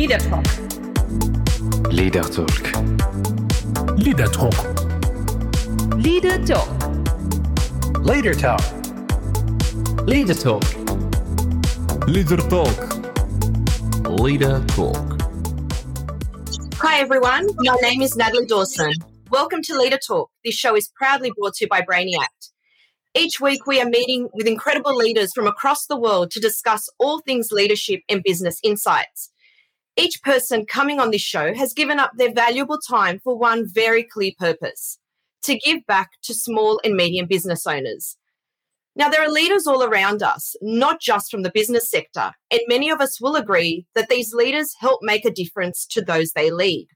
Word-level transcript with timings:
Leader 0.00 0.16
Talk. 0.16 0.46
Leader 1.92 2.22
Talk. 2.22 2.64
Leader 3.98 4.28
Talk. 4.28 4.56
Leader 5.94 6.38
Talk. 6.42 6.68
Leader 7.98 8.32
Talk. 8.32 8.62
Leader 10.06 10.32
Talk. 10.32 10.64
Leader 12.08 12.36
Talk. 12.38 12.78
Leader 14.08 14.64
Talk. 14.68 15.20
Hi, 16.76 17.00
everyone. 17.00 17.48
My 17.58 17.76
name 17.82 18.00
is 18.00 18.16
Natalie 18.16 18.46
Dawson. 18.46 18.94
Welcome 19.28 19.60
to 19.64 19.76
Leader 19.78 19.98
Talk. 19.98 20.30
This 20.46 20.54
show 20.54 20.74
is 20.74 20.88
proudly 20.96 21.30
brought 21.38 21.56
to 21.56 21.66
you 21.66 21.68
by 21.68 21.82
Brainiact. 21.82 22.52
Each 23.14 23.38
week, 23.38 23.66
we 23.66 23.82
are 23.82 23.86
meeting 23.86 24.30
with 24.32 24.46
incredible 24.46 24.96
leaders 24.96 25.34
from 25.34 25.46
across 25.46 25.84
the 25.84 26.00
world 26.00 26.30
to 26.30 26.40
discuss 26.40 26.88
all 26.98 27.20
things 27.20 27.52
leadership 27.52 28.00
and 28.08 28.22
business 28.22 28.58
insights. 28.62 29.29
Each 30.00 30.22
person 30.22 30.64
coming 30.64 30.98
on 30.98 31.10
this 31.10 31.20
show 31.20 31.52
has 31.52 31.74
given 31.74 31.98
up 31.98 32.12
their 32.16 32.32
valuable 32.32 32.78
time 32.78 33.20
for 33.22 33.36
one 33.36 33.68
very 33.68 34.02
clear 34.02 34.32
purpose 34.38 34.98
to 35.42 35.58
give 35.58 35.84
back 35.86 36.12
to 36.22 36.32
small 36.32 36.80
and 36.82 36.94
medium 36.94 37.26
business 37.26 37.66
owners. 37.66 38.16
Now, 38.96 39.10
there 39.10 39.22
are 39.22 39.30
leaders 39.30 39.66
all 39.66 39.82
around 39.82 40.22
us, 40.22 40.56
not 40.62 41.02
just 41.02 41.30
from 41.30 41.42
the 41.42 41.52
business 41.52 41.90
sector, 41.90 42.32
and 42.50 42.60
many 42.66 42.88
of 42.88 43.02
us 43.02 43.20
will 43.20 43.36
agree 43.36 43.84
that 43.94 44.08
these 44.08 44.32
leaders 44.32 44.74
help 44.80 45.00
make 45.02 45.26
a 45.26 45.30
difference 45.30 45.84
to 45.88 46.00
those 46.00 46.32
they 46.32 46.50
lead. 46.50 46.88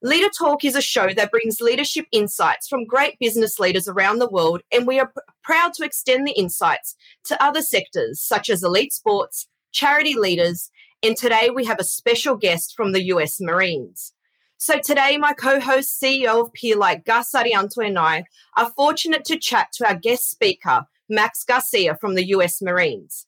Leader 0.00 0.30
Talk 0.38 0.64
is 0.64 0.76
a 0.76 0.82
show 0.82 1.12
that 1.12 1.30
brings 1.30 1.60
leadership 1.60 2.06
insights 2.10 2.68
from 2.68 2.86
great 2.86 3.18
business 3.18 3.58
leaders 3.58 3.86
around 3.86 4.18
the 4.18 4.30
world, 4.30 4.62
and 4.72 4.86
we 4.86 4.98
are 4.98 5.12
proud 5.42 5.74
to 5.74 5.84
extend 5.84 6.26
the 6.26 6.38
insights 6.38 6.96
to 7.26 7.42
other 7.42 7.60
sectors 7.60 8.22
such 8.22 8.48
as 8.48 8.62
elite 8.62 8.94
sports, 8.94 9.46
charity 9.72 10.14
leaders, 10.14 10.70
and 11.04 11.18
today 11.18 11.50
we 11.54 11.66
have 11.66 11.78
a 11.78 11.84
special 11.84 12.34
guest 12.34 12.72
from 12.74 12.92
the 12.92 13.02
US 13.04 13.38
Marines. 13.38 14.14
So 14.56 14.78
today, 14.78 15.18
my 15.18 15.34
co-host, 15.34 16.00
CEO 16.02 16.40
of 16.40 16.52
Peerlike, 16.54 17.04
Gus 17.04 17.32
Arianto, 17.32 17.86
and 17.86 17.98
I 17.98 18.24
are 18.56 18.70
fortunate 18.70 19.26
to 19.26 19.38
chat 19.38 19.68
to 19.74 19.86
our 19.86 19.96
guest 19.96 20.30
speaker, 20.30 20.86
Max 21.10 21.44
Garcia 21.44 21.94
from 22.00 22.14
the 22.14 22.28
US 22.28 22.62
Marines. 22.62 23.26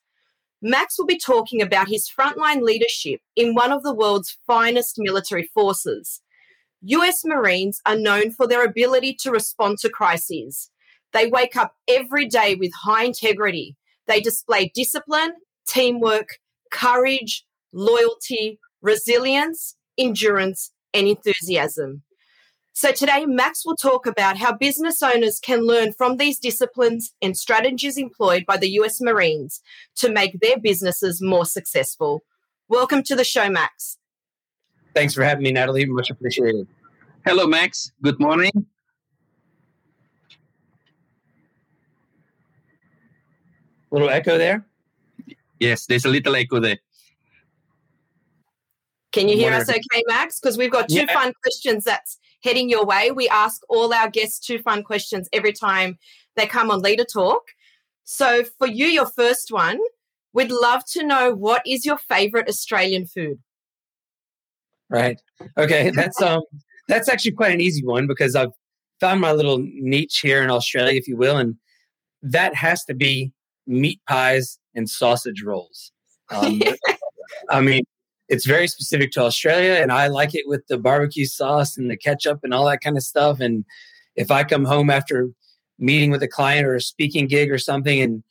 Max 0.63 0.99
will 0.99 1.05
be 1.05 1.19
talking 1.19 1.61
about 1.61 1.89
his 1.89 2.09
frontline 2.09 2.63
leadership 2.63 3.21
in 3.37 3.55
one 3.55 3.73
of 3.73 3.83
the 3.83 3.95
world's 3.95 4.39
finest 4.47 4.95
military 4.97 5.45
forces. 5.53 6.23
US 6.81 7.27
Marines 7.27 7.83
are 7.85 7.99
known 7.99 8.31
for 8.31 8.49
their 8.49 8.65
ability 8.65 9.13
to 9.21 9.31
respond 9.31 9.77
to 9.81 9.91
crises. 9.91 10.71
They 11.13 11.27
wake 11.27 11.57
up 11.57 11.75
every 11.87 12.25
day 12.25 12.55
with 12.55 12.73
high 12.73 13.05
integrity. 13.05 13.77
They 14.07 14.23
display 14.23 14.73
discipline, 14.75 15.35
teamwork, 15.67 16.39
courage, 16.71 17.46
loyalty, 17.73 18.59
resilience, 18.83 19.77
endurance, 19.99 20.73
and 20.93 21.07
enthusiasm. 21.07 22.03
So, 22.73 22.93
today, 22.93 23.25
Max 23.25 23.65
will 23.65 23.77
talk 23.77 24.07
about 24.07 24.37
how 24.37 24.55
business 24.55 25.03
owners 25.03 25.41
can 25.41 25.67
learn 25.67 25.95
from 25.95 26.19
these 26.19 26.39
disciplines 26.39 27.15
and 27.23 27.35
strategies 27.35 27.97
employed 27.97 28.45
by 28.47 28.59
the 28.59 28.69
US 28.81 29.01
Marines 29.01 29.63
to 29.97 30.11
make 30.11 30.41
their 30.41 30.59
businesses 30.59 31.23
more 31.23 31.47
successful. 31.47 32.23
Welcome 32.69 33.03
to 33.05 33.17
the 33.17 33.25
show, 33.25 33.49
Max. 33.49 33.97
Thanks 34.95 35.15
for 35.15 35.25
having 35.25 35.45
me, 35.45 35.53
Natalie. 35.53 35.87
Much 35.87 36.11
appreciated. 36.11 36.67
Hello, 37.25 37.47
Max. 37.47 37.93
Good 38.03 38.21
morning. 38.21 38.53
Little 43.91 44.11
echo 44.11 44.37
there. 44.37 44.67
Yes, 45.59 45.87
there's 45.87 46.05
a 46.05 46.09
little 46.09 46.37
echo 46.37 46.61
there. 46.61 46.77
Can 49.17 49.29
you 49.31 49.37
hear 49.39 49.53
us 49.53 49.67
okay, 49.71 50.03
Max? 50.09 50.39
Because 50.39 50.59
we've 50.59 50.71
got 50.71 50.91
two 50.91 50.97
Yeah. 50.97 51.13
fun 51.15 51.33
questions 51.43 51.85
that's 51.85 52.19
heading 52.45 52.69
your 52.69 52.85
way. 52.85 53.11
We 53.11 53.31
ask 53.31 53.63
all 53.71 53.95
our 53.95 54.11
guests 54.11 54.39
two 54.39 54.59
fun 54.59 54.83
questions 54.83 55.27
every 55.33 55.55
time 55.55 55.99
they 56.35 56.47
come 56.47 56.71
on 56.71 56.83
Leader 56.83 57.07
Talk. 57.11 57.43
So, 58.05 58.45
for 58.59 58.67
you, 58.67 58.85
your 58.85 59.07
first 59.07 59.51
one, 59.51 59.81
we'd 60.35 60.51
love 60.51 60.85
to 60.93 61.03
know 61.03 61.35
what 61.35 61.63
is 61.67 61.87
your 61.87 61.97
favorite 61.97 62.47
Australian 62.47 63.07
food? 63.07 63.39
Right. 64.91 65.19
Okay. 65.57 65.91
That's 65.95 66.21
um 66.21 66.43
that's 66.87 67.09
actually 67.09 67.33
quite 67.33 67.53
an 67.53 67.61
easy 67.63 67.85
one 67.85 68.07
because 68.07 68.37
I've 68.37 68.53
found 69.01 69.23
my 69.23 69.33
little 69.33 69.59
niche 69.59 70.21
here 70.23 70.43
in 70.45 70.51
Australia, 70.51 70.97
if 70.99 71.09
you 71.09 71.17
will, 71.17 71.39
and 71.39 71.57
that 72.23 72.55
has 72.55 72.85
to 72.85 72.95
be 72.95 73.33
meat 73.67 74.01
pies 74.07 74.59
and 74.75 74.89
sausage 74.91 75.43
rolls. 75.43 75.93
Um, 76.31 76.61
I 77.51 77.61
mean, 77.61 77.85
it's 78.29 78.47
very 78.47 78.67
specific 78.69 79.13
to 79.13 79.23
Australia, 79.23 79.75
and 79.81 79.93
I 79.93 80.09
like 80.09 80.35
it 80.35 80.45
with 80.47 80.67
the 80.67 80.79
barbecue 80.79 81.27
sauce 81.27 81.77
and 81.77 81.91
the 81.91 81.97
ketchup 81.97 82.41
and 82.43 82.53
all 82.53 82.67
that 82.67 82.81
kind 82.81 82.97
of 82.97 83.03
stuff. 83.03 83.41
And 83.41 83.65
if 84.17 84.31
I 84.31 84.45
come 84.45 84.65
home 84.65 84.91
after 84.91 85.31
meeting 85.79 86.11
with 86.11 86.23
a 86.23 86.29
client 86.29 86.67
or 86.67 86.75
a 86.75 86.81
speaking 86.81 87.27
gig 87.27 87.51
or 87.51 87.59
something, 87.59 88.01
and 88.01 88.23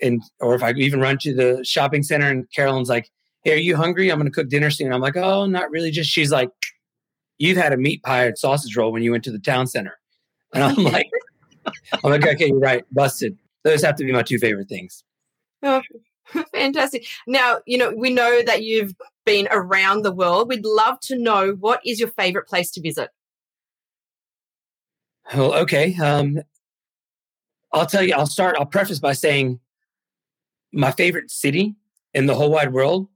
and 0.00 0.22
or 0.40 0.54
if 0.54 0.62
I 0.62 0.72
even 0.72 1.00
run 1.00 1.18
to 1.18 1.34
the 1.34 1.62
shopping 1.64 2.02
center 2.02 2.28
and 2.28 2.50
Carolyn's 2.52 2.88
like, 2.88 3.10
"Hey, 3.42 3.52
are 3.52 3.56
you 3.56 3.76
hungry? 3.76 4.10
I'm 4.10 4.18
going 4.18 4.30
to 4.30 4.34
cook 4.34 4.48
dinner 4.48 4.70
soon." 4.70 4.92
I'm 4.92 5.00
like, 5.00 5.16
"Oh, 5.16 5.46
not 5.46 5.70
really." 5.70 5.90
Just 5.90 6.10
she's 6.10 6.32
like, 6.32 6.50
"You've 7.38 7.58
had 7.58 7.72
a 7.72 7.76
meat 7.76 8.02
pie 8.02 8.26
and 8.26 8.38
sausage 8.38 8.76
roll 8.76 8.92
when 8.92 9.02
you 9.02 9.12
went 9.12 9.24
to 9.24 9.32
the 9.32 9.38
town 9.38 9.66
center," 9.66 9.98
and 10.54 10.64
I'm 10.64 10.76
like, 10.84 11.10
"I'm 12.02 12.10
like, 12.10 12.26
okay, 12.26 12.46
you're 12.46 12.58
right, 12.58 12.84
busted." 12.92 13.36
Those 13.64 13.82
have 13.82 13.96
to 13.96 14.04
be 14.04 14.12
my 14.12 14.22
two 14.22 14.38
favorite 14.38 14.68
things. 14.68 15.04
Oh, 15.62 15.82
fantastic. 16.54 17.06
Now, 17.26 17.58
you 17.66 17.78
know, 17.78 17.92
we 17.94 18.10
know 18.10 18.42
that 18.46 18.62
you've 18.62 18.94
been 19.28 19.48
around 19.50 20.02
the 20.02 20.12
world. 20.12 20.48
We'd 20.48 20.64
love 20.64 21.00
to 21.00 21.18
know 21.18 21.52
what 21.60 21.80
is 21.84 22.00
your 22.00 22.08
favorite 22.08 22.48
place 22.48 22.70
to 22.72 22.80
visit? 22.80 23.10
Well, 25.34 25.52
okay. 25.54 25.94
Um, 25.96 26.38
I'll 27.72 27.84
tell 27.84 28.02
you. 28.02 28.14
I'll 28.14 28.26
start. 28.26 28.56
I'll 28.58 28.64
preface 28.64 28.98
by 28.98 29.12
saying 29.12 29.60
my 30.72 30.92
favorite 30.92 31.30
city 31.30 31.76
in 32.14 32.24
the 32.24 32.34
whole 32.34 32.50
wide 32.50 32.72
world 32.72 33.08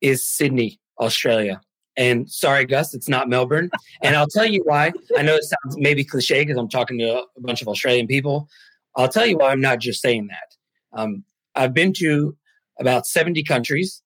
is 0.00 0.26
Sydney, 0.26 0.80
Australia. 0.98 1.60
And 1.96 2.28
sorry, 2.28 2.64
Gus, 2.64 2.92
it's 2.92 3.08
not 3.08 3.28
Melbourne. 3.28 3.70
And 4.02 4.16
I'll 4.16 4.26
tell 4.26 4.44
you 4.44 4.62
why. 4.64 4.92
I 5.16 5.22
know 5.22 5.36
it 5.36 5.44
sounds 5.44 5.76
maybe 5.78 6.04
cliche 6.04 6.42
because 6.42 6.56
I'm 6.56 6.68
talking 6.68 6.98
to 6.98 7.22
a 7.36 7.40
bunch 7.40 7.62
of 7.62 7.68
Australian 7.68 8.08
people. 8.08 8.48
I'll 8.96 9.08
tell 9.08 9.26
you 9.26 9.38
why 9.38 9.50
I'm 9.50 9.60
not 9.60 9.78
just 9.78 10.02
saying 10.02 10.28
that. 10.28 11.00
Um, 11.00 11.24
I've 11.54 11.74
been 11.74 11.92
to 11.94 12.36
about 12.80 13.06
70 13.06 13.44
countries. 13.44 14.02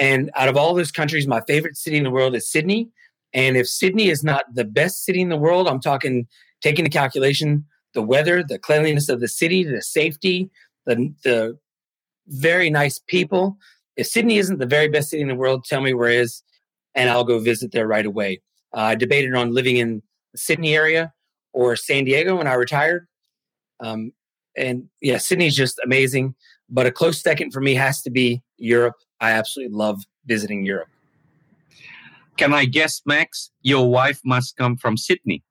And 0.00 0.30
out 0.34 0.48
of 0.48 0.56
all 0.56 0.74
those 0.74 0.90
countries, 0.90 1.28
my 1.28 1.42
favorite 1.46 1.76
city 1.76 1.98
in 1.98 2.04
the 2.04 2.10
world 2.10 2.34
is 2.34 2.50
Sydney. 2.50 2.88
And 3.34 3.56
if 3.56 3.68
Sydney 3.68 4.08
is 4.08 4.24
not 4.24 4.46
the 4.52 4.64
best 4.64 5.04
city 5.04 5.20
in 5.20 5.28
the 5.28 5.36
world, 5.36 5.68
I'm 5.68 5.78
talking 5.80 6.26
taking 6.62 6.84
into 6.84 6.96
calculation 6.96 7.64
the 7.94 8.02
weather, 8.02 8.42
the 8.42 8.58
cleanliness 8.58 9.08
of 9.08 9.20
the 9.20 9.28
city, 9.28 9.62
the 9.62 9.82
safety, 9.82 10.50
the, 10.86 11.12
the 11.22 11.58
very 12.28 12.70
nice 12.70 12.98
people. 12.98 13.56
If 13.96 14.06
Sydney 14.06 14.38
isn't 14.38 14.58
the 14.58 14.66
very 14.66 14.88
best 14.88 15.10
city 15.10 15.22
in 15.22 15.28
the 15.28 15.34
world, 15.34 15.64
tell 15.64 15.80
me 15.80 15.92
where 15.92 16.08
it 16.08 16.20
is, 16.20 16.42
and 16.94 17.10
I'll 17.10 17.24
go 17.24 17.38
visit 17.38 17.72
there 17.72 17.86
right 17.86 18.06
away. 18.06 18.40
Uh, 18.74 18.80
I 18.80 18.94
debated 18.94 19.34
on 19.34 19.52
living 19.52 19.76
in 19.76 20.02
the 20.32 20.38
Sydney 20.38 20.74
area 20.74 21.12
or 21.52 21.76
San 21.76 22.04
Diego 22.04 22.36
when 22.36 22.46
I 22.46 22.54
retired. 22.54 23.06
Um, 23.80 24.12
and 24.56 24.88
yeah, 25.00 25.18
Sydney's 25.18 25.56
just 25.56 25.80
amazing. 25.84 26.34
But 26.68 26.86
a 26.86 26.92
close 26.92 27.20
second 27.20 27.50
for 27.50 27.60
me 27.60 27.74
has 27.74 28.00
to 28.02 28.10
be 28.10 28.42
Europe. 28.56 28.94
I 29.20 29.32
absolutely 29.32 29.76
love 29.76 30.02
visiting 30.26 30.64
Europe. 30.64 30.88
Can 32.36 32.54
I 32.54 32.64
guess, 32.64 33.02
Max? 33.04 33.50
Your 33.62 33.90
wife 33.90 34.20
must 34.24 34.56
come 34.56 34.76
from 34.76 34.96
Sydney. 34.96 35.42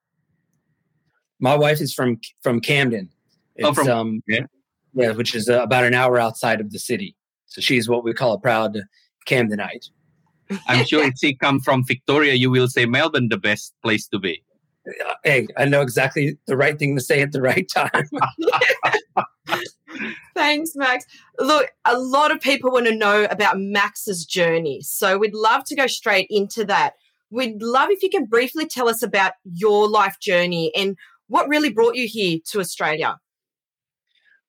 My 1.39 1.55
wife 1.55 1.79
is 1.81 1.93
from 1.93 2.19
from 2.41 2.59
Camden. 2.59 3.09
It's, 3.55 3.67
Oh, 3.67 3.73
from- 3.73 3.89
um, 3.89 4.23
yeah. 4.27 4.45
yeah, 4.93 5.11
which 5.11 5.35
is 5.35 5.49
uh, 5.49 5.61
about 5.61 5.83
an 5.83 5.93
hour 5.93 6.17
outside 6.19 6.59
of 6.61 6.71
the 6.71 6.79
city. 6.79 7.15
So 7.45 7.61
she's 7.61 7.87
what 7.89 8.03
we 8.03 8.13
call 8.13 8.33
a 8.33 8.39
proud 8.39 8.77
Camdenite. 9.27 9.89
I'm 10.67 10.85
sure 10.89 11.03
if 11.05 11.13
she 11.21 11.35
come 11.35 11.59
from 11.59 11.83
Victoria, 11.85 12.33
you 12.33 12.49
will 12.49 12.67
say 12.67 12.85
Melbourne 12.85 13.29
the 13.29 13.37
best 13.37 13.73
place 13.83 14.07
to 14.07 14.19
be. 14.19 14.43
Uh, 14.87 15.13
Hey, 15.23 15.47
I 15.57 15.65
know 15.65 15.81
exactly 15.81 16.37
the 16.47 16.55
right 16.57 16.77
thing 16.79 16.95
to 16.95 17.01
say 17.01 17.21
at 17.21 17.31
the 17.33 17.41
right 17.41 17.67
time. 17.69 18.09
Thanks, 20.33 20.71
Max. 20.75 21.05
Look, 21.39 21.71
a 21.85 21.97
lot 21.97 22.31
of 22.31 22.39
people 22.39 22.71
want 22.71 22.87
to 22.87 22.95
know 22.95 23.27
about 23.29 23.59
Max's 23.59 24.25
journey. 24.25 24.81
So 24.81 25.17
we'd 25.17 25.33
love 25.33 25.63
to 25.65 25.75
go 25.75 25.87
straight 25.87 26.27
into 26.29 26.65
that. 26.65 26.93
We'd 27.31 27.61
love 27.61 27.89
if 27.91 28.01
you 28.01 28.09
can 28.09 28.25
briefly 28.25 28.65
tell 28.65 28.89
us 28.89 29.03
about 29.03 29.33
your 29.43 29.87
life 29.87 30.17
journey 30.19 30.71
and 30.75 30.97
what 31.27 31.47
really 31.47 31.71
brought 31.71 31.95
you 31.95 32.07
here 32.07 32.39
to 32.51 32.59
Australia. 32.59 33.17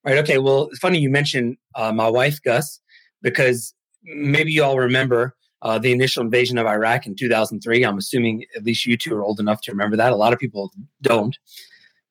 Right. 0.04 0.18
Okay. 0.18 0.38
Well, 0.38 0.68
it's 0.68 0.78
funny 0.78 0.98
you 0.98 1.10
mentioned 1.10 1.58
uh, 1.74 1.92
my 1.92 2.08
wife, 2.08 2.40
Gus, 2.42 2.80
because 3.20 3.74
maybe 4.02 4.50
you 4.50 4.64
all 4.64 4.78
remember 4.78 5.36
uh, 5.62 5.78
the 5.78 5.92
initial 5.92 6.22
invasion 6.22 6.56
of 6.56 6.66
Iraq 6.66 7.06
in 7.06 7.14
2003. 7.14 7.84
I'm 7.84 7.98
assuming 7.98 8.44
at 8.56 8.64
least 8.64 8.86
you 8.86 8.96
two 8.96 9.14
are 9.14 9.22
old 9.22 9.40
enough 9.40 9.60
to 9.62 9.72
remember 9.72 9.96
that. 9.96 10.12
A 10.12 10.16
lot 10.16 10.32
of 10.32 10.38
people 10.38 10.72
don't. 11.02 11.36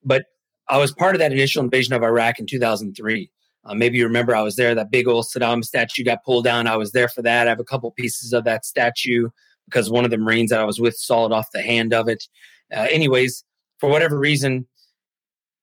But 0.04 0.26
I 0.70 0.78
was 0.78 0.92
part 0.92 1.16
of 1.16 1.18
that 1.18 1.32
initial 1.32 1.64
invasion 1.64 1.94
of 1.94 2.02
Iraq 2.04 2.38
in 2.38 2.46
2003. 2.46 3.30
Uh, 3.64 3.74
maybe 3.74 3.98
you 3.98 4.04
remember 4.04 4.34
I 4.34 4.42
was 4.42 4.56
there. 4.56 4.74
That 4.74 4.90
big 4.90 5.08
old 5.08 5.26
Saddam 5.26 5.64
statue 5.64 6.04
got 6.04 6.24
pulled 6.24 6.44
down. 6.44 6.66
I 6.66 6.76
was 6.76 6.92
there 6.92 7.08
for 7.08 7.22
that. 7.22 7.46
I 7.46 7.50
have 7.50 7.60
a 7.60 7.64
couple 7.64 7.90
pieces 7.90 8.32
of 8.32 8.44
that 8.44 8.64
statue 8.64 9.28
because 9.66 9.90
one 9.90 10.04
of 10.04 10.10
the 10.10 10.16
Marines 10.16 10.50
that 10.50 10.60
I 10.60 10.64
was 10.64 10.80
with 10.80 10.96
sawed 10.96 11.32
off 11.32 11.50
the 11.52 11.60
hand 11.60 11.92
of 11.92 12.08
it. 12.08 12.26
Uh, 12.74 12.86
anyways, 12.90 13.44
for 13.78 13.90
whatever 13.90 14.16
reason, 14.18 14.66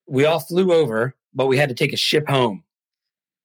we 0.07 0.25
all 0.25 0.39
flew 0.39 0.73
over, 0.73 1.15
but 1.33 1.47
we 1.47 1.57
had 1.57 1.69
to 1.69 1.75
take 1.75 1.93
a 1.93 1.97
ship 1.97 2.27
home. 2.27 2.63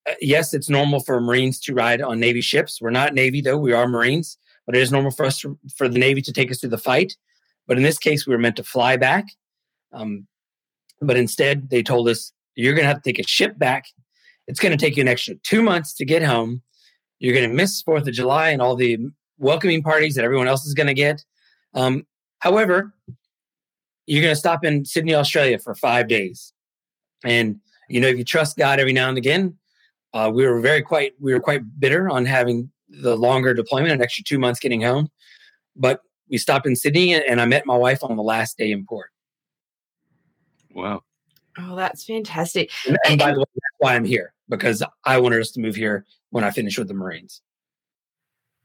Uh, 0.08 0.14
yes, 0.20 0.52
it's 0.52 0.68
normal 0.68 1.00
for 1.00 1.20
Marines 1.20 1.60
to 1.60 1.74
ride 1.74 2.02
on 2.02 2.18
Navy 2.18 2.40
ships. 2.40 2.80
We're 2.80 2.90
not 2.90 3.14
Navy 3.14 3.40
though; 3.40 3.58
we 3.58 3.72
are 3.72 3.86
Marines, 3.86 4.36
but 4.66 4.76
it 4.76 4.82
is 4.82 4.90
normal 4.90 5.12
for 5.12 5.24
us 5.24 5.38
to, 5.40 5.56
for 5.76 5.88
the 5.88 5.98
Navy 5.98 6.22
to 6.22 6.32
take 6.32 6.50
us 6.50 6.60
through 6.60 6.70
the 6.70 6.78
fight. 6.78 7.16
But 7.68 7.76
in 7.76 7.84
this 7.84 7.98
case, 7.98 8.26
we 8.26 8.34
were 8.34 8.40
meant 8.40 8.56
to 8.56 8.64
fly 8.64 8.96
back. 8.96 9.26
Um, 9.92 10.26
but 11.02 11.16
instead, 11.16 11.70
they 11.70 11.82
told 11.82 12.08
us 12.08 12.32
you're 12.54 12.74
going 12.74 12.84
to 12.84 12.88
have 12.88 13.02
to 13.02 13.12
take 13.12 13.18
a 13.18 13.28
ship 13.28 13.58
back. 13.58 13.86
It's 14.46 14.60
going 14.60 14.76
to 14.76 14.82
take 14.82 14.96
you 14.96 15.02
an 15.02 15.08
extra 15.08 15.34
two 15.42 15.62
months 15.62 15.94
to 15.94 16.04
get 16.04 16.22
home. 16.22 16.62
You're 17.18 17.34
going 17.34 17.48
to 17.48 17.54
miss 17.54 17.82
Fourth 17.82 18.06
of 18.06 18.14
July 18.14 18.50
and 18.50 18.60
all 18.60 18.76
the 18.76 18.98
welcoming 19.38 19.82
parties 19.82 20.14
that 20.14 20.24
everyone 20.24 20.48
else 20.48 20.64
is 20.64 20.74
going 20.74 20.88
to 20.88 20.94
get. 20.94 21.24
Um, 21.74 22.06
however, 22.40 22.94
you're 24.06 24.22
going 24.22 24.34
to 24.34 24.38
stop 24.38 24.64
in 24.64 24.84
Sydney, 24.84 25.14
Australia 25.14 25.58
for 25.58 25.74
five 25.74 26.08
days. 26.08 26.52
And, 27.24 27.60
you 27.88 28.00
know, 28.00 28.08
if 28.08 28.18
you 28.18 28.24
trust 28.24 28.56
God 28.56 28.80
every 28.80 28.92
now 28.92 29.08
and 29.08 29.16
again, 29.16 29.56
uh, 30.12 30.30
we 30.34 30.46
were 30.46 30.60
very 30.60 30.82
quite, 30.82 31.12
we 31.20 31.32
were 31.32 31.40
quite 31.40 31.62
bitter 31.78 32.10
on 32.10 32.26
having 32.26 32.70
the 32.88 33.16
longer 33.16 33.54
deployment, 33.54 33.92
an 33.92 34.02
extra 34.02 34.24
two 34.24 34.38
months 34.38 34.60
getting 34.60 34.82
home. 34.82 35.08
But 35.76 36.00
we 36.28 36.36
stopped 36.36 36.66
in 36.66 36.76
Sydney 36.76 37.14
and 37.14 37.40
I 37.40 37.46
met 37.46 37.64
my 37.64 37.76
wife 37.76 38.00
on 38.02 38.16
the 38.16 38.22
last 38.22 38.58
day 38.58 38.72
in 38.72 38.84
port. 38.84 39.11
Wow. 40.74 41.02
Oh, 41.58 41.76
that's 41.76 42.04
fantastic. 42.04 42.70
And, 42.86 42.98
and 43.06 43.18
by 43.18 43.32
the 43.32 43.40
way, 43.40 43.44
that's 43.54 43.78
why 43.78 43.94
I'm 43.94 44.04
here 44.04 44.32
because 44.48 44.82
I 45.04 45.18
wanted 45.18 45.40
us 45.40 45.50
to 45.52 45.60
move 45.60 45.76
here 45.76 46.06
when 46.30 46.44
I 46.44 46.50
finish 46.50 46.78
with 46.78 46.88
the 46.88 46.94
Marines. 46.94 47.42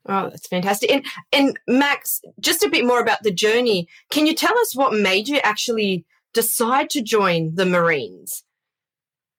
Oh, 0.07 0.29
that's 0.29 0.47
fantastic. 0.47 0.89
And 0.89 1.05
and 1.33 1.59
Max, 1.67 2.21
just 2.39 2.63
a 2.63 2.69
bit 2.69 2.85
more 2.85 3.01
about 3.01 3.23
the 3.23 3.31
journey. 3.31 3.87
Can 4.09 4.25
you 4.25 4.33
tell 4.33 4.57
us 4.57 4.75
what 4.75 4.93
made 4.93 5.27
you 5.27 5.39
actually 5.43 6.05
decide 6.33 6.89
to 6.91 7.01
join 7.01 7.55
the 7.55 7.65
Marines? 7.65 8.43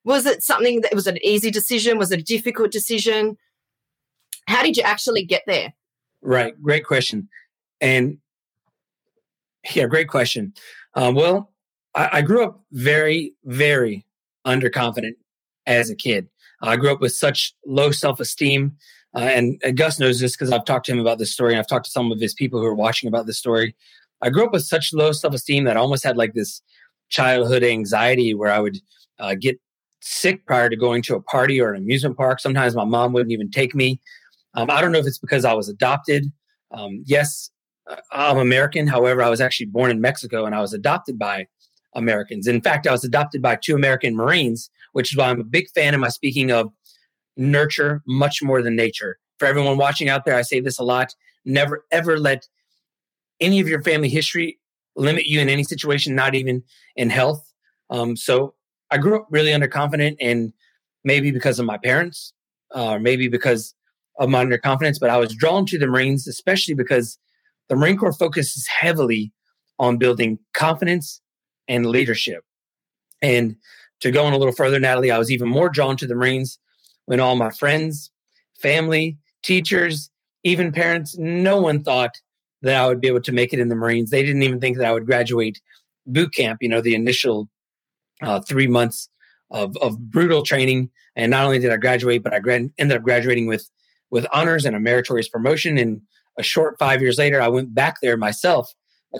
Was 0.04 0.26
it 0.26 0.42
something 0.42 0.82
that 0.82 0.94
was 0.94 1.06
it 1.06 1.14
an 1.14 1.24
easy 1.24 1.50
decision? 1.50 1.96
Was 1.96 2.12
it 2.12 2.20
a 2.20 2.22
difficult 2.22 2.70
decision? 2.70 3.38
How 4.46 4.62
did 4.62 4.76
you 4.76 4.82
actually 4.82 5.24
get 5.24 5.42
there? 5.46 5.72
Right, 6.20 6.60
great 6.60 6.84
question. 6.84 7.28
And 7.80 8.18
yeah, 9.74 9.86
great 9.86 10.08
question. 10.08 10.54
Um, 10.94 11.14
well, 11.14 11.50
I, 11.98 12.18
I 12.18 12.22
grew 12.22 12.44
up 12.44 12.60
very, 12.72 13.34
very 13.44 14.06
underconfident 14.46 15.16
as 15.66 15.90
a 15.90 15.96
kid. 15.96 16.28
I 16.62 16.76
grew 16.76 16.92
up 16.92 17.00
with 17.00 17.12
such 17.12 17.54
low 17.66 17.90
self 17.90 18.20
esteem. 18.20 18.76
Uh, 19.14 19.20
and, 19.20 19.60
and, 19.64 19.76
Gus 19.76 19.98
knows 19.98 20.20
this 20.20 20.36
because 20.36 20.52
I've 20.52 20.64
talked 20.64 20.86
to 20.86 20.92
him 20.92 20.98
about 20.98 21.18
this 21.18 21.32
story. 21.32 21.52
And 21.52 21.58
I've 21.58 21.66
talked 21.66 21.86
to 21.86 21.90
some 21.90 22.12
of 22.12 22.20
his 22.20 22.34
people 22.34 22.60
who 22.60 22.66
are 22.66 22.74
watching 22.74 23.08
about 23.08 23.26
this 23.26 23.38
story. 23.38 23.74
I 24.22 24.30
grew 24.30 24.44
up 24.44 24.52
with 24.52 24.64
such 24.64 24.92
low 24.92 25.12
self 25.12 25.34
esteem 25.34 25.64
that 25.64 25.76
I 25.76 25.80
almost 25.80 26.04
had 26.04 26.16
like 26.16 26.34
this 26.34 26.62
childhood 27.08 27.64
anxiety 27.64 28.34
where 28.34 28.52
I 28.52 28.60
would 28.60 28.78
uh, 29.18 29.34
get 29.34 29.58
sick 30.00 30.46
prior 30.46 30.68
to 30.68 30.76
going 30.76 31.02
to 31.02 31.16
a 31.16 31.22
party 31.22 31.60
or 31.60 31.72
an 31.72 31.82
amusement 31.82 32.16
park. 32.16 32.38
Sometimes 32.38 32.76
my 32.76 32.84
mom 32.84 33.12
wouldn't 33.12 33.32
even 33.32 33.50
take 33.50 33.74
me. 33.74 34.00
Um, 34.54 34.70
I 34.70 34.80
don't 34.80 34.92
know 34.92 34.98
if 34.98 35.06
it's 35.06 35.18
because 35.18 35.44
I 35.44 35.54
was 35.54 35.68
adopted. 35.68 36.30
Um, 36.70 37.02
yes, 37.06 37.50
uh, 37.88 37.96
I'm 38.12 38.38
American. 38.38 38.86
However, 38.86 39.22
I 39.22 39.30
was 39.30 39.40
actually 39.40 39.66
born 39.66 39.90
in 39.90 40.00
Mexico 40.00 40.44
and 40.44 40.54
I 40.54 40.60
was 40.60 40.74
adopted 40.74 41.18
by 41.18 41.46
Americans. 41.94 42.46
In 42.46 42.60
fact, 42.60 42.86
I 42.86 42.92
was 42.92 43.04
adopted 43.04 43.42
by 43.42 43.56
two 43.56 43.74
American 43.74 44.14
Marines, 44.14 44.70
which 44.92 45.12
is 45.12 45.16
why 45.16 45.28
I'm 45.28 45.40
a 45.40 45.44
big 45.44 45.68
fan 45.70 45.94
of 45.94 46.00
my 46.00 46.08
speaking 46.08 46.50
of 46.50 46.70
nurture 47.36 48.02
much 48.06 48.42
more 48.42 48.62
than 48.62 48.76
nature. 48.76 49.18
For 49.38 49.46
everyone 49.46 49.78
watching 49.78 50.08
out 50.08 50.24
there, 50.24 50.34
I 50.34 50.42
say 50.42 50.60
this 50.60 50.78
a 50.78 50.84
lot. 50.84 51.14
Never 51.44 51.84
ever 51.90 52.18
let 52.18 52.46
any 53.40 53.60
of 53.60 53.68
your 53.68 53.82
family 53.82 54.08
history 54.08 54.58
limit 54.96 55.26
you 55.26 55.40
in 55.40 55.48
any 55.48 55.62
situation, 55.62 56.14
not 56.14 56.34
even 56.34 56.62
in 56.96 57.08
health. 57.08 57.52
Um, 57.90 58.16
so 58.16 58.54
I 58.90 58.98
grew 58.98 59.16
up 59.16 59.26
really 59.30 59.52
underconfident, 59.52 60.16
and 60.20 60.52
maybe 61.04 61.30
because 61.30 61.58
of 61.58 61.66
my 61.66 61.78
parents, 61.78 62.32
or 62.74 62.96
uh, 62.96 62.98
maybe 62.98 63.28
because 63.28 63.74
of 64.18 64.28
my 64.28 64.44
underconfidence, 64.44 64.98
but 65.00 65.10
I 65.10 65.16
was 65.16 65.34
drawn 65.34 65.64
to 65.66 65.78
the 65.78 65.86
Marines, 65.86 66.26
especially 66.26 66.74
because 66.74 67.18
the 67.68 67.76
Marine 67.76 67.96
Corps 67.96 68.12
focuses 68.12 68.66
heavily 68.66 69.32
on 69.78 69.96
building 69.96 70.38
confidence 70.54 71.20
and 71.68 71.86
leadership. 71.86 72.44
And 73.22 73.56
to 74.00 74.10
go 74.10 74.24
on 74.24 74.32
a 74.32 74.38
little 74.38 74.54
further, 74.54 74.78
Natalie, 74.78 75.10
I 75.10 75.18
was 75.18 75.30
even 75.30 75.48
more 75.48 75.68
drawn 75.68 75.96
to 75.98 76.06
the 76.06 76.14
Marines 76.14 76.58
when 77.06 77.20
all 77.20 77.36
my 77.36 77.50
friends, 77.50 78.10
family, 78.60 79.18
teachers, 79.42 80.10
even 80.44 80.72
parents, 80.72 81.16
no 81.18 81.60
one 81.60 81.82
thought 81.82 82.14
that 82.62 82.80
I 82.80 82.86
would 82.86 83.00
be 83.00 83.08
able 83.08 83.20
to 83.22 83.32
make 83.32 83.52
it 83.52 83.60
in 83.60 83.68
the 83.68 83.74
Marines. 83.74 84.10
They 84.10 84.22
didn't 84.22 84.42
even 84.42 84.60
think 84.60 84.78
that 84.78 84.86
I 84.86 84.92
would 84.92 85.06
graduate 85.06 85.60
boot 86.06 86.34
camp, 86.34 86.58
you 86.60 86.68
know, 86.68 86.80
the 86.80 86.94
initial 86.94 87.48
uh, 88.22 88.40
three 88.40 88.66
months 88.66 89.08
of, 89.50 89.76
of 89.78 89.98
brutal 90.10 90.42
training. 90.42 90.90
And 91.16 91.30
not 91.30 91.44
only 91.44 91.58
did 91.58 91.72
I 91.72 91.76
graduate, 91.76 92.22
but 92.22 92.34
I 92.34 92.40
grad- 92.40 92.70
ended 92.78 92.96
up 92.96 93.02
graduating 93.02 93.46
with, 93.46 93.68
with 94.10 94.26
honors 94.32 94.64
and 94.64 94.74
a 94.74 94.80
meritorious 94.80 95.28
promotion. 95.28 95.78
And 95.78 96.00
a 96.38 96.42
short 96.42 96.76
five 96.78 97.00
years 97.00 97.18
later, 97.18 97.40
I 97.40 97.48
went 97.48 97.74
back 97.74 97.96
there 98.00 98.16
myself 98.16 98.72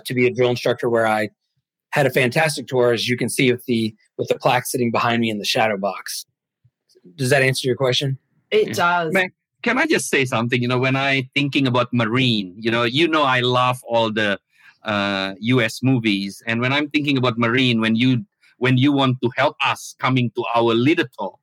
to 0.05 0.13
be 0.13 0.27
a 0.27 0.33
drill 0.33 0.49
instructor 0.49 0.89
where 0.89 1.07
I 1.07 1.29
had 1.91 2.05
a 2.05 2.09
fantastic 2.09 2.67
tour, 2.67 2.93
as 2.93 3.07
you 3.07 3.17
can 3.17 3.29
see 3.29 3.51
with 3.51 3.65
the 3.65 3.95
with 4.17 4.27
the 4.27 4.37
plaque 4.37 4.65
sitting 4.65 4.91
behind 4.91 5.21
me 5.21 5.29
in 5.29 5.39
the 5.39 5.45
shadow 5.45 5.77
box. 5.77 6.25
Does 7.15 7.29
that 7.29 7.41
answer 7.41 7.67
your 7.67 7.75
question? 7.75 8.17
It 8.51 8.75
does. 8.75 9.13
Man, 9.13 9.31
can 9.63 9.77
I 9.77 9.85
just 9.85 10.09
say 10.09 10.25
something? 10.25 10.61
You 10.61 10.67
know, 10.67 10.79
when 10.79 10.95
I 10.95 11.29
thinking 11.33 11.67
about 11.67 11.87
Marine, 11.93 12.53
you 12.57 12.71
know, 12.71 12.83
you 12.83 13.07
know, 13.07 13.23
I 13.23 13.39
love 13.41 13.79
all 13.83 14.11
the 14.11 14.39
uh, 14.83 15.33
U.S. 15.39 15.81
movies, 15.83 16.43
and 16.45 16.61
when 16.61 16.73
I'm 16.73 16.89
thinking 16.89 17.17
about 17.17 17.37
Marine, 17.37 17.81
when 17.81 17.95
you 17.95 18.25
when 18.57 18.77
you 18.77 18.91
want 18.91 19.17
to 19.23 19.29
help 19.37 19.55
us 19.65 19.95
coming 19.99 20.31
to 20.35 20.43
our 20.53 20.73
little 20.73 21.05
talk, 21.17 21.39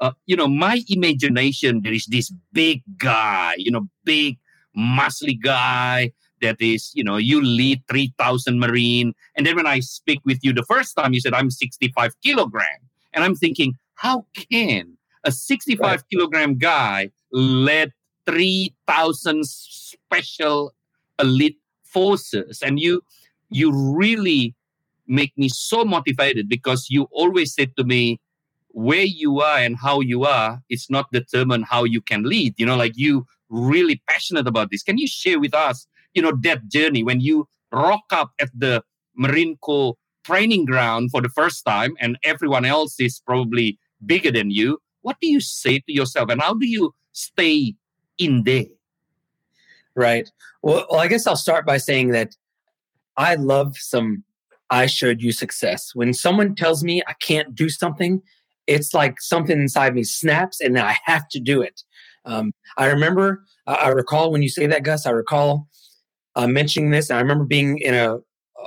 uh, 0.00 0.12
you 0.26 0.36
know, 0.36 0.48
my 0.48 0.82
imagination 0.88 1.82
there 1.82 1.92
is 1.92 2.06
this 2.06 2.32
big 2.52 2.82
guy, 2.96 3.54
you 3.58 3.70
know, 3.70 3.88
big 4.04 4.38
muscly 4.76 5.40
guy 5.40 6.12
that 6.40 6.60
is, 6.60 6.90
you 6.94 7.04
know, 7.04 7.16
you 7.16 7.42
lead 7.42 7.82
3,000 7.88 8.58
Marine. 8.58 9.14
And 9.36 9.46
then 9.46 9.56
when 9.56 9.66
I 9.66 9.80
speak 9.80 10.20
with 10.24 10.38
you 10.42 10.52
the 10.52 10.64
first 10.64 10.96
time, 10.96 11.12
you 11.12 11.20
said, 11.20 11.34
I'm 11.34 11.50
65 11.50 12.12
kilogram. 12.22 12.66
And 13.12 13.24
I'm 13.24 13.34
thinking, 13.34 13.74
how 13.94 14.26
can 14.34 14.96
a 15.24 15.32
65 15.32 15.80
right. 15.80 16.00
kilogram 16.10 16.58
guy 16.58 17.10
lead 17.32 17.92
3,000 18.26 19.46
special 19.46 20.74
elite 21.18 21.58
forces? 21.82 22.62
And 22.62 22.80
you, 22.80 23.02
you 23.50 23.72
really 23.72 24.54
make 25.06 25.36
me 25.36 25.48
so 25.48 25.84
motivated 25.84 26.48
because 26.48 26.86
you 26.88 27.08
always 27.10 27.52
said 27.52 27.76
to 27.76 27.84
me, 27.84 28.20
where 28.72 29.02
you 29.02 29.40
are 29.40 29.58
and 29.58 29.76
how 29.76 30.00
you 30.00 30.24
are, 30.24 30.62
it's 30.68 30.90
not 30.90 31.10
determined 31.12 31.64
how 31.68 31.84
you 31.84 32.00
can 32.00 32.22
lead. 32.22 32.54
You 32.56 32.66
know, 32.66 32.76
like 32.76 32.92
you 32.94 33.26
really 33.48 34.00
passionate 34.08 34.46
about 34.46 34.70
this. 34.70 34.82
Can 34.82 34.98
you 34.98 35.06
share 35.06 35.40
with 35.40 35.54
us 35.54 35.86
you 36.14 36.22
know 36.22 36.32
that 36.42 36.68
journey 36.68 37.02
when 37.02 37.20
you 37.20 37.48
rock 37.72 38.04
up 38.10 38.32
at 38.40 38.50
the 38.56 38.82
Marine 39.16 39.56
Corps 39.58 39.94
training 40.24 40.64
ground 40.64 41.10
for 41.10 41.20
the 41.20 41.28
first 41.28 41.64
time 41.64 41.94
and 42.00 42.18
everyone 42.24 42.64
else 42.64 43.00
is 43.00 43.20
probably 43.20 43.78
bigger 44.04 44.30
than 44.30 44.50
you, 44.50 44.78
what 45.02 45.16
do 45.20 45.28
you 45.28 45.40
say 45.40 45.78
to 45.78 45.92
yourself 45.92 46.30
and 46.30 46.40
how 46.40 46.54
do 46.54 46.66
you 46.66 46.92
stay 47.12 47.74
in 48.18 48.44
there? 48.44 48.66
Right. 49.94 50.30
Well, 50.62 50.86
well, 50.90 51.00
I 51.00 51.08
guess 51.08 51.26
I'll 51.26 51.36
start 51.36 51.66
by 51.66 51.78
saying 51.78 52.10
that 52.10 52.36
I 53.16 53.34
love 53.34 53.76
some 53.76 54.24
I 54.70 54.86
showed 54.86 55.20
you 55.20 55.32
success. 55.32 55.90
When 55.94 56.14
someone 56.14 56.54
tells 56.54 56.84
me 56.84 57.02
I 57.06 57.14
can't 57.20 57.54
do 57.54 57.68
something, 57.68 58.22
it's 58.66 58.94
like 58.94 59.20
something 59.20 59.60
inside 59.60 59.94
me 59.94 60.04
snaps 60.04 60.60
and 60.60 60.78
I 60.78 60.96
have 61.04 61.28
to 61.30 61.40
do 61.40 61.60
it. 61.60 61.82
Um, 62.24 62.52
I 62.76 62.86
remember, 62.86 63.44
I 63.66 63.88
recall 63.88 64.30
when 64.30 64.42
you 64.42 64.48
say 64.48 64.66
that, 64.66 64.84
Gus, 64.84 65.06
I 65.06 65.10
recall 65.10 65.66
uh, 66.36 66.46
mentioning 66.46 66.90
this. 66.90 67.10
And 67.10 67.18
I 67.18 67.22
remember 67.22 67.44
being 67.44 67.78
in 67.78 67.94
a 67.94 68.18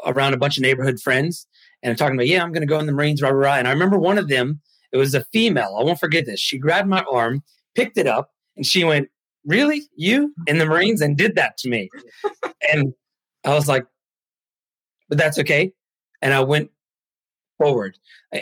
around 0.06 0.34
a 0.34 0.38
bunch 0.38 0.58
of 0.58 0.64
neighborhood 0.64 1.00
friends 1.00 1.48
and 1.82 1.98
talking 1.98 2.16
about, 2.16 2.28
yeah, 2.28 2.44
I'm 2.44 2.52
going 2.52 2.62
to 2.62 2.68
go 2.68 2.80
in 2.80 2.86
the 2.86 2.92
Marines, 2.92 3.22
rah, 3.22 3.30
rah, 3.30 3.50
rah. 3.50 3.56
And 3.56 3.68
I 3.68 3.72
remember 3.72 3.98
one 3.98 4.18
of 4.18 4.28
them, 4.28 4.62
it 4.92 4.98
was 4.98 5.14
a 5.14 5.24
female. 5.26 5.78
I 5.80 5.84
won't 5.84 6.00
forget 6.00 6.26
this. 6.26 6.40
She 6.40 6.58
grabbed 6.58 6.88
my 6.88 7.04
arm, 7.12 7.44
picked 7.76 7.98
it 7.98 8.08
up, 8.08 8.32
and 8.56 8.66
she 8.66 8.84
went, 8.84 9.10
really? 9.46 9.84
You 9.96 10.34
in 10.48 10.58
the 10.58 10.66
Marines? 10.66 11.02
And 11.02 11.18
did 11.18 11.36
that 11.36 11.58
to 11.58 11.70
me. 11.70 11.90
and 12.72 12.94
I 13.44 13.54
was 13.54 13.68
like, 13.68 13.86
but 15.10 15.18
that's 15.18 15.40
okay. 15.40 15.74
And 16.22 16.34
I 16.34 16.40
went 16.42 16.72
forward. 17.58 17.98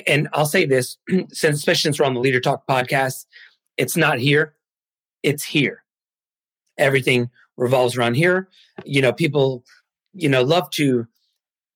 And 0.08 0.30
I'll 0.34 0.46
say 0.46 0.66
this, 0.66 0.98
since 1.30 1.58
especially 1.58 1.90
since 1.90 2.00
we're 2.00 2.06
on 2.06 2.14
the 2.14 2.20
Leader 2.20 2.40
Talk 2.40 2.68
podcast, 2.68 3.26
it's 3.78 3.98
not 3.98 4.20
here, 4.20 4.56
it's 5.24 5.44
here. 5.44 5.84
Everything 6.78 7.30
revolves 7.62 7.96
around 7.96 8.16
here. 8.16 8.50
You 8.84 9.02
know, 9.02 9.14
people, 9.14 9.64
you 10.14 10.28
know, 10.28 10.42
love 10.42 10.70
to 10.72 11.08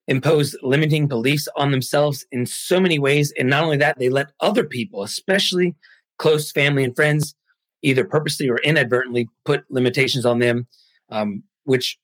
impose 0.08 0.56
limiting 0.62 1.06
beliefs 1.06 1.48
on 1.56 1.70
themselves 1.70 2.26
in 2.32 2.44
so 2.44 2.78
many 2.78 2.98
ways. 2.98 3.32
And 3.38 3.48
not 3.48 3.64
only 3.64 3.76
that, 3.78 3.98
they 3.98 4.08
let 4.08 4.32
other 4.40 4.64
people, 4.64 5.02
especially 5.02 5.74
close 6.18 6.50
family 6.50 6.84
and 6.84 6.94
friends 6.94 7.34
either 7.82 8.04
purposely 8.04 8.48
or 8.48 8.58
inadvertently 8.58 9.28
put 9.44 9.64
limitations 9.70 10.26
on 10.26 10.40
them, 10.40 10.66
um, 11.10 11.42
which 11.64 11.98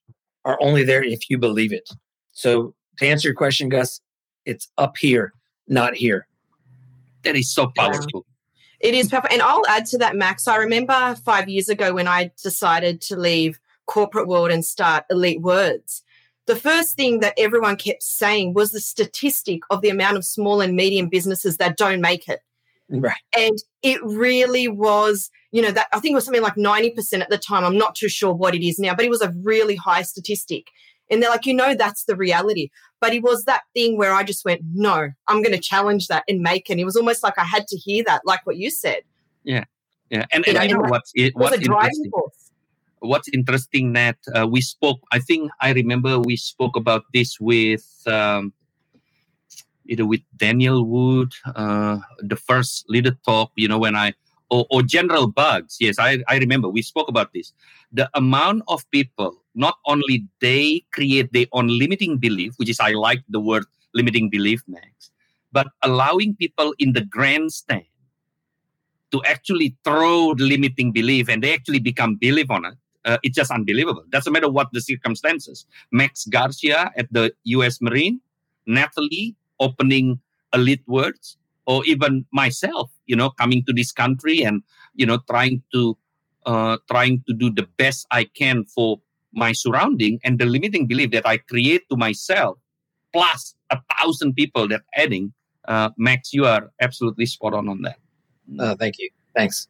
are 0.45 0.59
only 0.61 0.85
there 0.85 1.03
if 1.03 1.29
you 1.29 1.37
believe 1.39 1.73
it. 1.73 1.89
So 2.33 2.75
to 2.99 3.07
answer 3.07 3.29
your 3.29 3.35
question, 3.35 3.69
Gus, 3.69 4.01
it's 4.45 4.69
up 4.79 4.97
here, 4.97 5.33
not 5.67 5.95
here. 5.95 6.27
That 7.25 7.37
is 7.37 7.53
so 7.53 7.73
powerful. 7.77 8.27
It 8.81 8.95
is 8.95 9.09
powerful. 9.09 9.31
And 9.33 9.43
I'll 9.43 9.67
add 9.69 9.87
to 9.87 9.99
that, 9.99 10.17
Max. 10.17 10.47
I 10.47 10.57
remember 10.57 11.17
five 11.25 11.49
years 11.49 11.69
ago 11.69 11.95
when 11.95 12.09
I 12.09 12.33
decided 12.43 13.01
to 13.03 13.17
leave 13.17 13.59
corporate 13.87 14.29
world 14.29 14.51
and 14.51 14.65
start 14.65 15.05
Elite 15.11 15.41
Words. 15.41 16.03
The 16.47 16.57
first 16.57 16.97
thing 16.97 17.21
that 17.21 17.35
everyone 17.39 17.77
kept 17.77 18.03
saying 18.03 18.55
was 18.55 18.73
the 18.73 18.81
statistic 18.81 19.61
of 19.71 19.81
the 19.81 19.91
amount 19.91 20.17
of 20.17 20.25
small 20.25 20.61
and 20.61 20.75
medium 20.75 21.09
businesses 21.09 21.57
that 21.59 21.77
don't 21.77 22.01
make 22.01 22.29
it. 22.29 22.41
Right. 22.89 23.15
And 23.37 23.57
it 23.83 24.03
really 24.03 24.69
was, 24.69 25.31
you 25.51 25.62
know, 25.62 25.71
that 25.71 25.87
I 25.93 26.01
think 26.01 26.12
it 26.12 26.17
was 26.17 26.25
something 26.25 26.43
like 26.43 26.57
90% 26.57 27.21
at 27.21 27.31
the 27.31 27.39
time. 27.39 27.65
I'm 27.65 27.79
not 27.79 27.95
too 27.95 28.09
sure 28.09 28.35
what 28.35 28.55
it 28.55 28.67
is 28.67 28.79
now, 28.79 28.95
but 28.95 29.05
it 29.05 29.11
was 29.11 29.23
a 29.23 29.33
really 29.43 29.77
high 29.77 30.03
statistic. 30.03 30.67
And 31.11 31.23
they're 31.23 31.31
like, 31.31 31.47
you 31.47 31.55
know, 31.55 31.75
that's 31.75 32.05
the 32.05 32.17
reality. 32.17 32.71
But 33.01 33.15
it 33.15 33.23
was 33.23 33.45
that 33.45 33.62
thing 33.75 33.97
where 33.97 34.12
I 34.12 34.23
just 34.25 34.45
went, 34.45 34.62
no, 34.73 35.11
I'm 35.29 35.43
going 35.43 35.55
to 35.55 35.61
challenge 35.61 36.09
that 36.09 36.25
and 36.29 36.41
make 36.41 36.69
it. 36.69 36.75
And 36.75 36.81
it 36.81 36.85
was 36.85 36.97
almost 36.97 37.23
like 37.23 37.39
I 37.39 37.45
had 37.45 37.67
to 37.69 37.77
hear 37.77 38.05
that, 38.07 38.23
like 38.25 38.45
what 38.47 38.57
you 38.57 38.71
said. 38.71 39.03
Yeah. 39.45 39.65
Yeah. 40.11 40.27
And, 40.31 40.47
You 40.47 40.53
and 40.53 40.59
know, 40.59 40.62
you 40.79 40.83
know 40.83 40.91
what's, 40.91 41.12
it, 41.15 41.35
what's 41.35 41.57
a 41.57 41.61
driving 41.61 41.91
interesting? 41.91 42.11
force. 42.11 42.41
What's 43.02 43.28
interesting 43.28 43.92
that 43.92 44.16
uh, 44.35 44.47
we 44.47 44.61
spoke 44.61 45.00
i 45.12 45.18
think 45.18 45.50
i 45.61 45.73
remember 45.73 46.18
we 46.18 46.37
spoke 46.37 46.76
about 46.76 47.04
this 47.12 47.38
with 47.40 47.87
um, 48.06 48.52
either 49.87 50.06
with 50.06 50.21
daniel 50.37 50.85
wood 50.85 51.32
uh, 51.54 51.99
the 52.21 52.37
first 52.37 52.85
leader 52.88 53.16
talk 53.25 53.50
you 53.56 53.68
know 53.68 53.78
when 53.78 53.97
i 53.97 54.12
or, 54.52 54.66
or 54.68 54.82
general 54.82 55.28
bugs. 55.28 55.78
Yes 55.80 55.97
I, 55.99 56.18
I 56.28 56.37
remember 56.37 56.68
we 56.68 56.82
spoke 56.82 57.09
about 57.09 57.32
this. 57.32 57.54
The 57.90 58.11
amount 58.12 58.64
of 58.68 58.85
people 58.90 59.42
not 59.54 59.76
only 59.87 60.26
they 60.40 60.85
create 60.92 61.32
their 61.32 61.47
own 61.52 61.68
limiting 61.68 62.18
belief 62.18 62.54
which 62.56 62.68
is 62.68 62.80
i 62.80 62.92
like 62.92 63.23
the 63.28 63.40
word 63.40 63.64
limiting 63.94 64.30
belief 64.30 64.62
max 64.66 65.11
but 65.52 65.68
allowing 65.82 66.35
people 66.37 66.75
in 66.78 66.92
the 66.92 67.02
grandstand 67.02 67.85
to 69.11 69.23
actually 69.25 69.76
throw 69.85 70.35
the 70.35 70.44
limiting 70.44 70.92
belief 70.92 71.28
and 71.28 71.42
they 71.42 71.52
actually 71.52 71.78
become 71.78 72.16
believe 72.16 72.50
on 72.50 72.64
it 72.64 72.75
uh, 73.04 73.18
it's 73.23 73.37
just 73.37 73.50
unbelievable. 73.50 74.04
Doesn't 74.11 74.32
matter 74.32 74.50
what 74.50 74.68
the 74.73 74.80
circumstances. 74.80 75.66
Max 75.90 76.25
Garcia 76.26 76.92
at 76.97 77.12
the 77.12 77.32
U.S. 77.44 77.80
Marine, 77.80 78.21
Natalie 78.66 79.37
opening 79.61 80.21
elite 80.54 80.82
words, 80.87 81.37
or 81.66 81.85
even 81.87 82.26
myself, 82.32 82.90
you 83.06 83.16
know, 83.16 83.30
coming 83.30 83.64
to 83.64 83.73
this 83.73 83.92
country 83.92 84.42
and 84.42 84.62
you 84.94 85.06
know 85.06 85.18
trying 85.28 85.62
to 85.73 85.97
uh, 86.47 86.76
trying 86.90 87.23
to 87.26 87.35
do 87.35 87.50
the 87.50 87.66
best 87.76 88.06
I 88.11 88.25
can 88.25 88.64
for 88.64 89.00
my 89.32 89.52
surrounding 89.52 90.21
and 90.25 90.38
the 90.38 90.47
limiting 90.47 90.87
belief 90.87 91.11
that 91.12 91.26
I 91.26 91.38
create 91.38 91.88
to 91.90 91.97
myself, 91.97 92.59
plus 93.12 93.54
a 93.71 93.80
thousand 93.97 94.35
people 94.35 94.68
that 94.68 94.82
adding. 94.94 95.32
Uh, 95.66 95.90
Max, 95.97 96.32
you 96.32 96.44
are 96.44 96.73
absolutely 96.80 97.26
spot 97.26 97.54
on 97.54 97.68
on 97.68 97.82
that. 97.82 97.99
Uh, 98.59 98.75
thank 98.75 98.99
you. 98.99 99.11
Thanks. 99.35 99.68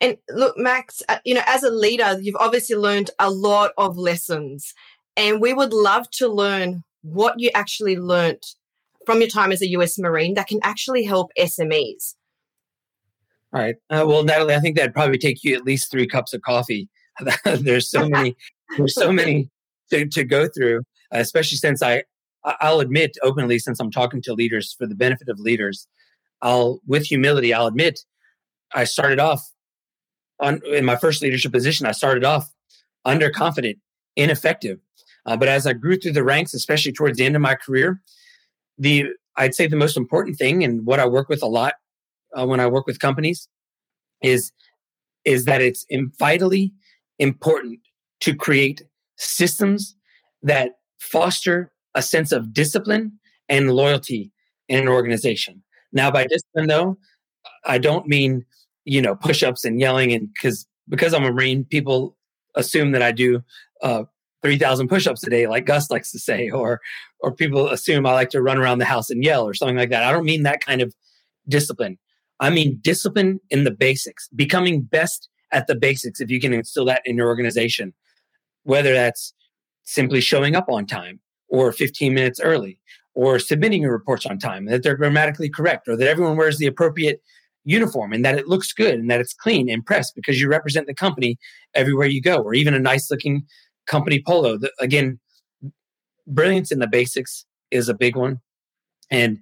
And 0.00 0.16
look, 0.30 0.56
Max, 0.58 1.02
uh, 1.08 1.18
you 1.24 1.34
know, 1.34 1.42
as 1.46 1.62
a 1.62 1.70
leader, 1.70 2.18
you've 2.20 2.36
obviously 2.36 2.76
learned 2.76 3.10
a 3.18 3.30
lot 3.30 3.72
of 3.78 3.96
lessons. 3.96 4.74
And 5.16 5.40
we 5.40 5.52
would 5.52 5.72
love 5.72 6.10
to 6.12 6.28
learn 6.28 6.82
what 7.02 7.38
you 7.38 7.50
actually 7.54 7.96
learnt 7.96 8.54
from 9.06 9.20
your 9.20 9.28
time 9.28 9.52
as 9.52 9.62
a 9.62 9.68
US 9.68 9.98
Marine 9.98 10.34
that 10.34 10.48
can 10.48 10.60
actually 10.62 11.04
help 11.04 11.30
SMEs. 11.38 12.14
All 13.52 13.60
right. 13.62 13.76
Uh, 13.88 14.04
well, 14.06 14.24
Natalie, 14.24 14.54
I 14.54 14.60
think 14.60 14.76
that'd 14.76 14.92
probably 14.92 15.18
take 15.18 15.42
you 15.44 15.54
at 15.54 15.64
least 15.64 15.90
three 15.90 16.06
cups 16.06 16.34
of 16.34 16.42
coffee. 16.42 16.88
there's 17.44 17.88
so 17.88 18.08
many, 18.08 18.36
there's 18.76 18.94
so 18.94 19.10
many 19.10 19.48
to, 19.90 20.06
to 20.08 20.24
go 20.24 20.48
through, 20.48 20.82
especially 21.12 21.56
since 21.56 21.82
I- 21.82 22.02
I'll 22.60 22.80
admit 22.80 23.16
openly, 23.22 23.58
since 23.58 23.80
I'm 23.80 23.90
talking 23.90 24.22
to 24.22 24.32
leaders 24.32 24.74
for 24.78 24.86
the 24.86 24.94
benefit 24.94 25.28
of 25.28 25.40
leaders, 25.40 25.88
I'll, 26.42 26.80
with 26.86 27.04
humility, 27.04 27.52
I'll 27.52 27.66
admit 27.66 28.00
I 28.74 28.84
started 28.84 29.18
off 29.18 29.42
on 30.40 30.60
in 30.66 30.84
my 30.84 30.96
first 30.96 31.22
leadership 31.22 31.52
position. 31.52 31.86
I 31.86 31.92
started 31.92 32.24
off 32.24 32.50
underconfident, 33.06 33.78
ineffective. 34.16 34.78
Uh, 35.24 35.36
but 35.36 35.48
as 35.48 35.66
I 35.66 35.72
grew 35.72 35.96
through 35.96 36.12
the 36.12 36.24
ranks, 36.24 36.54
especially 36.54 36.92
towards 36.92 37.18
the 37.18 37.24
end 37.24 37.36
of 37.36 37.42
my 37.42 37.54
career, 37.54 38.00
the 38.78 39.06
I'd 39.36 39.54
say 39.54 39.66
the 39.66 39.76
most 39.76 39.96
important 39.96 40.36
thing 40.36 40.64
and 40.64 40.86
what 40.86 41.00
I 41.00 41.06
work 41.06 41.28
with 41.28 41.42
a 41.42 41.46
lot 41.46 41.74
uh, 42.38 42.46
when 42.46 42.60
I 42.60 42.66
work 42.66 42.86
with 42.86 42.98
companies 42.98 43.48
is 44.22 44.52
is 45.24 45.44
that 45.44 45.60
it's 45.60 45.84
vitally 46.18 46.72
important 47.18 47.80
to 48.20 48.34
create 48.34 48.82
systems 49.16 49.96
that 50.42 50.72
foster 50.98 51.72
a 51.94 52.02
sense 52.02 52.32
of 52.32 52.52
discipline 52.52 53.18
and 53.48 53.72
loyalty 53.72 54.30
in 54.68 54.80
an 54.80 54.88
organization. 54.88 55.62
Now, 55.92 56.10
by 56.10 56.26
discipline, 56.26 56.68
though, 56.68 56.98
I 57.64 57.78
don't 57.78 58.06
mean 58.06 58.44
you 58.86 59.02
know 59.02 59.14
push-ups 59.14 59.64
and 59.66 59.78
yelling, 59.78 60.12
and 60.12 60.32
because 60.32 60.66
because 60.88 61.12
I'm 61.12 61.24
a 61.24 61.32
Marine, 61.32 61.64
people 61.64 62.16
assume 62.54 62.92
that 62.92 63.02
I 63.02 63.12
do 63.12 63.42
uh, 63.82 64.04
three 64.42 64.56
thousand 64.56 64.88
push-ups 64.88 65.26
a 65.26 65.30
day, 65.30 65.46
like 65.46 65.66
Gus 65.66 65.90
likes 65.90 66.10
to 66.12 66.18
say, 66.18 66.48
or 66.48 66.80
or 67.20 67.32
people 67.32 67.68
assume 67.68 68.06
I 68.06 68.12
like 68.12 68.30
to 68.30 68.40
run 68.40 68.56
around 68.56 68.78
the 68.78 68.86
house 68.86 69.10
and 69.10 69.22
yell 69.22 69.46
or 69.46 69.52
something 69.52 69.76
like 69.76 69.90
that. 69.90 70.04
I 70.04 70.12
don't 70.12 70.24
mean 70.24 70.44
that 70.44 70.64
kind 70.64 70.80
of 70.80 70.94
discipline. 71.48 71.98
I 72.40 72.50
mean 72.50 72.78
discipline 72.80 73.40
in 73.50 73.64
the 73.64 73.70
basics, 73.70 74.28
becoming 74.28 74.82
best 74.82 75.28
at 75.52 75.66
the 75.66 75.74
basics. 75.74 76.20
If 76.20 76.30
you 76.30 76.40
can 76.40 76.52
instill 76.52 76.84
that 76.86 77.02
in 77.04 77.16
your 77.16 77.28
organization, 77.28 77.92
whether 78.64 78.92
that's 78.92 79.32
simply 79.84 80.20
showing 80.20 80.54
up 80.54 80.68
on 80.68 80.86
time 80.86 81.20
or 81.48 81.72
15 81.72 82.12
minutes 82.12 82.40
early 82.40 82.78
or 83.14 83.38
submitting 83.38 83.82
your 83.82 83.92
reports 83.92 84.26
on 84.26 84.38
time, 84.38 84.66
that 84.66 84.82
they're 84.82 84.96
grammatically 84.96 85.48
correct 85.48 85.88
or 85.88 85.96
that 85.96 86.08
everyone 86.08 86.36
wears 86.36 86.58
the 86.58 86.66
appropriate 86.66 87.22
uniform 87.66 88.12
and 88.12 88.24
that 88.24 88.38
it 88.38 88.46
looks 88.46 88.72
good 88.72 88.94
and 88.94 89.10
that 89.10 89.20
it's 89.20 89.34
clean 89.34 89.68
and 89.68 89.84
pressed 89.84 90.14
because 90.14 90.40
you 90.40 90.48
represent 90.48 90.86
the 90.86 90.94
company 90.94 91.36
everywhere 91.74 92.06
you 92.06 92.22
go 92.22 92.36
or 92.36 92.54
even 92.54 92.72
a 92.72 92.78
nice 92.78 93.10
looking 93.10 93.42
company 93.86 94.22
polo. 94.24 94.56
The, 94.56 94.72
again, 94.80 95.18
brilliance 96.26 96.70
in 96.70 96.78
the 96.78 96.86
basics 96.86 97.44
is 97.70 97.88
a 97.88 97.94
big 97.94 98.16
one. 98.16 98.40
And 99.10 99.38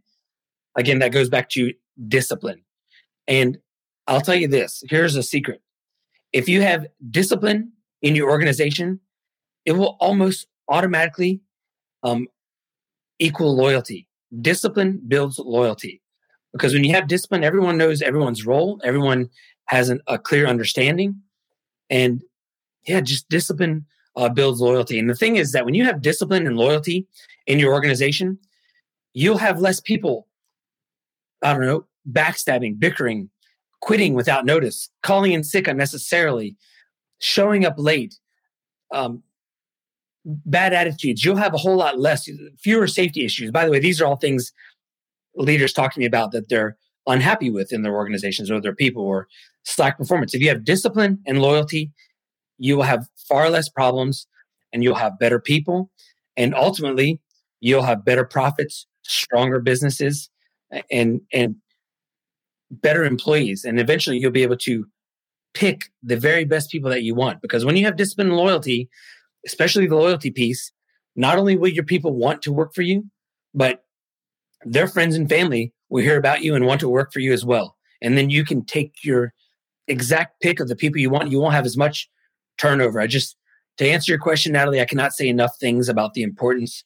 again, 0.74 0.98
that 0.98 1.12
goes 1.12 1.28
back 1.28 1.50
to 1.50 1.72
discipline. 2.08 2.64
And 3.28 3.58
I'll 4.06 4.22
tell 4.22 4.34
you 4.34 4.48
this 4.48 4.82
here's 4.88 5.16
a 5.16 5.22
secret. 5.22 5.60
If 6.32 6.48
you 6.48 6.62
have 6.62 6.86
discipline 7.10 7.72
in 8.02 8.16
your 8.16 8.30
organization, 8.30 9.00
it 9.66 9.72
will 9.72 9.96
almost 10.00 10.46
automatically 10.68 11.40
um, 12.02 12.26
equal 13.18 13.54
loyalty. 13.54 14.08
Discipline 14.40 15.00
builds 15.06 15.38
loyalty 15.38 16.02
because 16.54 16.72
when 16.72 16.84
you 16.84 16.94
have 16.94 17.08
discipline, 17.08 17.42
everyone 17.42 17.76
knows 17.76 18.00
everyone's 18.00 18.46
role, 18.46 18.80
everyone 18.84 19.28
has 19.66 19.88
an, 19.88 20.00
a 20.06 20.16
clear 20.18 20.46
understanding. 20.46 21.20
And 21.90 22.22
yeah, 22.86 23.00
just 23.00 23.28
discipline 23.28 23.84
uh, 24.14 24.28
builds 24.28 24.60
loyalty. 24.60 25.00
And 25.00 25.10
the 25.10 25.16
thing 25.16 25.34
is 25.34 25.50
that 25.50 25.64
when 25.64 25.74
you 25.74 25.84
have 25.84 26.00
discipline 26.00 26.46
and 26.46 26.56
loyalty 26.56 27.08
in 27.48 27.58
your 27.58 27.72
organization, 27.72 28.38
you'll 29.14 29.38
have 29.38 29.60
less 29.60 29.80
people, 29.80 30.28
I 31.42 31.52
don't 31.52 31.66
know, 31.66 31.86
backstabbing, 32.08 32.78
bickering, 32.78 33.30
quitting 33.80 34.14
without 34.14 34.46
notice, 34.46 34.88
calling 35.02 35.32
in 35.32 35.42
sick 35.42 35.66
unnecessarily, 35.66 36.56
showing 37.18 37.66
up 37.66 37.74
late, 37.78 38.16
um, 38.92 39.24
bad 40.24 40.72
attitudes. 40.72 41.24
You'll 41.24 41.36
have 41.36 41.52
a 41.52 41.58
whole 41.58 41.76
lot 41.76 41.98
less, 41.98 42.28
fewer 42.60 42.86
safety 42.86 43.24
issues. 43.24 43.50
By 43.50 43.64
the 43.64 43.72
way, 43.72 43.80
these 43.80 44.00
are 44.00 44.06
all 44.06 44.16
things 44.16 44.52
leaders 45.36 45.72
talk 45.72 45.92
to 45.94 46.00
me 46.00 46.06
about 46.06 46.32
that 46.32 46.48
they're 46.48 46.76
unhappy 47.06 47.50
with 47.50 47.72
in 47.72 47.82
their 47.82 47.94
organizations 47.94 48.50
or 48.50 48.60
their 48.60 48.74
people 48.74 49.02
or 49.02 49.28
slack 49.64 49.98
performance. 49.98 50.34
If 50.34 50.40
you 50.40 50.48
have 50.48 50.64
discipline 50.64 51.18
and 51.26 51.40
loyalty, 51.40 51.92
you 52.58 52.76
will 52.76 52.84
have 52.84 53.06
far 53.28 53.50
less 53.50 53.68
problems 53.68 54.26
and 54.72 54.82
you'll 54.82 54.94
have 54.94 55.18
better 55.18 55.40
people. 55.40 55.90
And 56.36 56.54
ultimately, 56.54 57.20
you'll 57.60 57.82
have 57.82 58.04
better 58.04 58.24
profits, 58.24 58.86
stronger 59.02 59.60
businesses, 59.60 60.30
and, 60.90 61.20
and 61.32 61.56
better 62.70 63.04
employees. 63.04 63.64
And 63.64 63.78
eventually, 63.78 64.18
you'll 64.18 64.32
be 64.32 64.42
able 64.42 64.56
to 64.58 64.86
pick 65.54 65.84
the 66.02 66.16
very 66.16 66.44
best 66.44 66.70
people 66.70 66.90
that 66.90 67.02
you 67.02 67.14
want. 67.14 67.40
Because 67.40 67.64
when 67.64 67.76
you 67.76 67.84
have 67.84 67.96
discipline 67.96 68.28
and 68.28 68.36
loyalty, 68.36 68.88
especially 69.46 69.86
the 69.86 69.96
loyalty 69.96 70.30
piece, 70.30 70.72
not 71.14 71.38
only 71.38 71.56
will 71.56 71.68
your 71.68 71.84
people 71.84 72.12
want 72.16 72.42
to 72.42 72.52
work 72.52 72.74
for 72.74 72.82
you, 72.82 73.04
but 73.54 73.83
their 74.64 74.88
friends 74.88 75.14
and 75.14 75.28
family 75.28 75.72
will 75.88 76.02
hear 76.02 76.16
about 76.18 76.42
you 76.42 76.54
and 76.54 76.66
want 76.66 76.80
to 76.80 76.88
work 76.88 77.12
for 77.12 77.20
you 77.20 77.32
as 77.32 77.44
well. 77.44 77.76
And 78.02 78.16
then 78.18 78.30
you 78.30 78.44
can 78.44 78.64
take 78.64 78.92
your 79.04 79.32
exact 79.88 80.40
pick 80.40 80.60
of 80.60 80.68
the 80.68 80.76
people 80.76 81.00
you 81.00 81.10
want. 81.10 81.30
You 81.30 81.40
won't 81.40 81.54
have 81.54 81.66
as 81.66 81.76
much 81.76 82.08
turnover. 82.58 83.00
I 83.00 83.06
just, 83.06 83.36
to 83.78 83.88
answer 83.88 84.10
your 84.12 84.18
question, 84.20 84.52
Natalie, 84.52 84.80
I 84.80 84.84
cannot 84.84 85.12
say 85.12 85.28
enough 85.28 85.56
things 85.58 85.88
about 85.88 86.14
the 86.14 86.22
importance 86.22 86.84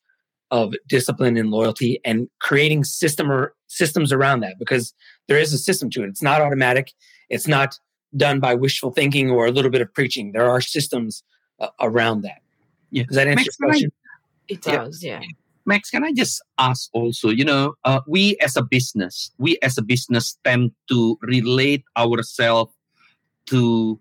of 0.51 0.75
discipline 0.89 1.37
and 1.37 1.51
loyalty 1.51 2.01
and 2.05 2.29
creating 2.41 2.83
system 2.85 3.31
or 3.31 3.55
systems 3.67 4.13
around 4.13 4.41
that 4.41 4.59
because 4.59 4.95
there 5.29 5.39
is 5.39 5.53
a 5.53 5.59
system 5.59 5.91
to 5.91 6.03
it. 6.03 6.09
It's 6.09 6.23
not 6.23 6.41
automatic. 6.41 6.93
It's 7.29 7.47
not 7.47 7.79
done 8.17 8.41
by 8.41 8.55
wishful 8.55 8.91
thinking 8.91 9.31
or 9.31 9.47
a 9.47 9.51
little 9.51 9.71
bit 9.71 9.83
of 9.83 9.93
preaching. 9.93 10.33
There 10.33 10.49
are 10.49 10.61
systems 10.63 11.23
uh, 11.61 11.69
around 11.81 12.23
that. 12.23 12.39
Yeah. 12.91 13.03
Does 13.05 13.17
that 13.17 13.27
answer 13.29 13.45
Max, 13.45 13.47
your 13.47 13.53
can 13.53 13.65
I- 13.65 13.69
question? 13.71 13.93
It 14.49 14.67
Yeah. 14.67 14.77
does, 14.77 15.05
yeah. 15.05 15.21
Max, 15.69 15.91
can 15.91 16.03
I 16.03 16.13
just 16.13 16.41
ask 16.57 16.89
also, 16.95 17.29
you 17.29 17.45
know, 17.45 17.75
uh, 17.85 18.01
we 18.07 18.39
as 18.41 18.57
a 18.57 18.63
business, 18.63 19.31
we 19.37 19.59
as 19.61 19.77
a 19.77 19.83
business 19.83 20.39
tend 20.43 20.73
to 20.89 21.19
relate 21.21 21.85
ourselves 21.95 22.73
to 23.47 24.01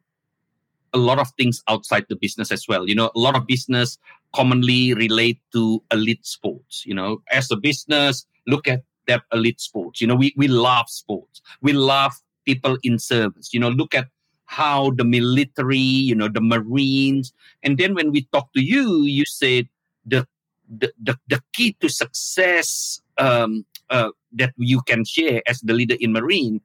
a 0.94 0.98
lot 0.98 1.20
of 1.20 1.30
things 1.38 1.62
outside 1.68 2.06
the 2.08 2.16
business 2.16 2.54
as 2.54 2.70
well. 2.70 2.88
You 2.88 2.96
know, 2.96 3.12
a 3.14 3.20
lot 3.20 3.36
of 3.36 3.46
business 3.46 3.98
commonly 4.34 4.94
relate 4.94 5.42
to 5.52 5.84
elite 5.92 6.26
sports. 6.26 6.86
You 6.86 6.96
know, 6.96 7.22
as 7.32 7.52
a 7.52 7.58
business, 7.58 8.26
look 8.48 8.66
at 8.70 8.84
that 9.08 9.24
elite 9.34 9.60
sports. 9.60 10.00
You 10.00 10.08
know, 10.08 10.16
we, 10.16 10.34
we 10.38 10.48
love 10.48 10.88
sports. 10.88 11.42
We 11.62 11.74
love 11.74 12.14
people 12.46 12.78
in 12.84 12.98
service. 12.98 13.54
You 13.54 13.60
know, 13.60 13.70
look 13.70 13.94
at 13.94 14.08
how 14.46 14.92
the 14.92 15.04
military, 15.04 15.78
you 15.78 16.16
know, 16.16 16.30
the 16.30 16.40
Marines. 16.40 17.34
And 17.62 17.78
then 17.78 17.94
when 17.94 18.14
we 18.14 18.24
talk 18.32 18.54
to 18.54 18.62
you, 18.62 19.04
you 19.04 19.26
said 19.26 19.68
the 20.06 20.26
the, 20.70 20.92
the, 21.02 21.18
the 21.28 21.42
key 21.54 21.76
to 21.80 21.90
success 21.90 23.02
um, 23.18 23.66
uh, 23.90 24.10
that 24.34 24.54
you 24.58 24.82
can 24.82 25.06
share 25.06 25.42
as 25.48 25.62
the 25.62 25.74
leader 25.74 25.96
in 26.00 26.14
Marine 26.14 26.62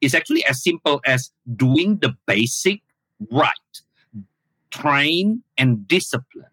is 0.00 0.14
actually 0.14 0.44
as 0.44 0.62
simple 0.62 1.00
as 1.06 1.30
doing 1.56 1.98
the 1.98 2.14
basic 2.26 2.82
right, 3.30 3.50
train 4.70 5.42
and 5.56 5.86
discipline. 5.88 6.46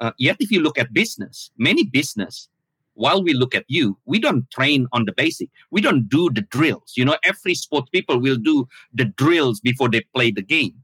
Uh, 0.00 0.12
yet, 0.18 0.36
if 0.38 0.50
you 0.50 0.60
look 0.60 0.78
at 0.78 0.92
business, 0.92 1.50
many 1.56 1.84
business, 1.84 2.48
while 2.94 3.22
we 3.22 3.32
look 3.32 3.54
at 3.54 3.64
you, 3.68 3.96
we 4.06 4.18
don't 4.18 4.50
train 4.50 4.86
on 4.92 5.04
the 5.04 5.12
basic. 5.12 5.48
We 5.70 5.80
don't 5.80 6.08
do 6.08 6.30
the 6.30 6.42
drills. 6.42 6.94
You 6.96 7.04
know, 7.04 7.16
every 7.24 7.54
sport 7.54 7.90
people 7.92 8.20
will 8.20 8.36
do 8.36 8.68
the 8.92 9.04
drills 9.04 9.60
before 9.60 9.88
they 9.88 10.02
play 10.14 10.32
the 10.32 10.42
game. 10.42 10.74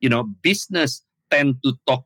You 0.00 0.08
know, 0.08 0.24
business 0.42 1.02
tend 1.30 1.56
to 1.64 1.72
talk 1.86 2.04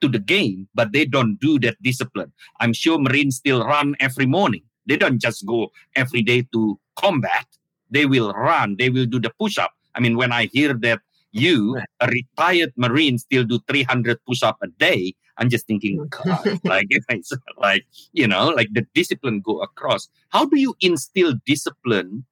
to 0.00 0.08
the 0.08 0.18
game, 0.18 0.68
but 0.74 0.92
they 0.92 1.04
don't 1.04 1.36
do 1.40 1.58
that 1.60 1.76
discipline. 1.82 2.32
I'm 2.60 2.72
sure 2.72 2.98
Marines 2.98 3.36
still 3.36 3.64
run 3.64 3.96
every 4.00 4.26
morning. 4.26 4.62
They 4.86 4.96
don't 4.96 5.20
just 5.20 5.44
go 5.46 5.70
every 5.96 6.22
day 6.22 6.42
to 6.52 6.78
combat. 6.96 7.46
They 7.90 8.06
will 8.06 8.32
run. 8.32 8.76
They 8.78 8.90
will 8.90 9.06
do 9.06 9.20
the 9.20 9.30
push 9.38 9.58
up. 9.58 9.72
I 9.94 10.00
mean, 10.00 10.16
when 10.16 10.32
I 10.32 10.46
hear 10.52 10.74
that 10.74 11.00
you, 11.32 11.74
Right. 11.76 11.84
a 12.00 12.06
retired 12.08 12.72
Marine, 12.76 13.18
still 13.18 13.44
do 13.44 13.58
300 13.68 14.18
push 14.26 14.42
up 14.42 14.58
a 14.62 14.68
day, 14.68 15.14
I'm 15.36 15.48
just 15.50 15.66
thinking, 15.66 16.06
God, 16.08 16.58
like, 16.64 16.86
it's 16.90 17.32
like, 17.58 17.86
you 18.12 18.26
know, 18.26 18.48
like 18.48 18.68
the 18.72 18.86
discipline 18.94 19.40
go 19.40 19.60
across. 19.60 20.08
How 20.30 20.46
do 20.46 20.58
you 20.58 20.74
instill 20.80 21.34
discipline 21.46 22.24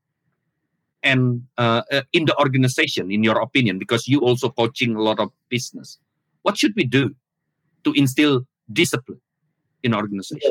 and 1.03 1.43
uh, 1.59 1.83
uh, 1.93 2.03
in 2.13 2.25
the 2.25 2.37
organization, 2.39 3.11
in 3.13 3.23
your 3.23 3.39
opinion, 3.41 3.79
because 3.79 4.09
you 4.09 4.21
also 4.21 4.49
coaching 4.49 4.97
a 4.97 5.03
lot 5.03 5.21
of 5.21 5.31
business? 5.49 5.99
What 6.43 6.57
should 6.59 6.75
we 6.77 6.85
do 6.85 7.15
to 7.87 7.99
instill 7.99 8.47
discipline 8.73 9.21
in 9.83 9.95
organization? 9.95 10.51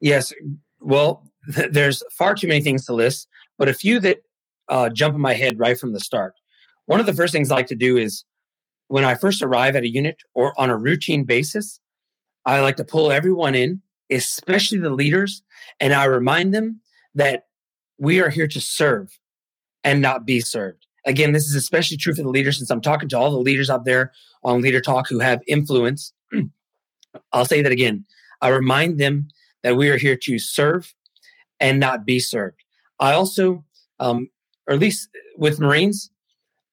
Yes. 0.00 0.32
Well, 0.80 1.24
th- 1.54 1.72
there's 1.72 2.02
far 2.12 2.34
too 2.34 2.48
many 2.48 2.60
things 2.60 2.84
to 2.86 2.92
list, 2.92 3.28
but 3.58 3.68
a 3.68 3.74
few 3.74 3.98
that 4.00 4.18
uh, 4.68 4.88
jump 4.90 5.14
in 5.14 5.20
my 5.20 5.34
head 5.34 5.58
right 5.58 5.78
from 5.78 5.92
the 5.92 6.00
start. 6.00 6.34
One 6.86 7.00
of 7.00 7.06
the 7.06 7.14
first 7.14 7.32
things 7.32 7.50
I 7.50 7.56
like 7.56 7.66
to 7.68 7.74
do 7.74 7.96
is 7.96 8.24
when 8.88 9.04
I 9.04 9.14
first 9.14 9.42
arrive 9.42 9.74
at 9.74 9.82
a 9.82 9.88
unit 9.88 10.22
or 10.34 10.58
on 10.60 10.70
a 10.70 10.76
routine 10.76 11.24
basis, 11.24 11.80
I 12.44 12.60
like 12.60 12.76
to 12.76 12.84
pull 12.84 13.10
everyone 13.10 13.54
in, 13.54 13.82
especially 14.10 14.78
the 14.78 14.90
leaders, 14.90 15.42
and 15.80 15.92
I 15.92 16.04
remind 16.04 16.54
them 16.54 16.80
that 17.14 17.46
we 17.98 18.20
are 18.20 18.28
here 18.28 18.46
to 18.46 18.60
serve 18.60 19.18
and 19.82 20.00
not 20.00 20.26
be 20.26 20.40
served. 20.40 20.86
Again, 21.06 21.32
this 21.32 21.46
is 21.46 21.54
especially 21.54 21.96
true 21.96 22.14
for 22.14 22.22
the 22.22 22.28
leaders 22.28 22.58
since 22.58 22.70
I'm 22.70 22.80
talking 22.80 23.08
to 23.08 23.18
all 23.18 23.30
the 23.30 23.38
leaders 23.38 23.70
out 23.70 23.84
there 23.84 24.12
on 24.44 24.60
Leader 24.60 24.80
Talk 24.80 25.08
who 25.08 25.18
have 25.20 25.40
influence. 25.46 26.12
I'll 27.32 27.44
say 27.44 27.62
that 27.62 27.72
again. 27.72 28.04
I 28.40 28.48
remind 28.48 28.98
them 28.98 29.28
that 29.62 29.76
we 29.76 29.88
are 29.88 29.96
here 29.96 30.16
to 30.16 30.38
serve 30.38 30.94
and 31.60 31.80
not 31.80 32.04
be 32.04 32.20
served. 32.20 32.62
I 33.00 33.12
also, 33.12 33.64
um, 34.00 34.28
or 34.66 34.74
at 34.74 34.80
least 34.80 35.08
with 35.36 35.60
Marines, 35.60 36.10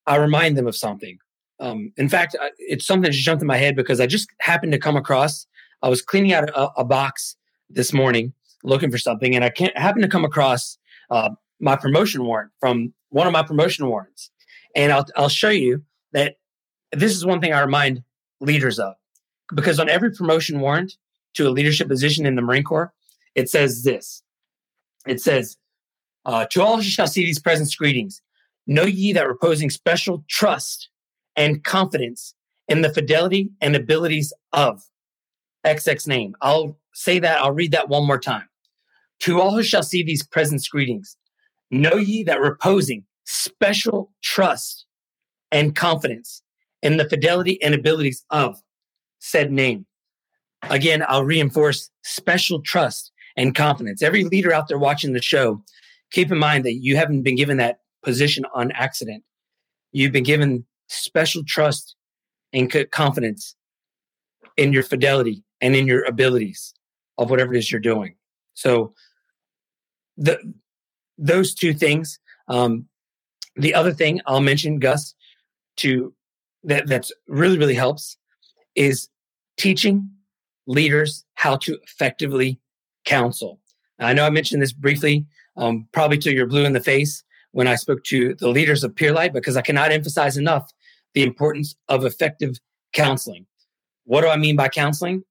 I 0.06 0.17
remind 0.17 0.58
them 0.58 0.67
of 0.67 0.75
something. 0.75 1.17
Um, 1.60 1.93
in 1.97 2.10
fact, 2.10 2.36
it's 2.58 2.86
something 2.86 3.03
that 3.03 3.12
just 3.12 3.23
jumped 3.23 3.41
in 3.41 3.47
my 3.47 3.58
head 3.58 3.75
because 3.75 3.99
I 3.99 4.08
just 4.08 4.29
happened 4.41 4.73
to 4.73 4.79
come 4.79 4.97
across. 4.97 5.47
I 5.82 5.89
was 5.89 6.01
cleaning 6.01 6.34
out 6.34 6.49
a, 6.49 6.69
a 6.77 6.84
box 6.84 7.36
this 7.69 7.93
morning 7.93 8.34
looking 8.63 8.91
for 8.91 8.97
something, 8.97 9.36
and 9.36 9.43
I 9.43 9.49
can't 9.49 9.77
happened 9.77 10.03
to 10.03 10.10
come 10.10 10.25
across 10.25 10.77
uh, 11.10 11.29
my 11.60 11.75
promotion 11.75 12.25
warrant 12.25 12.51
from 12.60 12.93
one 13.10 13.27
of 13.27 13.34
my 13.34 13.43
promotion 13.43 13.88
warrants, 13.88 14.32
and 14.75 14.91
I'll 14.91 15.06
I'll 15.15 15.29
show 15.29 15.49
you 15.49 15.84
that 16.12 16.36
this 16.91 17.13
is 17.13 17.25
one 17.25 17.39
thing 17.39 17.53
I 17.53 17.62
remind 17.62 18.03
leaders 18.39 18.79
of 18.79 18.95
because 19.54 19.80
on 19.80 19.89
every 19.89 20.12
promotion 20.12 20.60
warrant 20.60 20.98
to 21.36 21.48
a 21.48 21.52
leadership 21.52 21.88
position 21.88 22.26
in 22.26 22.36
the 22.36 22.42
Marine 22.42 22.63
Corps, 22.63 22.94
it 23.36 23.50
says 23.50 23.84
this. 23.84 24.22
It 25.08 25.22
says, 25.22 25.58
uh, 26.26 26.46
"To 26.52 26.62
all 26.62 26.78
who 26.78 26.84
shall 26.84 27.08
see 27.08 27.26
these 27.26 27.39
presents, 27.39 27.76
greetings. 27.76 28.22
Know 28.68 28.86
ye 28.86 29.13
that 29.13 29.28
reposing 29.28 29.70
special 29.70 30.24
trust 30.30 30.89
and 31.36 31.63
confidence 31.63 32.36
in 32.68 32.82
the 32.82 32.94
fidelity 32.94 33.52
and 33.60 33.76
abilities 33.76 34.34
of 34.52 34.84
XX 35.66 36.08
name." 36.08 36.36
I'll 36.42 36.80
say 36.94 37.20
that. 37.20 37.39
I'll 37.39 37.52
read 37.52 37.72
that 37.72 37.89
one 37.89 38.06
more 38.06 38.20
time. 38.20 38.48
To 39.22 39.42
all 39.42 39.52
who 39.52 39.63
shall 39.63 39.84
see 39.84 40.04
these 40.04 40.26
presents, 40.26 40.68
greetings. 40.68 41.18
Know 41.72 41.96
ye 41.96 42.24
that 42.24 42.39
reposing 42.39 43.06
special 43.26 44.13
trust 44.22 44.86
and 45.52 45.76
confidence 45.76 46.42
in 46.82 46.98
the 46.98 47.08
fidelity 47.08 47.62
and 47.62 47.74
abilities 47.74 48.26
of 48.30 48.62
said 49.24 49.52
name. 49.52 49.86
Again, 50.70 51.04
I'll 51.08 51.24
reinforce 51.24 51.90
special 52.04 52.62
trust 52.62 53.12
and 53.38 53.56
confidence. 53.56 54.02
Every 54.02 54.26
leader 54.26 54.54
out 54.54 54.68
there 54.68 54.78
watching 54.78 55.14
the 55.14 55.22
show, 55.22 55.64
keep 56.12 56.30
in 56.30 56.38
mind 56.38 56.66
that 56.66 56.76
you 56.76 56.98
haven't 56.98 57.24
been 57.24 57.38
given 57.38 57.58
that 57.58 57.80
position 58.04 58.46
on 58.54 58.72
accident. 58.72 59.24
You've 59.94 60.12
been 60.12 60.26
given 60.26 60.66
special 60.90 61.44
trust 61.48 61.96
and 62.52 62.72
confidence 62.92 63.56
in 64.58 64.74
your 64.74 64.84
fidelity 64.84 65.44
and 65.62 65.74
in 65.74 65.88
your 65.88 66.04
abilities 66.04 66.74
of 67.18 67.30
whatever 67.30 67.54
it 67.54 67.60
is 67.60 67.72
you're 67.72 67.82
doing. 67.82 68.16
So, 68.54 68.94
the 70.18 70.38
those 71.18 71.54
two 71.54 71.74
things. 71.74 72.20
Um, 72.50 72.88
the 73.56 73.74
other 73.74 73.94
thing 73.94 74.20
I'll 74.26 74.42
mention, 74.42 74.80
Gus, 74.80 75.16
to 75.78 76.14
that 76.64 76.88
that's 76.88 77.12
really 77.28 77.58
really 77.58 77.74
helps 77.74 78.18
is 78.76 79.10
teaching 79.58 80.10
leaders 80.68 81.26
how 81.36 81.58
to 81.58 81.78
effectively 81.84 82.60
counsel. 83.06 83.60
I 84.00 84.13
know 84.13 84.26
I 84.26 84.30
mentioned 84.30 84.62
this 84.62 84.74
briefly, 84.74 85.26
um, 85.56 85.88
probably 85.92 86.18
till 86.18 86.34
you're 86.34 86.48
blue 86.48 86.66
in 86.66 86.74
the 86.74 86.82
face 86.82 87.24
when 87.52 87.68
I 87.68 87.76
spoke 87.76 88.04
to 88.06 88.36
the 88.36 88.50
leaders 88.50 88.84
of 88.84 88.96
Peerlight, 88.96 89.34
because 89.34 89.56
I 89.56 89.62
cannot 89.62 89.92
emphasize 89.92 90.38
enough 90.38 90.72
the 91.13 91.24
importance 91.24 91.76
of 91.88 92.06
effective 92.06 92.60
counseling. 92.94 93.46
What 94.06 94.22
do 94.22 94.30
I 94.30 94.38
mean 94.38 94.56
by 94.56 94.70
counseling? 94.70 95.24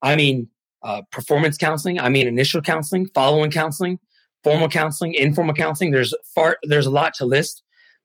I 0.00 0.16
mean 0.16 0.48
uh, 0.82 1.02
performance 1.12 1.56
counseling. 1.56 2.00
I 2.00 2.08
mean 2.08 2.26
initial 2.26 2.62
counseling, 2.62 3.06
following 3.14 3.50
counseling, 3.50 3.98
formal 4.42 4.68
counseling, 4.68 5.14
informal 5.14 5.54
counseling. 5.54 5.92
There's 5.92 6.14
far 6.34 6.58
there's 6.62 6.86
a 6.86 6.90
lot 6.90 7.14
to 7.14 7.24
list, 7.24 7.62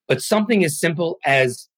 but 0.08 0.22
something 0.22 0.64
as 0.64 0.80
simple 0.80 1.18
as 1.26 1.70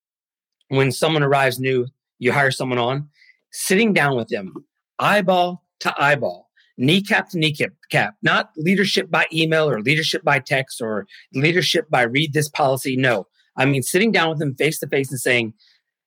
when 0.67 0.91
someone 0.91 1.23
arrives 1.23 1.59
new, 1.59 1.87
you 2.17 2.31
hire 2.31 2.51
someone 2.51 2.79
on, 2.79 3.09
sitting 3.51 3.93
down 3.93 4.15
with 4.15 4.27
them, 4.29 4.53
eyeball 4.99 5.63
to 5.81 5.93
eyeball, 6.01 6.49
kneecap 6.77 7.29
to 7.29 7.37
kneecap, 7.37 7.71
cap, 7.91 8.15
not 8.21 8.51
leadership 8.57 9.09
by 9.09 9.25
email 9.33 9.69
or 9.69 9.81
leadership 9.81 10.23
by 10.23 10.39
text 10.39 10.81
or 10.81 11.05
leadership 11.33 11.89
by 11.89 12.01
read 12.01 12.33
this 12.33 12.49
policy. 12.49 12.95
No, 12.95 13.27
I 13.57 13.65
mean 13.65 13.83
sitting 13.83 14.11
down 14.11 14.29
with 14.29 14.39
them 14.39 14.55
face 14.55 14.79
to 14.79 14.87
face 14.87 15.11
and 15.11 15.19
saying, 15.19 15.53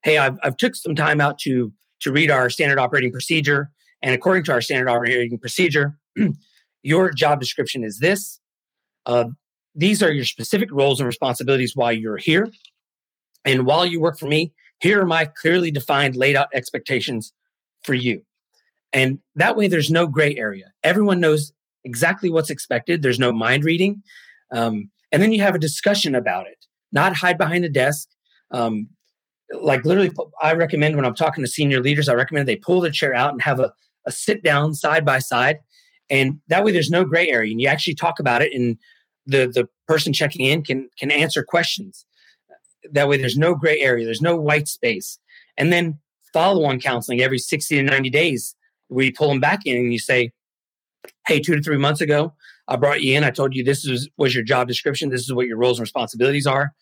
"Hey, 0.03 0.19
I've, 0.19 0.39
I've 0.43 0.57
took 0.57 0.75
some 0.75 0.95
time 0.95 1.21
out 1.21 1.39
to 1.41 1.73
to 2.01 2.13
read 2.13 2.31
our 2.31 2.51
standard 2.51 2.79
operating 2.79 3.13
procedure, 3.13 3.71
and 4.03 4.15
according 4.15 4.45
to 4.45 4.53
our 4.53 4.61
standard 4.61 4.89
operating 4.89 5.39
procedure, 5.39 5.99
your 6.83 7.13
job 7.13 7.41
description 7.41 7.85
is 7.85 7.99
this. 7.99 8.41
Uh, 9.07 9.25
these 9.75 10.03
are 10.03 10.11
your 10.11 10.25
specific 10.25 10.71
roles 10.71 11.01
and 11.01 11.07
responsibilities 11.07 11.75
while 11.75 11.93
you're 11.93 12.17
here, 12.19 12.49
and 13.45 13.67
while 13.67 13.87
you 13.87 14.01
work 14.01 14.19
for 14.19 14.27
me, 14.27 14.53
here 14.83 15.01
are 15.01 15.07
my 15.07 15.25
clearly 15.25 15.71
defined, 15.71 16.17
laid 16.17 16.37
out 16.37 16.49
expectations 16.53 17.33
for 17.83 17.95
you." 17.95 18.23
And 18.93 19.19
that 19.37 19.57
way, 19.57 19.69
there's 19.69 19.91
no 19.91 20.07
gray 20.07 20.37
area. 20.37 20.73
Everyone 20.85 21.21
knows 21.21 21.53
exactly 21.85 22.31
what's 22.31 22.51
expected. 22.51 23.03
There's 23.03 23.19
no 23.19 23.33
mind 23.33 23.65
reading. 23.65 24.03
Um, 24.53 24.91
and 25.11 25.23
then 25.23 25.33
you 25.33 25.41
have 25.43 25.55
a 25.55 25.59
discussion 25.59 26.15
about 26.15 26.47
it, 26.47 26.67
not 26.93 27.17
hide 27.17 27.39
behind 27.39 27.65
the 27.65 27.69
desk. 27.69 28.09
Um, 28.51 28.89
like 29.61 29.85
literally, 29.85 30.11
I 30.41 30.55
recommend 30.55 30.97
when 30.97 31.05
I'm 31.05 31.15
talking 31.15 31.45
to 31.45 31.51
senior 31.51 31.81
leaders, 31.81 32.09
I 32.09 32.15
recommend 32.15 32.49
they 32.49 32.57
pull 32.57 32.81
the 32.81 32.91
chair 32.91 33.15
out 33.15 33.33
and 33.33 33.43
have 33.43 33.61
a, 33.61 33.73
a 34.07 34.13
sit 34.13 34.43
down 34.43 34.75
side 34.75 35.05
by 35.05 35.19
side. 35.19 35.59
And 36.11 36.41
that 36.49 36.65
way, 36.65 36.73
there's 36.73 36.91
no 36.91 37.05
gray 37.05 37.29
area. 37.31 37.53
And 37.53 37.61
you 37.61 37.69
actually 37.69 37.95
talk 37.95 38.19
about 38.19 38.43
it. 38.43 38.53
And 38.53 38.79
the, 39.27 39.47
the 39.47 39.69
person 39.87 40.13
checking 40.13 40.47
in 40.47 40.63
can 40.63 40.89
can 40.99 41.11
answer 41.11 41.45
questions. 41.45 42.05
That 42.91 43.09
way, 43.09 43.17
there's 43.17 43.37
no 43.39 43.55
gray 43.55 43.81
area, 43.81 44.05
there's 44.05 44.23
no 44.23 44.37
white 44.37 44.69
space, 44.69 45.19
and 45.57 45.73
then 45.73 45.99
follow 46.33 46.65
on 46.65 46.81
counseling 46.81 47.21
every 47.21 47.39
60 47.39 47.77
to 47.77 47.83
90 47.83 48.11
days 48.11 48.57
you 49.01 49.13
pull 49.13 49.29
them 49.29 49.41
back 49.41 49.61
in 49.65 49.77
and 49.77 49.93
you 49.93 49.99
say, 49.99 50.33
Hey, 51.27 51.41
two 51.41 51.57
to 51.57 51.63
three 51.63 51.79
months 51.79 52.01
ago, 52.01 52.35
I 52.69 52.77
brought 52.77 53.03
you 53.03 53.17
in. 53.17 53.25
I 53.25 53.31
told 53.31 53.55
you 53.55 53.65
this 53.65 53.87
was, 53.87 54.09
was 54.17 54.35
your 54.35 54.45
job 54.45 54.69
description. 54.69 55.09
This 55.09 55.23
is 55.23 55.33
what 55.33 55.47
your 55.47 55.57
roles 55.57 55.79
and 55.79 55.85
responsibilities 55.85 56.47
are. 56.47 56.73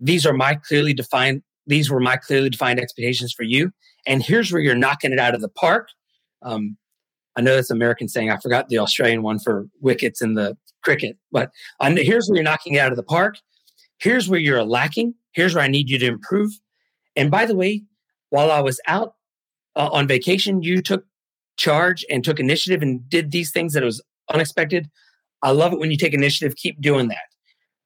These 0.00 0.26
are 0.26 0.32
my 0.32 0.54
clearly 0.54 0.94
defined, 0.94 1.42
these 1.66 1.90
were 1.90 2.00
my 2.00 2.16
clearly 2.16 2.50
defined 2.50 2.80
expectations 2.80 3.32
for 3.32 3.44
you. 3.44 3.70
And 4.06 4.22
here's 4.22 4.52
where 4.52 4.60
you're 4.60 4.74
knocking 4.74 5.12
it 5.12 5.18
out 5.18 5.34
of 5.34 5.40
the 5.40 5.48
park. 5.48 5.88
Um, 6.42 6.76
I 7.36 7.40
know 7.40 7.54
that's 7.54 7.70
American 7.70 8.08
saying. 8.08 8.30
I 8.30 8.38
forgot 8.38 8.68
the 8.68 8.78
Australian 8.78 9.22
one 9.22 9.38
for 9.38 9.68
wickets 9.80 10.20
in 10.20 10.34
the 10.34 10.56
cricket, 10.82 11.16
but 11.30 11.50
here's 11.80 12.28
where 12.28 12.36
you're 12.36 12.44
knocking 12.44 12.74
it 12.74 12.78
out 12.78 12.90
of 12.90 12.96
the 12.96 13.04
park. 13.04 13.36
Here's 13.98 14.28
where 14.28 14.40
you're 14.40 14.64
lacking. 14.64 15.14
Here's 15.32 15.54
where 15.54 15.64
I 15.64 15.68
need 15.68 15.90
you 15.90 15.98
to 15.98 16.06
improve. 16.06 16.50
And 17.16 17.30
by 17.30 17.46
the 17.46 17.56
way, 17.56 17.82
while 18.30 18.50
I 18.50 18.60
was 18.60 18.80
out 18.86 19.14
uh, 19.76 19.88
on 19.92 20.06
vacation, 20.06 20.62
you 20.62 20.82
took 20.82 21.04
charge 21.56 22.04
and 22.10 22.24
took 22.24 22.40
initiative 22.40 22.82
and 22.82 23.08
did 23.08 23.30
these 23.30 23.50
things 23.50 23.72
that 23.74 23.82
was 23.82 24.02
unexpected. 24.32 24.90
I 25.42 25.50
love 25.50 25.72
it 25.72 25.78
when 25.78 25.90
you 25.90 25.96
take 25.96 26.14
initiative. 26.14 26.56
Keep 26.56 26.80
doing 26.80 27.08
that. 27.08 27.18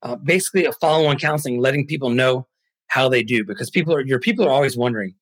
Uh, 0.02 0.16
basically, 0.16 0.64
a 0.64 0.72
follow-on 0.72 1.18
counseling, 1.18 1.59
letting 1.59 1.87
people 1.87 2.11
know 2.11 2.46
how 2.88 3.09
they 3.09 3.22
do, 3.22 3.44
because 3.44 3.70
people 3.70 3.92
are 3.94 4.02
your 4.02 4.20
people 4.20 4.44
are 4.46 4.50
always 4.50 4.76
wondering, 4.76 5.14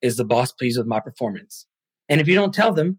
is 0.00 0.16
the 0.16 0.24
boss 0.24 0.52
pleased 0.52 0.78
with 0.78 0.86
my 0.86 1.00
performance? 1.00 1.66
And 2.08 2.20
if 2.20 2.28
you 2.28 2.34
don't 2.34 2.54
tell 2.54 2.72
them, 2.72 2.98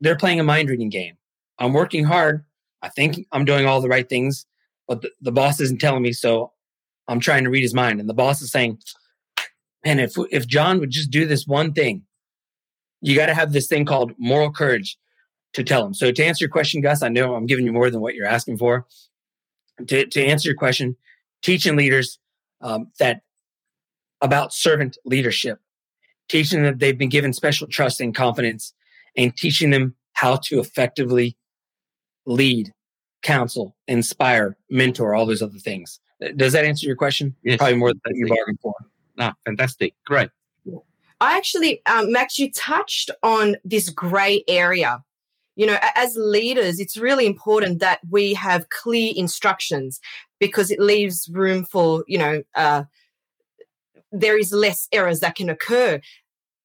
they're 0.00 0.16
playing 0.16 0.40
a 0.40 0.44
mind 0.44 0.70
reading 0.70 0.88
game. 0.88 1.14
I'm 1.58 1.72
working 1.72 2.04
hard. 2.04 2.44
I 2.82 2.88
think 2.88 3.26
I'm 3.32 3.44
doing 3.44 3.66
all 3.66 3.80
the 3.80 3.88
right 3.88 4.08
things, 4.08 4.46
but 4.88 5.02
the, 5.02 5.10
the 5.20 5.32
boss 5.32 5.60
isn't 5.60 5.80
telling 5.80 6.02
me, 6.02 6.12
so 6.12 6.52
I'm 7.08 7.20
trying 7.20 7.44
to 7.44 7.50
read 7.50 7.62
his 7.62 7.74
mind. 7.74 8.00
And 8.00 8.08
the 8.08 8.14
boss 8.14 8.40
is 8.42 8.50
saying, 8.50 8.78
and 9.84 10.00
if 10.00 10.14
if 10.30 10.46
John 10.46 10.78
would 10.80 10.90
just 10.90 11.10
do 11.10 11.26
this 11.26 11.46
one 11.46 11.72
thing, 11.72 12.02
you 13.00 13.16
got 13.16 13.26
to 13.26 13.34
have 13.34 13.52
this 13.52 13.66
thing 13.66 13.84
called 13.84 14.12
moral 14.18 14.52
courage 14.52 14.96
to 15.54 15.64
tell 15.64 15.84
him. 15.84 15.94
So 15.94 16.12
to 16.12 16.24
answer 16.24 16.44
your 16.44 16.50
question, 16.50 16.80
Gus, 16.80 17.02
I 17.02 17.08
know 17.08 17.34
I'm 17.34 17.46
giving 17.46 17.66
you 17.66 17.72
more 17.72 17.90
than 17.90 18.00
what 18.00 18.14
you're 18.14 18.26
asking 18.26 18.58
for. 18.58 18.86
To 19.86 20.06
to 20.06 20.24
answer 20.24 20.48
your 20.48 20.56
question, 20.56 20.96
teaching 21.42 21.76
leaders 21.76 22.18
um, 22.60 22.90
that 22.98 23.22
about 24.20 24.52
servant 24.52 24.96
leadership, 25.04 25.58
teaching 26.28 26.62
that 26.62 26.78
they've 26.78 26.96
been 26.96 27.08
given 27.08 27.32
special 27.32 27.66
trust 27.66 28.00
and 28.00 28.14
confidence, 28.14 28.72
and 29.16 29.36
teaching 29.36 29.70
them 29.70 29.96
how 30.12 30.36
to 30.36 30.60
effectively 30.60 31.36
lead, 32.26 32.72
counsel, 33.22 33.74
inspire, 33.88 34.56
mentor, 34.70 35.14
all 35.14 35.26
those 35.26 35.42
other 35.42 35.58
things. 35.58 35.98
Does 36.36 36.52
that 36.52 36.64
answer 36.64 36.86
your 36.86 36.96
question? 36.96 37.34
Yes. 37.42 37.58
Probably 37.58 37.76
more 37.76 37.92
than 37.92 38.16
you 38.16 38.26
bargained 38.26 38.60
for. 38.60 38.74
Ah, 39.18 39.34
fantastic. 39.44 39.94
Great. 40.06 40.30
I 41.20 41.36
actually, 41.36 41.80
um, 41.86 42.10
Max, 42.10 42.38
you 42.38 42.50
touched 42.50 43.10
on 43.22 43.56
this 43.64 43.90
gray 43.90 44.42
area. 44.48 45.04
You 45.54 45.66
know, 45.66 45.76
as 45.94 46.16
leaders, 46.16 46.80
it's 46.80 46.96
really 46.96 47.26
important 47.26 47.78
that 47.78 48.00
we 48.10 48.34
have 48.34 48.70
clear 48.70 49.12
instructions 49.14 50.00
because 50.40 50.70
it 50.70 50.80
leaves 50.80 51.28
room 51.32 51.64
for, 51.64 52.04
you 52.08 52.18
know, 52.18 52.42
uh, 52.56 52.84
there 54.10 54.36
is 54.36 54.52
less 54.52 54.88
errors 54.92 55.20
that 55.20 55.36
can 55.36 55.48
occur. 55.48 56.00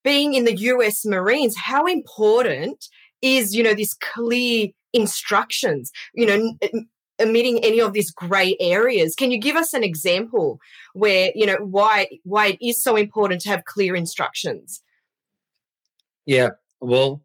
Being 0.03 0.33
in 0.33 0.45
the 0.45 0.57
US 0.57 1.05
Marines, 1.05 1.55
how 1.55 1.85
important 1.85 2.89
is, 3.21 3.53
you 3.53 3.61
know, 3.61 3.73
this 3.73 3.93
clear 3.93 4.69
instructions? 4.93 5.91
You 6.15 6.25
know, 6.25 6.57
omitting 7.21 7.63
any 7.63 7.79
of 7.81 7.93
these 7.93 8.11
gray 8.11 8.55
areas. 8.59 9.15
Can 9.15 9.31
you 9.31 9.37
give 9.37 9.55
us 9.55 9.73
an 9.73 9.83
example 9.83 10.59
where, 10.93 11.31
you 11.35 11.45
know, 11.45 11.57
why 11.57 12.07
why 12.23 12.47
it 12.47 12.65
is 12.65 12.81
so 12.81 12.95
important 12.95 13.41
to 13.41 13.49
have 13.49 13.65
clear 13.65 13.95
instructions? 13.95 14.81
Yeah. 16.25 16.49
Well, 16.79 17.23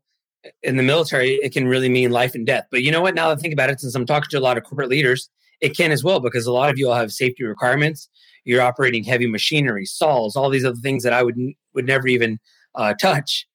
in 0.62 0.76
the 0.76 0.82
military, 0.82 1.34
it 1.42 1.52
can 1.52 1.68
really 1.68 1.88
mean 1.88 2.10
life 2.10 2.34
and 2.34 2.46
death. 2.46 2.66
But 2.70 2.82
you 2.82 2.90
know 2.90 3.00
what? 3.00 3.14
Now 3.14 3.28
that 3.28 3.38
I 3.38 3.40
think 3.40 3.52
about 3.52 3.70
it, 3.70 3.80
since 3.80 3.94
I'm 3.94 4.06
talking 4.06 4.28
to 4.30 4.38
a 4.38 4.40
lot 4.40 4.56
of 4.56 4.64
corporate 4.64 4.88
leaders, 4.88 5.28
it 5.60 5.76
can 5.76 5.92
as 5.92 6.02
well 6.02 6.20
because 6.20 6.46
a 6.46 6.52
lot 6.52 6.70
of 6.70 6.78
you 6.78 6.88
all 6.88 6.96
have 6.96 7.12
safety 7.12 7.44
requirements. 7.44 8.08
You're 8.44 8.62
operating 8.62 9.04
heavy 9.04 9.28
machinery, 9.28 9.86
saws, 9.86 10.34
all 10.34 10.50
these 10.50 10.64
other 10.64 10.80
things 10.82 11.04
that 11.04 11.12
I 11.12 11.22
would 11.22 11.36
would 11.74 11.86
never 11.86 12.08
even 12.08 12.40
uh, 12.74 12.94
touch. 12.94 13.46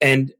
And 0.00 0.32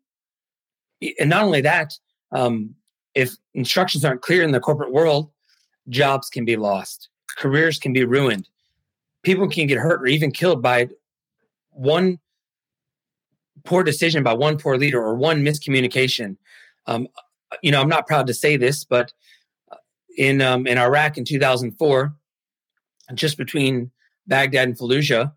and 1.19 1.31
not 1.31 1.45
only 1.45 1.61
that, 1.61 1.93
um, 2.33 2.75
if 3.19 3.37
instructions 3.55 4.05
aren't 4.05 4.23
clear 4.23 4.43
in 4.45 4.53
the 4.53 4.61
corporate 4.61 4.93
world, 4.93 5.31
jobs 5.89 6.29
can 6.31 6.45
be 6.45 6.57
lost, 6.57 7.09
careers 7.37 7.79
can 7.79 7.93
be 7.93 8.05
ruined, 8.05 8.49
people 9.25 9.49
can 9.49 9.67
get 9.67 9.79
hurt 9.79 10.01
or 10.01 10.07
even 10.07 10.31
killed 10.31 10.63
by 10.63 10.89
one 11.71 12.21
poor 13.65 13.83
decision 13.83 14.23
by 14.23 14.33
one 14.33 14.57
poor 14.57 14.79
leader 14.79 15.03
or 15.03 15.15
one 15.15 15.43
miscommunication. 15.45 16.37
Um, 16.87 17.09
you 17.61 17.73
know, 17.73 17.81
I'm 17.81 17.89
not 17.89 18.07
proud 18.07 18.29
to 18.29 18.35
say 18.35 18.57
this, 18.57 18.85
but 18.85 19.13
uh, 19.73 19.77
in 20.17 20.41
um, 20.41 20.67
in 20.69 20.79
Iraq 20.79 21.19
in 21.19 21.25
2004, 21.25 22.15
just 23.15 23.37
between 23.37 23.91
Baghdad 24.29 24.69
and 24.69 24.79
Fallujah, 24.79 25.33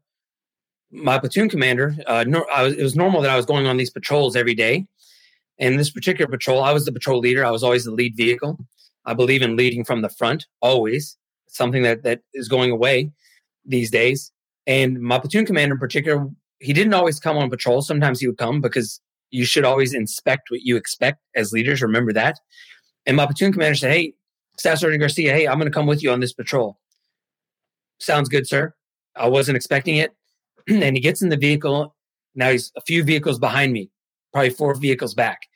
my 0.92 1.18
platoon 1.18 1.50
commander, 1.50 1.96
uh, 2.06 2.26
was, 2.28 2.74
it 2.74 2.84
was 2.84 2.96
normal 2.96 3.22
that 3.22 3.32
I 3.32 3.38
was 3.38 3.46
going 3.48 3.66
on 3.66 3.78
these 3.78 3.90
patrols 3.90 4.36
every 4.36 4.54
day, 4.54 4.86
in 5.58 5.78
this 5.78 5.92
particular 5.92 6.30
patrol, 6.30 6.64
I 6.64 6.74
was 6.74 6.86
the 6.86 6.92
patrol 6.92 7.20
leader. 7.20 7.46
I 7.46 7.52
was 7.52 7.64
always 7.64 7.86
the 7.86 7.92
lead 7.92 8.16
vehicle. 8.16 8.58
I 9.06 9.14
believe 9.14 9.42
in 9.42 9.56
leading 9.56 9.84
from 9.84 10.02
the 10.02 10.10
front, 10.10 10.46
always. 10.62 11.18
something 11.48 11.84
that, 11.84 12.04
that 12.04 12.22
is 12.34 12.48
going 12.48 12.72
away 12.72 13.12
these 13.66 13.92
days. 13.92 14.32
And 14.68 15.02
my 15.02 15.20
platoon 15.20 15.46
commander 15.46 15.76
in 15.76 15.80
particular, 15.80 16.28
he 16.60 16.72
didn't 16.72 16.94
always 16.94 17.20
come 17.20 17.38
on 17.38 17.50
patrol. 17.50 17.82
Sometimes 17.82 18.20
he 18.20 18.28
would 18.28 18.38
come 18.38 18.62
because 18.62 19.02
you 19.32 19.46
should 19.46 19.66
always 19.66 19.94
inspect 19.94 20.50
what 20.50 20.62
you 20.62 20.78
expect 20.78 21.20
as 21.36 21.52
leaders. 21.52 21.82
Remember 21.82 22.14
that. 22.14 22.40
And 23.06 23.18
my 23.18 23.26
platoon 23.26 23.52
commander 23.52 23.76
said, 23.76 23.92
Hey, 23.92 24.14
Staff 24.58 24.80
Sergeant 24.80 25.02
Garcia, 25.02 25.34
hey, 25.34 25.48
I'm 25.48 25.58
going 25.58 25.72
to 25.72 25.74
come 25.74 25.88
with 25.88 26.04
you 26.04 26.12
on 26.12 26.20
this 26.20 26.34
patrol. 26.34 26.78
Sounds 28.00 28.30
good, 28.30 28.48
sir. 28.48 28.74
I 29.16 29.28
wasn't 29.28 29.56
expecting 29.56 29.98
it. 29.98 30.12
and 30.68 30.96
he 30.96 31.02
gets 31.02 31.22
in 31.22 31.30
the 31.30 31.38
vehicle. 31.38 31.96
Now 32.36 32.52
he's 32.52 32.72
a 32.78 32.82
few 32.82 33.04
vehicles 33.04 33.40
behind 33.40 33.74
me, 33.74 33.90
probably 34.32 34.50
four 34.50 34.74
vehicles 34.76 35.14
back. 35.14 35.48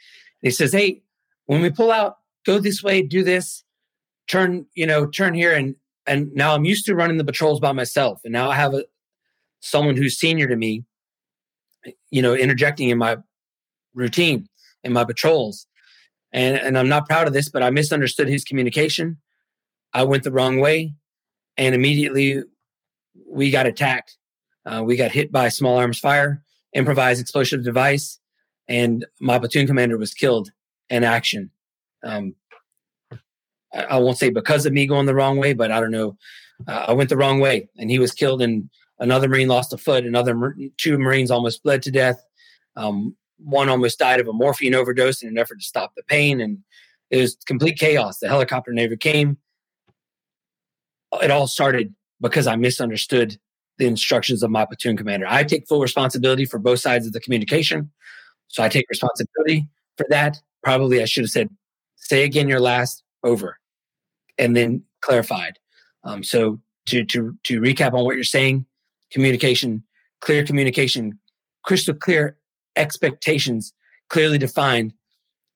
He 0.42 0.52
says, 0.52 0.72
Hey, 0.72 1.02
when 1.46 1.62
we 1.62 1.70
pull 1.70 1.92
out, 1.92 2.18
go 2.46 2.60
this 2.60 2.84
way, 2.84 3.02
do 3.02 3.24
this, 3.24 3.64
turn, 4.28 4.66
you 4.76 4.86
know, 4.86 5.08
turn 5.08 5.34
here. 5.34 5.54
And, 5.54 5.76
and 6.06 6.34
now 6.34 6.54
I'm 6.54 6.66
used 6.66 6.86
to 6.86 6.96
running 6.96 7.18
the 7.18 7.26
patrols 7.26 7.60
by 7.60 7.72
myself. 7.72 8.22
And 8.24 8.34
now 8.34 8.50
I 8.50 8.56
have 8.56 8.74
a, 8.74 8.86
someone 9.60 9.98
who's 9.98 10.18
senior 10.18 10.48
to 10.48 10.56
me, 10.56 10.84
you 12.12 12.22
know, 12.22 12.34
interjecting 12.34 12.90
in 12.90 12.98
my 12.98 13.18
routine 13.94 14.48
in 14.84 14.94
my 14.94 15.04
patrols. 15.04 15.68
And, 16.32 16.58
and 16.58 16.78
I'm 16.78 16.90
not 16.90 17.08
proud 17.08 17.28
of 17.28 17.34
this, 17.34 17.50
but 17.50 17.64
I 17.64 17.70
misunderstood 17.70 18.28
his 18.28 18.44
communication. 18.44 19.18
I 19.94 20.04
went 20.04 20.24
the 20.24 20.32
wrong 20.32 20.60
way. 20.60 20.94
And 21.58 21.74
immediately 21.74 22.44
we 23.28 23.50
got 23.50 23.66
attacked. 23.66 24.18
Uh, 24.66 24.84
we 24.84 24.96
got 24.96 25.12
hit 25.12 25.32
by 25.32 25.50
small 25.50 25.78
arms 25.78 26.00
fire, 26.00 26.44
improvised 26.74 27.22
explosive 27.22 27.64
device 27.64 28.20
and 28.68 29.06
my 29.20 29.40
platoon 29.40 29.68
commander 29.68 29.98
was 29.98 30.14
killed 30.14 30.52
in 30.90 31.04
action. 31.04 31.52
Um, 32.04 32.36
I, 33.74 33.84
I, 33.84 33.98
won't 33.98 34.18
say 34.18 34.30
because 34.30 34.66
of 34.66 34.74
me 34.74 34.88
going 34.88 35.06
the 35.06 35.16
wrong 35.16 35.38
way, 35.38 35.54
but 35.54 35.72
I 35.72 35.80
don't 35.80 35.92
know. 35.92 36.18
Uh, 36.68 36.86
I 36.88 36.94
went 36.94 37.10
the 37.10 37.18
wrong 37.18 37.40
way, 37.40 37.70
and 37.78 37.90
he 37.90 38.00
was 38.00 38.12
killed, 38.12 38.42
and 38.42 38.70
another 39.00 39.28
Marine 39.28 39.48
lost 39.48 39.74
a 39.74 39.78
foot. 39.78 40.06
Another 40.06 40.56
two 40.78 40.98
Marines 40.98 41.32
almost 41.32 41.64
bled 41.64 41.82
to 41.84 41.92
death. 41.92 42.24
Um, 42.76 43.16
one 43.38 43.70
almost 43.70 44.00
died 44.00 44.20
of 44.20 44.28
a 44.28 44.34
morphine 44.34 44.76
overdose 44.76 45.22
in 45.22 45.30
an 45.30 45.38
effort 45.38 45.60
to 45.60 45.66
stop 45.66 45.94
the 45.96 46.04
pain, 46.04 46.40
and 46.40 46.60
it 47.10 47.18
was 47.18 47.38
complete 47.46 47.78
chaos. 47.78 48.20
The 48.20 48.28
helicopter 48.28 48.72
never 48.72 48.96
came. 48.96 49.38
It 51.22 51.32
all 51.32 51.48
started 51.48 51.94
because 52.22 52.48
I 52.48 52.56
misunderstood 52.56 53.38
the 53.78 53.86
instructions 53.86 54.42
of 54.42 54.52
my 54.52 54.66
platoon 54.66 54.96
commander. 54.96 55.26
I 55.28 55.44
take 55.44 55.68
full 55.68 55.82
responsibility 55.82 56.46
for 56.46 56.60
both 56.60 56.80
sides 56.80 57.06
of 57.06 57.14
the 57.14 57.20
communication. 57.20 57.92
So 58.56 58.64
I 58.64 58.70
take 58.70 58.86
responsibility 58.90 59.68
for 59.98 60.06
that. 60.10 60.42
Probably 60.64 61.02
I 61.02 61.06
should 61.06 61.26
have 61.26 61.30
said, 61.30 61.50
say 61.98 62.24
again 62.24 62.48
your 62.48 62.62
last 62.62 63.04
over 63.22 63.60
and 64.38 64.56
then 64.56 64.82
clarified. 65.02 65.60
Um, 66.06 66.24
so 66.24 66.62
to, 66.86 67.04
to, 67.04 67.38
to 67.44 67.60
recap 67.60 67.92
on 67.94 68.06
what 68.06 68.16
you're 68.16 68.24
saying, 68.24 68.66
communication, 69.12 69.84
clear 70.22 70.46
communication, 70.46 71.20
crystal 71.66 71.94
clear 71.94 72.38
expectations, 72.78 73.74
clearly 74.08 74.38
defined 74.38 74.94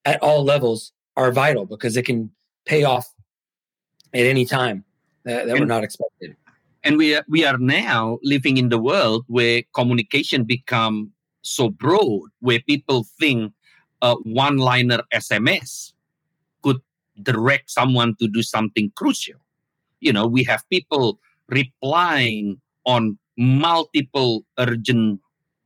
at 0.04 0.22
all 0.22 0.44
levels 0.44 0.92
are 1.16 1.32
vital 1.32 1.66
because 1.66 1.96
it 1.96 2.04
can 2.06 2.30
pay 2.66 2.84
off 2.84 3.08
at 4.14 4.26
any 4.26 4.44
time 4.44 4.84
that, 5.24 5.46
that 5.46 5.52
and, 5.52 5.60
we're 5.62 5.66
not 5.66 5.86
expected. 5.86 6.36
And 6.84 6.98
we 6.98 7.16
are, 7.16 7.24
we 7.30 7.46
are 7.46 7.58
now 7.58 8.20
living 8.24 8.58
in 8.58 8.68
the 8.68 8.78
world 8.78 9.24
where 9.28 9.64
communication 9.74 10.44
become 10.44 11.14
so 11.42 11.70
broad 11.70 12.30
where 12.40 12.60
people 12.68 13.06
think 13.20 13.54
a 14.02 14.16
one 14.16 14.58
liner 14.58 15.02
SMS 15.14 15.94
could 16.64 16.82
direct 17.22 17.70
someone 17.70 18.16
to 18.20 18.28
do 18.28 18.42
something 18.42 18.92
crucial. 18.96 19.40
you 20.00 20.14
know 20.14 20.26
we 20.28 20.44
have 20.44 20.64
people 20.70 21.20
replying 21.48 22.60
on 22.86 23.18
multiple 23.38 24.46
urgent 24.58 25.20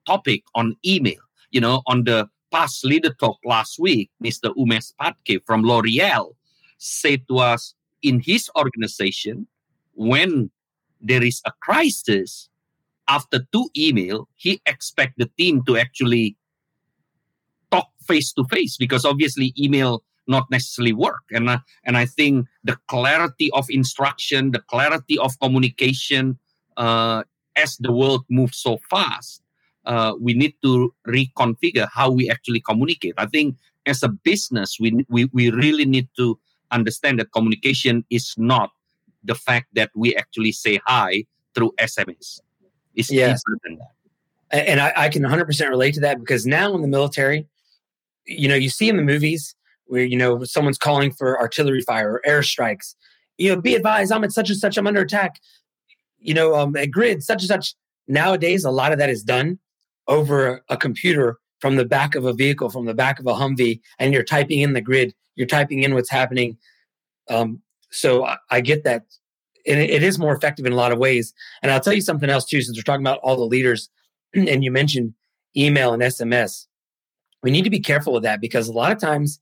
topic 0.06 0.44
on 0.56 0.76
email 0.86 1.22
you 1.52 1.62
know 1.62 1.82
on 1.88 2.04
the 2.04 2.28
past 2.52 2.86
leader 2.86 3.14
talk 3.20 3.38
last 3.46 3.80
week 3.80 4.10
mr 4.24 4.54
umesh 4.56 4.92
patke 5.02 5.40
from 5.46 5.64
l'oreal 5.64 6.36
said 6.78 7.22
to 7.28 7.38
us 7.38 7.74
in 8.02 8.20
his 8.20 8.50
organization 8.58 9.48
when 9.96 10.50
there 11.02 11.24
is 11.24 11.42
a 11.46 11.52
crisis 11.62 12.50
after 13.08 13.40
two 13.52 13.70
email 13.78 14.28
he 14.36 14.62
expect 14.66 15.18
the 15.18 15.30
team 15.38 15.64
to 15.66 15.78
actually 15.78 16.38
talk 17.72 17.88
face 18.08 18.32
to 18.34 18.44
face 18.46 18.78
because 18.78 19.06
obviously 19.06 19.54
email 19.58 20.04
not 20.28 20.50
necessarily 20.50 20.94
work. 20.94 21.24
And 21.32 21.50
uh, 21.50 21.60
and 21.86 21.98
i 21.98 22.06
think 22.06 22.48
the 22.64 22.78
clarity 22.88 23.50
of 23.54 23.66
instruction 23.70 24.52
the 24.52 24.60
clarity 24.60 25.18
of 25.18 25.38
communication 25.40 26.40
uh, 26.78 27.24
as 27.56 27.78
the 27.78 27.92
world 27.92 28.24
moves 28.30 28.58
so 28.58 28.78
fast 28.90 29.44
uh, 29.86 30.14
we 30.20 30.34
need 30.34 30.54
to 30.64 30.94
reconfigure 31.08 31.88
how 31.92 32.10
we 32.10 32.30
actually 32.30 32.62
communicate. 32.62 33.14
I 33.18 33.26
think 33.26 33.58
as 33.86 34.02
a 34.02 34.10
business 34.10 34.78
we, 34.80 35.06
we 35.10 35.26
we 35.34 35.52
really 35.52 35.86
need 35.86 36.08
to 36.18 36.40
understand 36.72 37.20
that 37.20 37.32
communication 37.34 38.06
is 38.10 38.34
not 38.38 38.72
the 39.24 39.36
fact 39.36 39.68
that 39.74 39.92
we 39.96 40.16
actually 40.16 40.52
say 40.52 40.80
hi 40.86 41.26
through 41.54 41.72
sms 41.80 42.40
it's 42.96 43.12
Yes. 43.12 43.42
deeper 43.48 43.60
than 43.64 43.78
that. 43.80 44.68
And 44.70 44.80
I, 44.80 44.94
I 44.96 45.10
can 45.10 45.24
100% 45.24 45.70
relate 45.70 45.96
to 45.96 46.02
that 46.02 46.20
because 46.20 46.46
now 46.46 46.76
in 46.76 46.82
the 46.82 46.88
military 46.88 47.48
you 48.26 48.48
know 48.48 48.56
you 48.56 48.70
see 48.70 48.88
in 48.88 48.98
the 48.98 49.04
movies 49.04 49.56
where 49.86 50.04
you 50.04 50.16
know 50.16 50.44
someone's 50.44 50.78
calling 50.78 51.12
for 51.12 51.40
artillery 51.40 51.82
fire 51.82 52.14
or 52.14 52.22
airstrikes 52.26 52.96
you 53.38 53.54
know 53.54 53.60
be 53.60 53.76
advised 53.76 54.12
i'm 54.12 54.24
at 54.24 54.32
such 54.32 54.50
and 54.50 54.58
such 54.60 54.78
i'm 54.78 54.88
under 54.88 55.02
attack. 55.02 55.40
You 56.20 56.34
know 56.34 56.56
um, 56.56 56.76
at 56.78 56.90
grid 56.92 57.22
such 57.24 57.42
and 57.42 57.50
such. 57.50 57.76
Nowadays 58.08 58.64
a 58.64 58.72
lot 58.72 58.92
of 58.94 58.98
that 59.00 59.10
is 59.10 59.24
done 59.24 59.60
over 60.08 60.64
a 60.70 60.78
computer 60.78 61.38
from 61.60 61.76
the 61.76 61.86
back 61.86 62.16
of 62.16 62.26
a 62.26 62.34
vehicle 62.34 62.70
from 62.70 62.86
the 62.86 62.94
back 62.94 63.20
of 63.20 63.28
a 63.28 63.34
humvee 63.34 63.82
and 64.00 64.14
you're 64.14 64.24
typing 64.24 64.62
in 64.62 64.74
the 64.74 64.82
grid 64.82 65.14
you're 65.36 65.48
typing 65.48 65.84
in 65.84 65.94
what's 65.94 66.10
happening. 66.10 66.58
Um, 67.30 67.62
so 67.92 68.26
I, 68.26 68.38
I 68.52 68.62
get 68.62 68.84
that 68.84 69.04
it, 69.66 69.78
it 69.78 70.04
is 70.04 70.20
more 70.20 70.36
effective 70.36 70.66
in 70.66 70.74
a 70.74 70.76
lot 70.76 70.92
of 70.92 71.00
ways 71.00 71.34
and 71.62 71.72
i'll 71.72 71.80
tell 71.80 71.94
you 71.94 72.02
something 72.02 72.30
else 72.30 72.46
too 72.46 72.62
since 72.62 72.78
we're 72.78 72.84
talking 72.84 73.06
about 73.06 73.20
all 73.24 73.36
the 73.36 73.44
leaders 73.44 73.90
and 74.34 74.64
you 74.64 74.72
mentioned 74.72 75.14
email 75.56 75.94
and 75.94 76.02
SMS. 76.02 76.68
We 77.42 77.52
need 77.52 77.64
to 77.64 77.70
be 77.70 77.80
careful 77.80 78.14
with 78.14 78.24
that 78.24 78.42
because 78.42 78.68
a 78.68 78.74
lot 78.74 78.92
of 78.92 79.00
times 79.00 79.40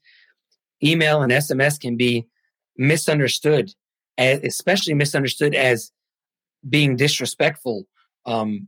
email 0.84 1.22
and 1.22 1.32
SMS 1.32 1.80
can 1.80 1.98
be 1.98 2.28
misunderstood, 2.78 3.72
especially 4.18 4.94
misunderstood 4.94 5.54
as 5.54 5.92
being 6.68 6.96
disrespectful, 6.96 7.86
um, 8.26 8.68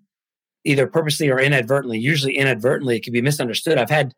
either 0.63 0.87
purposely 0.87 1.29
or 1.29 1.39
inadvertently. 1.39 1.97
Usually, 1.97 2.37
inadvertently, 2.37 2.97
it 2.97 3.03
can 3.03 3.13
be 3.13 3.21
misunderstood. 3.21 3.77
I've 3.77 3.89
had 3.89 4.13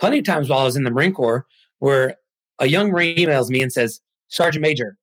plenty 0.00 0.18
of 0.18 0.24
times 0.24 0.48
while 0.48 0.60
I 0.60 0.64
was 0.64 0.76
in 0.76 0.84
the 0.84 0.90
Marine 0.90 1.14
Corps 1.14 1.46
where 1.78 2.16
a 2.58 2.66
young 2.66 2.90
Marine 2.90 3.16
emails 3.16 3.50
me 3.50 3.62
and 3.62 3.72
says, 3.72 4.00
Sergeant 4.28 4.62
Major, 4.62 4.96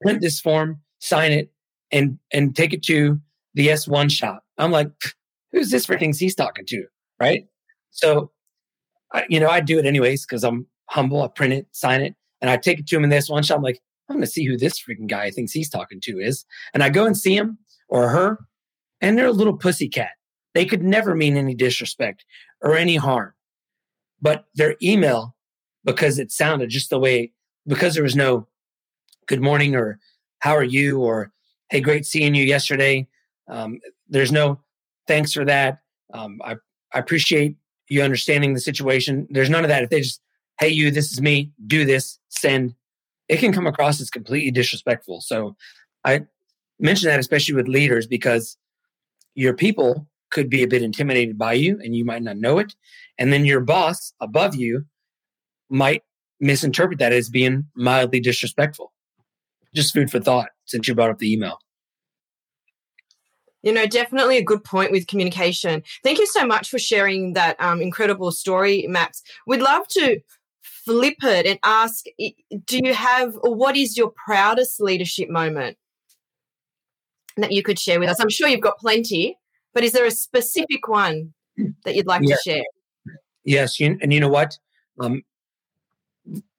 print 0.00 0.20
this 0.20 0.40
form, 0.40 0.80
sign 1.02 1.32
it, 1.32 1.52
and 1.90 2.18
and 2.32 2.56
take 2.56 2.72
it 2.72 2.82
to 2.84 3.20
the 3.54 3.68
S1 3.68 4.10
shop. 4.10 4.44
I'm 4.56 4.70
like, 4.70 4.90
who's 5.50 5.70
this 5.70 5.84
for 5.84 5.98
things 5.98 6.18
he's 6.18 6.34
talking 6.34 6.64
to? 6.66 6.84
Right. 7.20 7.46
So, 7.90 8.30
I, 9.12 9.24
you 9.28 9.38
know, 9.38 9.48
I 9.48 9.60
do 9.60 9.78
it 9.78 9.84
anyways 9.84 10.24
because 10.24 10.44
I'm 10.44 10.66
humble. 10.86 11.22
I 11.22 11.28
print 11.28 11.52
it, 11.52 11.66
sign 11.72 12.00
it, 12.00 12.14
and 12.40 12.50
I 12.50 12.56
take 12.56 12.78
it 12.78 12.86
to 12.88 12.96
him 12.96 13.04
in 13.04 13.10
this 13.10 13.28
one 13.28 13.42
shop. 13.42 13.58
I'm 13.58 13.62
like, 13.62 13.80
I'm 14.08 14.16
going 14.16 14.24
to 14.24 14.30
see 14.30 14.46
who 14.46 14.56
this 14.56 14.80
freaking 14.80 15.08
guy 15.08 15.30
thinks 15.30 15.52
he's 15.52 15.68
talking 15.68 16.00
to 16.02 16.18
is. 16.18 16.44
And 16.72 16.82
I 16.82 16.88
go 16.88 17.04
and 17.04 17.16
see 17.16 17.36
him 17.36 17.58
or 17.88 18.08
her, 18.08 18.38
and 19.00 19.18
they're 19.18 19.26
a 19.26 19.32
little 19.32 19.56
pussy 19.56 19.88
cat. 19.88 20.12
They 20.54 20.64
could 20.64 20.82
never 20.82 21.14
mean 21.14 21.36
any 21.36 21.54
disrespect 21.54 22.24
or 22.62 22.76
any 22.76 22.96
harm. 22.96 23.34
But 24.20 24.46
their 24.54 24.76
email, 24.82 25.36
because 25.84 26.18
it 26.18 26.30
sounded 26.32 26.70
just 26.70 26.90
the 26.90 26.98
way, 26.98 27.32
because 27.66 27.94
there 27.94 28.02
was 28.02 28.16
no 28.16 28.48
good 29.26 29.40
morning 29.40 29.74
or 29.74 29.98
how 30.42 30.56
are 30.56 30.64
you 30.64 31.00
or 31.00 31.30
hey, 31.70 31.80
great 31.80 32.04
seeing 32.04 32.34
you 32.34 32.44
yesterday. 32.44 33.06
Um, 33.48 33.78
there's 34.08 34.32
no 34.32 34.60
thanks 35.06 35.32
for 35.32 35.44
that. 35.44 35.78
Um, 36.12 36.40
I, 36.44 36.56
I 36.92 36.98
appreciate 36.98 37.56
you 37.88 38.02
understanding 38.02 38.52
the 38.52 38.60
situation. 38.60 39.26
There's 39.30 39.48
none 39.48 39.64
of 39.64 39.68
that. 39.68 39.84
If 39.84 39.90
they 39.90 40.00
just, 40.00 40.20
hey, 40.58 40.68
you, 40.68 40.90
this 40.90 41.12
is 41.12 41.22
me, 41.22 41.52
do 41.66 41.84
this, 41.84 42.18
send, 42.28 42.74
it 43.28 43.38
can 43.38 43.52
come 43.52 43.68
across 43.68 44.00
as 44.00 44.10
completely 44.10 44.50
disrespectful. 44.50 45.20
So 45.20 45.56
I 46.04 46.22
mention 46.80 47.08
that 47.08 47.20
especially 47.20 47.54
with 47.54 47.68
leaders 47.68 48.08
because 48.08 48.58
your 49.34 49.54
people 49.54 50.08
could 50.30 50.50
be 50.50 50.64
a 50.64 50.68
bit 50.68 50.82
intimidated 50.82 51.38
by 51.38 51.52
you 51.52 51.78
and 51.84 51.94
you 51.94 52.04
might 52.04 52.22
not 52.22 52.36
know 52.36 52.58
it. 52.58 52.74
And 53.16 53.32
then 53.32 53.44
your 53.44 53.60
boss 53.60 54.12
above 54.20 54.56
you 54.56 54.86
might 55.70 56.02
misinterpret 56.40 56.98
that 56.98 57.12
as 57.12 57.30
being 57.30 57.66
mildly 57.76 58.18
disrespectful. 58.18 58.91
Just 59.74 59.94
food 59.94 60.10
for 60.10 60.20
thought 60.20 60.50
since 60.66 60.86
you 60.86 60.94
brought 60.94 61.10
up 61.10 61.18
the 61.18 61.32
email. 61.32 61.58
You 63.62 63.72
know, 63.72 63.86
definitely 63.86 64.38
a 64.38 64.42
good 64.42 64.64
point 64.64 64.90
with 64.90 65.06
communication. 65.06 65.82
Thank 66.02 66.18
you 66.18 66.26
so 66.26 66.44
much 66.44 66.68
for 66.68 66.78
sharing 66.78 67.34
that 67.34 67.60
um, 67.60 67.80
incredible 67.80 68.32
story, 68.32 68.86
Max. 68.88 69.22
We'd 69.46 69.62
love 69.62 69.86
to 69.88 70.20
flip 70.62 71.14
it 71.22 71.46
and 71.46 71.58
ask 71.62 72.04
do 72.64 72.80
you 72.82 72.92
have, 72.92 73.36
or 73.42 73.54
what 73.54 73.76
is 73.76 73.96
your 73.96 74.12
proudest 74.24 74.80
leadership 74.80 75.30
moment 75.30 75.76
that 77.36 77.52
you 77.52 77.62
could 77.62 77.78
share 77.78 78.00
with 78.00 78.08
us? 78.08 78.20
I'm 78.20 78.30
sure 78.30 78.48
you've 78.48 78.60
got 78.60 78.78
plenty, 78.78 79.38
but 79.74 79.84
is 79.84 79.92
there 79.92 80.06
a 80.06 80.10
specific 80.10 80.88
one 80.88 81.32
that 81.84 81.94
you'd 81.94 82.06
like 82.06 82.22
Yeah. 82.24 82.34
to 82.34 82.42
share? 82.42 82.64
Yes, 83.44 83.78
you, 83.78 83.96
and 84.02 84.12
you 84.12 84.20
know 84.20 84.28
what? 84.28 84.58
Um, 85.00 85.22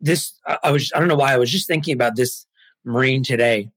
this 0.02 0.34
I 0.64 0.72
was 0.72 0.92
I 0.94 1.00
don't 1.00 1.08
know 1.08 1.16
why 1.16 1.34
I 1.34 1.38
was 1.38 1.52
just 1.52 1.68
thinking 1.68 1.94
about 1.94 2.16
this 2.16 2.46
Marine 2.86 3.24
today, 3.24 3.70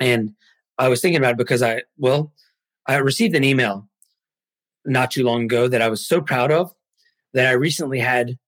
and 0.00 0.34
I 0.78 0.88
was 0.88 1.00
thinking 1.00 1.18
about 1.18 1.32
it 1.32 1.38
because 1.38 1.62
I 1.62 1.82
well 1.98 2.32
I 2.86 2.96
received 2.96 3.34
an 3.34 3.44
email 3.44 3.88
not 4.84 5.10
too 5.10 5.24
long 5.24 5.44
ago 5.44 5.68
that 5.68 5.82
I 5.82 5.88
was 5.88 6.06
so 6.06 6.20
proud 6.20 6.52
of 6.52 6.72
that 7.34 7.46
I 7.46 7.52
recently 7.52 7.98
had 7.98 8.38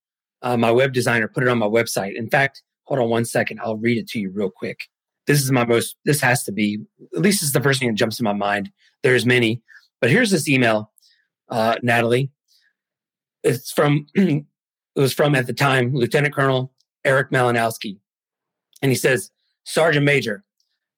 uh, 0.42 0.56
my 0.56 0.70
web 0.70 0.92
designer 0.92 1.28
put 1.28 1.42
it 1.42 1.48
on 1.48 1.58
my 1.58 1.66
website. 1.66 2.14
In 2.14 2.30
fact, 2.30 2.62
hold 2.84 3.00
on 3.00 3.08
one 3.08 3.24
second, 3.24 3.60
I'll 3.60 3.76
read 3.76 3.98
it 3.98 4.08
to 4.10 4.20
you 4.20 4.30
real 4.30 4.50
quick. 4.50 4.88
This 5.26 5.42
is 5.42 5.50
my 5.50 5.64
most. 5.64 5.96
This 6.04 6.20
has 6.20 6.44
to 6.44 6.52
be 6.52 6.80
at 7.14 7.22
least 7.22 7.42
it's 7.42 7.52
the 7.52 7.60
first 7.60 7.80
thing 7.80 7.88
that 7.88 7.96
jumps 7.96 8.20
in 8.20 8.24
my 8.24 8.32
mind. 8.32 8.70
There's 9.02 9.26
many, 9.26 9.62
but 10.00 10.10
here's 10.10 10.30
this 10.30 10.48
email, 10.48 10.90
uh, 11.50 11.76
Natalie 11.82 12.30
it's 13.42 13.72
from 13.72 14.06
it 14.14 14.44
was 14.94 15.12
from 15.12 15.34
at 15.34 15.46
the 15.46 15.52
time 15.52 15.94
Lieutenant 15.94 16.34
Colonel 16.34 16.72
Eric 17.04 17.30
Malinowski, 17.30 17.98
and 18.82 18.90
he 18.90 18.96
says, 18.96 19.30
"Sergeant 19.68 20.04
Major, 20.04 20.44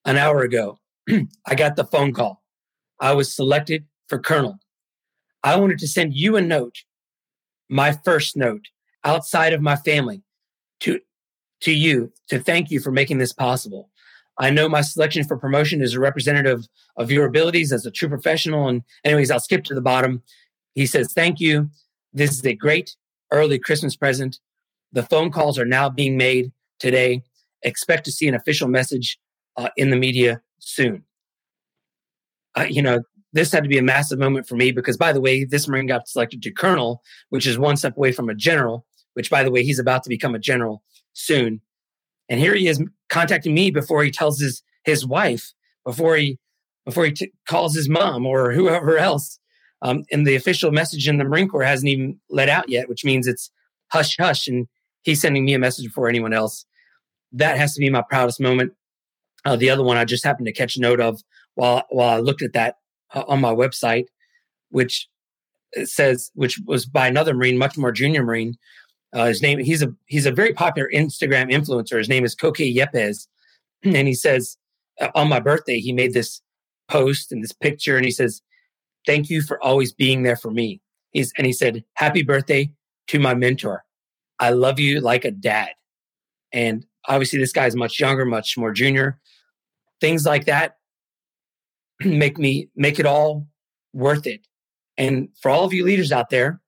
an 0.04 0.16
hour 0.16 0.42
ago, 0.42 0.78
I 1.46 1.54
got 1.56 1.76
the 1.76 1.84
phone 1.84 2.12
call. 2.12 2.42
I 3.00 3.12
was 3.12 3.34
selected 3.34 3.86
for 4.08 4.18
Colonel. 4.18 4.58
I 5.42 5.56
wanted 5.56 5.78
to 5.80 5.88
send 5.88 6.14
you 6.14 6.36
a 6.36 6.40
note, 6.40 6.84
my 7.68 7.92
first 7.92 8.36
note, 8.36 8.66
outside 9.04 9.52
of 9.52 9.60
my 9.60 9.76
family, 9.76 10.22
to 10.80 11.00
to 11.62 11.72
you 11.72 12.12
to 12.28 12.38
thank 12.38 12.70
you 12.70 12.80
for 12.80 12.92
making 12.92 13.18
this 13.18 13.32
possible." 13.32 13.90
I 14.38 14.48
know 14.48 14.70
my 14.70 14.80
selection 14.80 15.24
for 15.24 15.36
promotion 15.36 15.82
is 15.82 15.94
a 15.94 16.00
representative 16.00 16.66
of 16.96 17.10
your 17.10 17.26
abilities 17.26 17.72
as 17.72 17.84
a 17.84 17.90
true 17.90 18.08
professional. 18.08 18.68
And, 18.68 18.82
anyways, 19.04 19.30
I'll 19.30 19.38
skip 19.38 19.64
to 19.64 19.74
the 19.74 19.82
bottom. 19.82 20.22
He 20.74 20.86
says, 20.86 21.12
Thank 21.12 21.40
you. 21.40 21.68
This 22.14 22.32
is 22.32 22.46
a 22.46 22.54
great 22.54 22.96
early 23.30 23.58
Christmas 23.58 23.96
present. 23.96 24.38
The 24.92 25.02
phone 25.02 25.30
calls 25.30 25.58
are 25.58 25.66
now 25.66 25.90
being 25.90 26.16
made 26.16 26.52
today. 26.78 27.22
Expect 27.62 28.04
to 28.04 28.12
see 28.12 28.28
an 28.28 28.34
official 28.34 28.68
message 28.68 29.18
uh, 29.56 29.68
in 29.76 29.90
the 29.90 29.96
media 29.96 30.40
soon. 30.58 31.04
Uh, 32.56 32.66
you 32.68 32.82
know, 32.82 33.00
this 33.32 33.52
had 33.52 33.62
to 33.62 33.68
be 33.68 33.78
a 33.78 33.82
massive 33.82 34.18
moment 34.18 34.48
for 34.48 34.56
me 34.56 34.72
because, 34.72 34.96
by 34.96 35.12
the 35.12 35.20
way, 35.20 35.44
this 35.44 35.68
Marine 35.68 35.86
got 35.86 36.08
selected 36.08 36.42
to 36.42 36.50
colonel, 36.50 37.02
which 37.28 37.46
is 37.46 37.58
one 37.58 37.76
step 37.76 37.96
away 37.96 38.12
from 38.12 38.28
a 38.28 38.34
general, 38.34 38.86
which, 39.14 39.30
by 39.30 39.42
the 39.42 39.50
way, 39.50 39.62
he's 39.62 39.78
about 39.78 40.02
to 40.02 40.08
become 40.08 40.34
a 40.34 40.38
general 40.38 40.82
soon. 41.12 41.60
And 42.28 42.40
here 42.40 42.54
he 42.54 42.68
is 42.68 42.82
contacting 43.08 43.54
me 43.54 43.70
before 43.70 44.02
he 44.02 44.10
tells 44.10 44.40
his 44.40 44.62
his 44.84 45.06
wife, 45.06 45.52
before 45.84 46.16
he 46.16 46.38
before 46.84 47.04
he 47.04 47.12
t- 47.12 47.32
calls 47.48 47.74
his 47.74 47.88
mom 47.88 48.26
or 48.26 48.52
whoever 48.52 48.98
else 48.98 49.40
um, 49.82 50.04
and 50.10 50.26
the 50.26 50.36
official 50.36 50.70
message 50.70 51.08
in 51.08 51.18
the 51.18 51.24
Marine 51.24 51.48
Corps 51.48 51.62
hasn't 51.62 51.88
even 51.88 52.18
let 52.28 52.48
out 52.48 52.68
yet, 52.68 52.88
which 52.88 53.04
means 53.04 53.26
it's 53.26 53.50
hush 53.92 54.16
hush, 54.18 54.46
and 54.46 54.68
he's 55.02 55.20
sending 55.20 55.44
me 55.44 55.54
a 55.54 55.58
message 55.58 55.86
before 55.86 56.08
anyone 56.08 56.32
else. 56.32 56.66
That 57.32 57.58
has 57.58 57.74
to 57.74 57.80
be 57.80 57.90
my 57.90 58.02
proudest 58.02 58.40
moment. 58.40 58.72
Uh, 59.44 59.56
the 59.56 59.70
other 59.70 59.82
one 59.82 59.96
I 59.96 60.04
just 60.04 60.24
happened 60.24 60.46
to 60.46 60.52
catch 60.52 60.78
note 60.78 61.00
of 61.00 61.22
while 61.54 61.84
while 61.90 62.10
I 62.10 62.18
looked 62.18 62.42
at 62.42 62.52
that 62.52 62.76
uh, 63.14 63.24
on 63.26 63.40
my 63.40 63.52
website, 63.52 64.06
which 64.70 65.08
says 65.84 66.30
which 66.34 66.60
was 66.66 66.86
by 66.86 67.06
another 67.06 67.34
Marine, 67.34 67.58
much 67.58 67.78
more 67.78 67.92
junior 67.92 68.22
Marine. 68.22 68.56
Uh, 69.12 69.26
his 69.26 69.42
name 69.42 69.58
he's 69.58 69.82
a 69.82 69.92
he's 70.06 70.26
a 70.26 70.32
very 70.32 70.52
popular 70.52 70.88
Instagram 70.94 71.52
influencer. 71.52 71.98
His 71.98 72.08
name 72.08 72.24
is 72.24 72.36
Koke 72.36 72.74
Yepes, 72.74 73.26
and 73.82 74.08
he 74.08 74.14
says 74.14 74.56
uh, 75.00 75.08
on 75.14 75.28
my 75.28 75.40
birthday, 75.40 75.80
he 75.80 75.92
made 75.92 76.12
this 76.12 76.40
post 76.88 77.32
and 77.32 77.42
this 77.42 77.52
picture, 77.52 77.96
and 77.96 78.04
he 78.04 78.10
says, 78.10 78.42
"Thank 79.06 79.30
you 79.30 79.42
for 79.42 79.62
always 79.62 79.92
being 79.92 80.22
there 80.22 80.36
for 80.36 80.50
me." 80.50 80.80
He's 81.10 81.32
and 81.36 81.46
he 81.46 81.52
said, 81.52 81.84
"Happy 81.94 82.22
birthday 82.22 82.72
to 83.08 83.18
my 83.18 83.34
mentor. 83.34 83.84
I 84.38 84.50
love 84.50 84.78
you 84.78 85.00
like 85.00 85.24
a 85.24 85.30
dad." 85.30 85.70
And 86.52 86.84
obviously, 87.10 87.38
this 87.38 87.52
guy's 87.52 87.76
much 87.76 88.00
younger, 88.00 88.24
much 88.24 88.56
more 88.56 88.72
junior. 88.72 89.18
Things 90.00 90.24
like 90.24 90.46
that 90.46 90.76
make 92.00 92.38
me 92.38 92.70
make 92.76 92.98
it 92.98 93.06
all 93.06 93.46
worth 93.92 94.26
it. 94.26 94.46
And 94.96 95.28
for 95.42 95.50
all 95.50 95.64
of 95.64 95.72
you 95.72 95.84
leaders 95.84 96.12
out 96.12 96.30
there, 96.30 96.60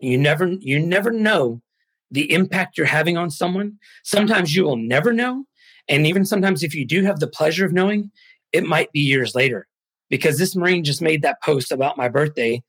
you 0.00 0.18
never 0.18 0.46
you 0.60 0.78
never 0.80 1.10
know 1.10 1.62
the 2.10 2.30
impact 2.32 2.76
you're 2.76 2.86
having 2.86 3.16
on 3.16 3.30
someone. 3.30 3.78
Sometimes 4.02 4.54
you 4.54 4.64
will 4.64 4.76
never 4.76 5.12
know. 5.12 5.44
And 5.88 6.06
even 6.06 6.26
sometimes 6.26 6.62
if 6.62 6.74
you 6.74 6.84
do 6.84 7.04
have 7.04 7.20
the 7.20 7.26
pleasure 7.26 7.64
of 7.64 7.72
knowing, 7.72 8.10
it 8.52 8.64
might 8.64 8.92
be 8.92 9.00
years 9.00 9.34
later. 9.34 9.66
Because 10.10 10.38
this 10.38 10.54
Marine 10.54 10.84
just 10.84 11.00
made 11.00 11.22
that 11.22 11.42
post 11.42 11.72
about 11.72 11.96
my 11.96 12.08
birthday 12.08 12.62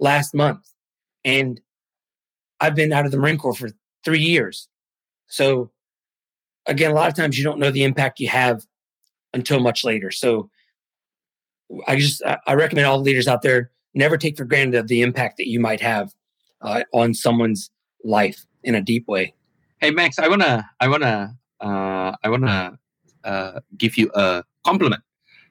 last 0.00 0.34
month. 0.34 0.66
And 1.24 1.60
I've 2.58 2.74
been 2.74 2.92
out 2.92 3.06
of 3.06 3.12
the 3.12 3.18
Marine 3.18 3.38
Corps 3.38 3.54
for 3.54 3.70
three 4.04 4.20
years. 4.20 4.68
So 5.28 5.70
again, 6.66 6.90
a 6.90 6.94
lot 6.94 7.08
of 7.08 7.14
times 7.14 7.38
you 7.38 7.44
don't 7.44 7.58
know 7.58 7.70
the 7.70 7.84
impact 7.84 8.20
you 8.20 8.28
have 8.28 8.64
until 9.34 9.60
much 9.60 9.84
later. 9.84 10.10
So 10.10 10.50
I 11.86 11.96
just 11.96 12.22
I 12.46 12.54
recommend 12.54 12.86
all 12.86 13.00
leaders 13.00 13.28
out 13.28 13.42
there 13.42 13.70
never 13.94 14.16
take 14.16 14.36
for 14.36 14.44
granted 14.44 14.88
the 14.88 15.02
impact 15.02 15.36
that 15.38 15.48
you 15.48 15.60
might 15.60 15.80
have 15.80 16.12
uh, 16.60 16.82
on 16.92 17.14
someone's 17.14 17.70
life 18.04 18.44
in 18.62 18.74
a 18.74 18.80
deep 18.80 19.06
way. 19.08 19.34
Hey 19.80 19.90
Max, 19.90 20.18
I 20.18 20.28
wanna 20.28 20.68
I 20.80 20.88
wanna 20.88 21.36
uh, 21.60 22.12
I 22.22 22.28
wanna 22.28 22.78
uh, 23.24 23.60
give 23.76 23.96
you 23.96 24.10
a 24.14 24.44
compliment. 24.64 25.02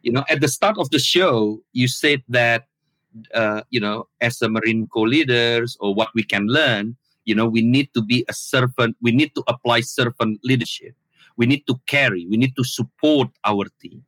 You 0.01 0.11
know, 0.11 0.23
at 0.29 0.41
the 0.41 0.47
start 0.47 0.77
of 0.77 0.89
the 0.89 0.99
show, 0.99 1.61
you 1.73 1.87
said 1.87 2.23
that 2.29 2.67
uh, 3.33 3.61
you 3.69 3.79
know, 3.79 4.07
as 4.21 4.41
a 4.41 4.49
Marine 4.49 4.87
Corps 4.87 5.07
leaders 5.07 5.77
or 5.79 5.93
what 5.93 6.09
we 6.15 6.23
can 6.23 6.47
learn, 6.47 6.95
you 7.25 7.35
know, 7.35 7.47
we 7.47 7.61
need 7.61 7.93
to 7.93 8.01
be 8.01 8.25
a 8.29 8.33
servant. 8.33 8.95
We 9.01 9.11
need 9.11 9.35
to 9.35 9.43
apply 9.47 9.81
servant 9.81 10.39
leadership. 10.43 10.95
We 11.37 11.45
need 11.45 11.65
to 11.67 11.75
carry. 11.87 12.25
We 12.29 12.37
need 12.37 12.55
to 12.55 12.63
support 12.63 13.29
our 13.45 13.65
team. 13.81 14.03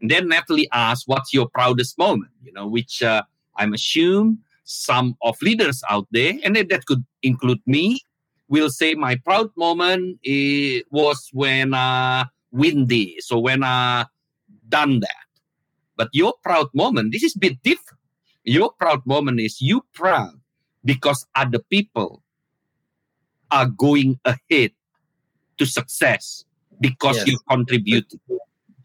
And 0.00 0.10
then 0.10 0.28
Natalie 0.28 0.68
asked, 0.72 1.04
"What's 1.06 1.32
your 1.32 1.48
proudest 1.48 1.98
moment?" 1.98 2.32
You 2.42 2.52
know, 2.52 2.66
which 2.66 3.02
uh, 3.02 3.22
I'm 3.56 3.72
assume 3.72 4.40
some 4.64 5.16
of 5.22 5.40
leaders 5.42 5.82
out 5.88 6.06
there, 6.10 6.34
and 6.42 6.56
that 6.56 6.86
could 6.86 7.04
include 7.22 7.60
me, 7.66 8.00
will 8.48 8.70
say 8.70 8.94
my 8.94 9.16
proud 9.16 9.50
moment 9.56 10.18
was 10.90 11.28
when 11.32 11.74
uh, 11.74 12.24
windy. 12.50 13.16
So 13.20 13.38
when 13.38 13.62
I 13.62 14.02
uh, 14.02 14.04
done 14.68 15.00
that. 15.00 15.24
But 15.96 16.08
your 16.12 16.34
proud 16.42 16.68
moment, 16.74 17.12
this 17.12 17.22
is 17.22 17.34
bit 17.34 17.62
different. 17.62 18.00
Your 18.44 18.72
proud 18.72 19.06
moment 19.06 19.40
is 19.40 19.60
you 19.60 19.84
proud 19.94 20.40
because 20.84 21.26
other 21.34 21.60
people 21.70 22.22
are 23.50 23.66
going 23.66 24.18
ahead 24.24 24.72
to 25.58 25.64
success 25.64 26.44
because 26.80 27.16
yes. 27.18 27.28
you 27.28 27.38
contributed 27.48 28.20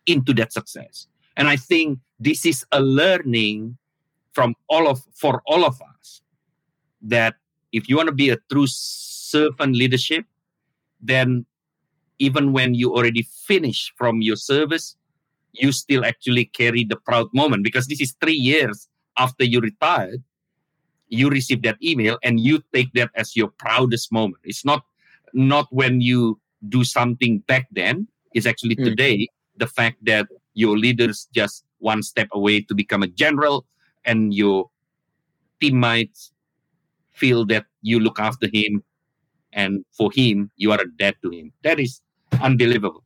into 0.06 0.34
that 0.34 0.54
success. 0.54 1.08
And 1.38 1.47
I 1.47 1.56
think 1.56 1.99
this 2.19 2.45
is 2.45 2.65
a 2.71 2.82
learning 2.82 3.78
from 4.34 4.56
all 4.69 4.88
of 4.88 5.02
for 5.13 5.41
all 5.45 5.65
of 5.65 5.82
us 5.82 6.21
that 7.02 7.36
if 7.71 7.88
you 7.88 7.95
want 7.95 8.08
to 8.08 8.15
be 8.15 8.30
a 8.30 8.38
true 8.52 8.67
servant 8.67 9.75
leadership, 9.75 10.25
then 11.02 11.45
even 12.19 12.52
when 12.52 12.73
you 12.73 12.93
already 12.93 13.23
finish 13.45 13.93
from 13.97 14.21
your 14.21 14.36
service, 14.36 14.95
you 15.54 15.71
still 15.71 16.06
actually 16.06 16.45
carry 16.45 16.84
the 16.84 16.97
proud 16.97 17.28
moment 17.34 17.63
because 17.63 17.88
this 17.88 18.02
is 18.02 18.15
three 18.21 18.34
years 18.34 18.88
after 19.17 19.43
you 19.43 19.60
retired. 19.60 20.21
You 21.08 21.30
receive 21.30 21.63
that 21.63 21.78
email 21.84 22.19
and 22.23 22.39
you 22.39 22.62
take 22.73 22.93
that 22.93 23.10
as 23.15 23.36
your 23.36 23.47
proudest 23.47 24.12
moment. 24.12 24.43
It's 24.43 24.63
not 24.63 24.84
not 25.34 25.67
when 25.71 26.02
you 26.02 26.39
do 26.67 26.84
something 26.84 27.39
back 27.48 27.67
then. 27.72 28.08
is 28.36 28.45
actually 28.45 28.76
mm. 28.76 28.86
today 28.86 29.28
the 29.58 29.67
fact 29.67 29.98
that 30.06 30.28
your 30.54 30.78
leaders 30.78 31.28
just 31.34 31.65
one 31.80 32.04
step 32.04 32.28
away 32.32 32.62
to 32.62 32.76
become 32.76 33.02
a 33.02 33.08
general 33.08 33.65
and 34.06 34.34
your 34.34 34.69
teammates 35.60 36.32
feel 37.13 37.45
that 37.45 37.65
you 37.82 38.00
look 38.00 38.19
after 38.19 38.48
him 38.52 38.84
and 39.54 39.84
for 39.91 40.12
him 40.13 40.52
you 40.58 40.72
are 40.72 40.82
a 40.82 40.91
dad 40.98 41.15
to 41.22 41.30
him 41.30 41.52
that 41.63 41.80
is 41.80 42.02
unbelievable 42.41 43.04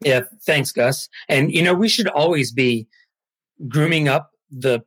yeah 0.00 0.20
thanks 0.42 0.72
gus 0.72 1.08
and 1.28 1.52
you 1.52 1.62
know 1.62 1.74
we 1.74 1.88
should 1.88 2.08
always 2.08 2.50
be 2.50 2.86
grooming 3.68 4.08
up 4.08 4.30
the 4.50 4.82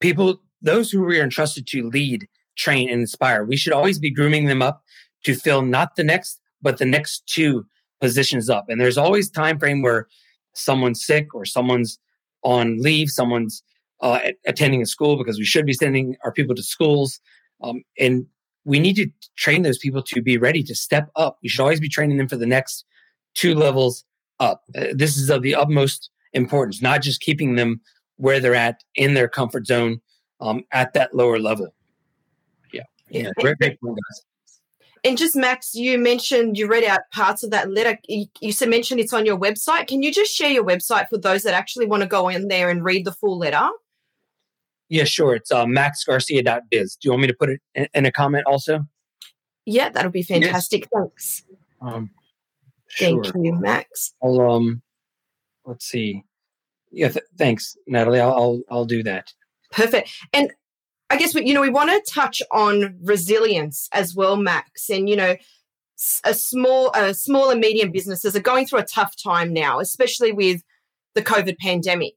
people 0.00 0.40
those 0.62 0.90
who 0.90 1.02
we 1.02 1.18
are 1.18 1.24
entrusted 1.24 1.66
to 1.66 1.88
lead 1.90 2.26
train 2.56 2.88
and 2.88 3.00
inspire 3.00 3.44
we 3.44 3.56
should 3.56 3.72
always 3.72 3.98
be 3.98 4.10
grooming 4.10 4.46
them 4.46 4.62
up 4.62 4.82
to 5.24 5.34
fill 5.34 5.62
not 5.62 5.96
the 5.96 6.04
next 6.04 6.40
but 6.66 6.78
the 6.78 6.84
next 6.84 7.26
two 7.26 7.64
positions 8.00 8.50
up 8.50 8.66
and 8.68 8.80
there's 8.80 8.98
always 8.98 9.30
time 9.30 9.58
frame 9.58 9.80
where 9.80 10.06
someone's 10.52 11.04
sick 11.04 11.34
or 11.34 11.44
someone's 11.44 11.98
on 12.42 12.78
leave 12.78 13.08
someone's 13.08 13.62
uh, 14.00 14.20
attending 14.46 14.82
a 14.82 14.86
school 14.86 15.16
because 15.16 15.38
we 15.38 15.44
should 15.44 15.66
be 15.66 15.72
sending 15.72 16.16
our 16.24 16.32
people 16.32 16.54
to 16.54 16.62
schools. 16.62 17.20
Um, 17.62 17.82
and 17.98 18.26
we 18.64 18.78
need 18.78 18.96
to 18.96 19.08
train 19.36 19.62
those 19.62 19.78
people 19.78 20.02
to 20.02 20.20
be 20.20 20.36
ready 20.36 20.62
to 20.64 20.74
step 20.74 21.10
up. 21.16 21.38
You 21.40 21.48
should 21.48 21.62
always 21.62 21.80
be 21.80 21.88
training 21.88 22.18
them 22.18 22.28
for 22.28 22.36
the 22.36 22.46
next 22.46 22.84
two 23.34 23.54
levels 23.54 24.04
up. 24.40 24.62
Uh, 24.76 24.86
this 24.92 25.16
is 25.16 25.30
of 25.30 25.42
the 25.42 25.54
utmost 25.54 26.10
importance, 26.32 26.82
not 26.82 27.02
just 27.02 27.20
keeping 27.20 27.54
them 27.54 27.80
where 28.16 28.40
they're 28.40 28.54
at 28.54 28.82
in 28.94 29.14
their 29.14 29.28
comfort 29.28 29.66
zone 29.66 30.00
um, 30.40 30.64
at 30.72 30.92
that 30.94 31.14
lower 31.14 31.38
level. 31.38 31.74
Yeah. 32.72 32.82
Yeah. 33.08 33.30
Great, 33.38 33.58
great 33.58 33.80
point, 33.80 33.96
guys. 33.96 34.22
And 35.04 35.16
just 35.16 35.36
Max, 35.36 35.74
you 35.74 35.98
mentioned 35.98 36.58
you 36.58 36.66
read 36.66 36.84
out 36.84 37.00
parts 37.12 37.42
of 37.42 37.50
that 37.50 37.70
letter. 37.70 37.98
You, 38.08 38.26
you 38.40 38.52
mentioned 38.66 39.00
it's 39.00 39.12
on 39.12 39.26
your 39.26 39.38
website. 39.38 39.86
Can 39.86 40.02
you 40.02 40.12
just 40.12 40.34
share 40.34 40.50
your 40.50 40.64
website 40.64 41.08
for 41.08 41.18
those 41.18 41.42
that 41.44 41.54
actually 41.54 41.86
want 41.86 42.02
to 42.02 42.08
go 42.08 42.28
in 42.28 42.48
there 42.48 42.70
and 42.70 42.84
read 42.84 43.04
the 43.04 43.12
full 43.12 43.38
letter? 43.38 43.68
Yeah, 44.88 45.04
sure. 45.04 45.34
It's 45.34 45.50
uh, 45.50 45.64
maxgarcia.biz. 45.64 46.96
Do 46.96 47.06
you 47.06 47.10
want 47.12 47.22
me 47.22 47.28
to 47.28 47.34
put 47.34 47.50
it 47.50 47.60
in, 47.74 47.88
in 47.94 48.06
a 48.06 48.12
comment 48.12 48.44
also? 48.46 48.86
Yeah, 49.64 49.88
that'll 49.88 50.12
be 50.12 50.22
fantastic. 50.22 50.82
Yes. 50.82 50.90
Thanks. 50.94 51.42
Um, 51.80 52.10
sure. 52.88 53.24
Thank 53.24 53.34
you, 53.44 53.54
Max. 53.54 54.14
I'll 54.22 54.40
um, 54.40 54.82
let's 55.64 55.86
see. 55.86 56.24
Yeah, 56.92 57.08
th- 57.08 57.24
thanks, 57.36 57.76
Natalie. 57.86 58.20
I'll, 58.20 58.32
I'll 58.32 58.60
I'll 58.70 58.84
do 58.84 59.02
that. 59.02 59.32
Perfect. 59.72 60.10
And 60.32 60.52
I 61.08 61.16
guess 61.16 61.34
we, 61.34 61.46
you 61.46 61.54
know 61.54 61.60
we 61.60 61.70
want 61.70 61.90
to 61.90 62.12
touch 62.12 62.42
on 62.50 62.96
resilience 63.02 63.88
as 63.92 64.14
well, 64.14 64.36
Max. 64.36 64.88
And 64.90 65.08
you 65.08 65.16
know, 65.16 65.36
a 66.24 66.34
small, 66.34 66.90
uh, 66.94 67.12
small 67.12 67.50
and 67.50 67.60
medium 67.60 67.90
businesses 67.90 68.36
are 68.36 68.40
going 68.40 68.66
through 68.66 68.80
a 68.80 68.86
tough 68.86 69.14
time 69.22 69.52
now, 69.52 69.80
especially 69.80 70.32
with 70.32 70.62
the 71.14 71.22
COVID 71.22 71.58
pandemic. 71.58 72.14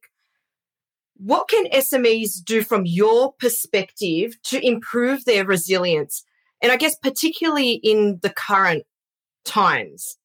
What 1.17 1.47
can 1.49 1.65
SMEs 1.67 2.43
do 2.43 2.63
from 2.63 2.85
your 2.85 3.33
perspective 3.33 4.41
to 4.43 4.65
improve 4.65 5.25
their 5.25 5.45
resilience? 5.45 6.23
And 6.61 6.71
I 6.71 6.77
guess, 6.77 6.95
particularly 6.95 7.73
in 7.73 8.19
the 8.21 8.29
current 8.29 8.83
times? 9.45 10.17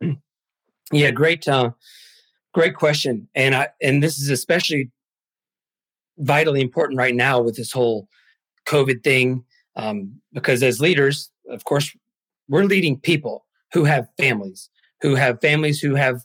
Yeah, 0.94 1.10
great, 1.10 1.48
uh, 1.48 1.70
great 2.52 2.74
question. 2.74 3.26
And 3.34 3.54
I, 3.54 3.68
and 3.80 4.02
this 4.02 4.18
is 4.18 4.28
especially 4.28 4.90
vitally 6.22 6.60
important 6.60 6.98
right 6.98 7.14
now 7.14 7.40
with 7.40 7.56
this 7.56 7.72
whole 7.72 8.08
COVID 8.66 9.02
thing, 9.02 9.44
um, 9.76 10.20
because 10.32 10.62
as 10.62 10.80
leaders, 10.80 11.30
of 11.50 11.64
course, 11.64 11.94
we're 12.48 12.64
leading 12.64 12.98
people 12.98 13.46
who 13.72 13.84
have 13.84 14.08
families, 14.18 14.70
who 15.00 15.14
have 15.14 15.40
families 15.40 15.80
who 15.80 15.94
have 15.94 16.22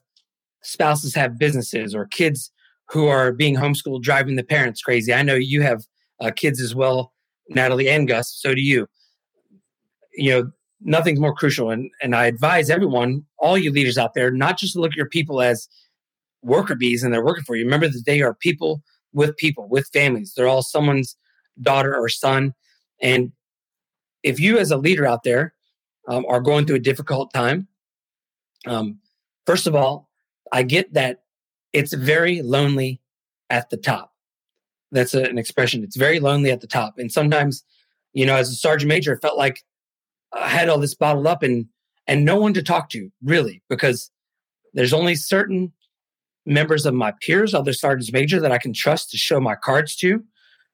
spouses 0.62 1.16
have 1.16 1.38
businesses 1.38 1.96
or 1.96 2.06
kids 2.06 2.52
who 2.90 3.08
are 3.08 3.32
being 3.32 3.56
homeschooled 3.56 4.02
driving 4.02 4.36
the 4.36 4.44
parents 4.44 4.82
crazy. 4.82 5.14
I 5.14 5.24
know 5.24 5.36
you 5.36 5.62
have 5.62 5.84
uh, 6.20 6.32
kids 6.32 6.62
as 6.62 6.76
well, 6.76 7.14
Natalie 7.50 7.90
and 7.90 8.08
Gus. 8.08 8.34
So 8.34 8.54
do 8.54 8.62
you. 8.62 8.88
You 10.14 10.32
know, 10.32 10.52
nothing's 10.82 11.20
more 11.20 11.34
crucial. 11.34 11.70
And, 11.70 11.92
and 12.02 12.16
I 12.16 12.26
advise 12.26 12.70
everyone, 12.70 13.24
all 13.40 13.58
you 13.58 13.72
leaders 13.72 13.98
out 13.98 14.14
there, 14.14 14.32
not 14.32 14.58
just 14.58 14.74
to 14.74 14.80
look 14.80 14.92
at 14.92 14.98
your 14.98 15.10
people 15.10 15.42
as 15.42 15.68
worker 16.42 16.76
bees 16.76 17.04
and 17.04 17.14
they're 17.14 17.26
working 17.26 17.44
for 17.44 17.56
you. 17.56 17.66
Remember 17.66 17.88
that 17.88 18.04
they 18.06 18.22
are 18.22 18.34
people 18.34 18.82
with 19.14 19.38
people, 19.38 19.68
with 19.68 19.90
families. 19.94 20.34
They're 20.36 20.48
all 20.48 20.62
someone's 20.62 21.16
daughter 21.62 21.96
or 21.96 22.10
son. 22.10 22.54
And 23.02 23.32
if 24.24 24.40
you, 24.40 24.58
as 24.58 24.72
a 24.72 24.78
leader 24.78 25.06
out 25.06 25.24
there, 25.24 25.54
um, 26.08 26.26
are 26.28 26.42
going 26.42 26.66
through 26.66 26.78
a 26.78 26.80
difficult 26.80 27.34
time, 27.34 27.68
um, 28.66 29.00
first 29.46 29.68
of 29.68 29.76
all, 29.76 30.10
I 30.52 30.64
get 30.64 30.94
that 30.94 31.24
it's 31.74 31.94
very 31.94 32.42
lonely 32.42 33.02
at 33.50 33.70
the 33.70 33.78
top. 33.78 34.14
That's 34.92 35.14
a, 35.14 35.24
an 35.24 35.38
expression. 35.38 35.84
It's 35.84 35.98
very 35.98 36.20
lonely 36.20 36.52
at 36.52 36.62
the 36.62 36.68
top. 36.68 36.96
And 36.98 37.12
sometimes, 37.12 37.64
you 38.14 38.26
know, 38.26 38.36
as 38.36 38.50
a 38.50 38.56
sergeant 38.56 38.88
major, 38.88 39.14
it 39.14 39.22
felt 39.22 39.38
like 39.38 39.64
I 40.34 40.48
had 40.48 40.70
all 40.70 40.80
this 40.80 40.96
bottled 40.96 41.28
up 41.28 41.44
and 41.44 41.68
and 42.08 42.24
no 42.24 42.38
one 42.38 42.54
to 42.54 42.64
talk 42.64 42.90
to 42.90 43.12
really 43.22 43.62
because 43.70 44.12
there's 44.74 44.94
only 44.94 45.16
certain 45.16 45.74
members 46.48 46.86
of 46.86 46.94
my 46.94 47.14
peers, 47.22 47.54
other 47.54 47.74
sergeants 47.74 48.12
major 48.12 48.40
that 48.40 48.52
I 48.52 48.58
can 48.58 48.74
trust 48.74 49.12
to 49.12 49.18
show 49.18 49.40
my 49.40 49.56
cards 49.56 49.96
to. 49.98 50.24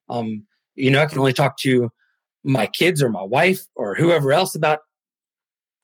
Um, 0.10 0.46
you 0.76 0.92
know, 0.92 1.02
I 1.02 1.08
can 1.08 1.20
only 1.20 1.34
talk 1.34 1.58
to 1.60 1.90
my 2.44 2.68
kids 2.68 3.02
or 3.02 3.10
my 3.10 3.24
wife 3.24 3.66
or 3.76 3.96
whoever 3.96 4.32
else 4.32 4.56
about 4.56 4.80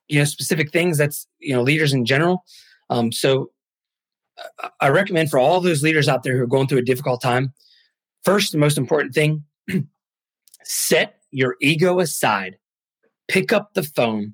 you 0.07 0.19
know 0.19 0.25
specific 0.25 0.71
things. 0.71 0.97
That's 0.97 1.27
you 1.39 1.53
know 1.53 1.61
leaders 1.61 1.91
in 1.91 2.05
general. 2.05 2.45
Um, 2.89 3.11
so 3.11 3.51
I 4.79 4.89
recommend 4.89 5.29
for 5.29 5.39
all 5.39 5.59
those 5.59 5.83
leaders 5.83 6.07
out 6.07 6.23
there 6.23 6.37
who 6.37 6.43
are 6.43 6.47
going 6.47 6.67
through 6.67 6.79
a 6.79 6.83
difficult 6.83 7.21
time, 7.21 7.53
first, 8.23 8.51
the 8.51 8.57
most 8.57 8.77
important 8.77 9.13
thing, 9.13 9.43
set 10.63 11.17
your 11.31 11.55
ego 11.61 11.99
aside, 11.99 12.57
pick 13.27 13.51
up 13.51 13.73
the 13.73 13.83
phone, 13.83 14.33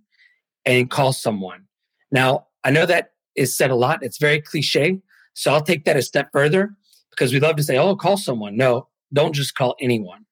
and 0.65 0.89
call 0.89 1.13
someone. 1.13 1.65
Now, 2.11 2.47
I 2.63 2.71
know 2.71 2.85
that 2.85 3.11
is 3.35 3.55
said 3.55 3.71
a 3.71 3.75
lot. 3.75 4.03
It's 4.03 4.17
very 4.17 4.41
cliche. 4.41 5.01
So 5.35 5.53
I'll 5.53 5.61
take 5.61 5.85
that 5.85 5.97
a 5.97 6.01
step 6.01 6.31
further 6.31 6.75
because 7.11 7.31
we 7.31 7.39
love 7.39 7.57
to 7.57 7.63
say, 7.63 7.77
oh, 7.77 7.95
call 7.95 8.17
someone. 8.17 8.57
No, 8.57 8.87
don't 9.13 9.33
just 9.33 9.55
call 9.55 9.75
anyone. 9.79 10.25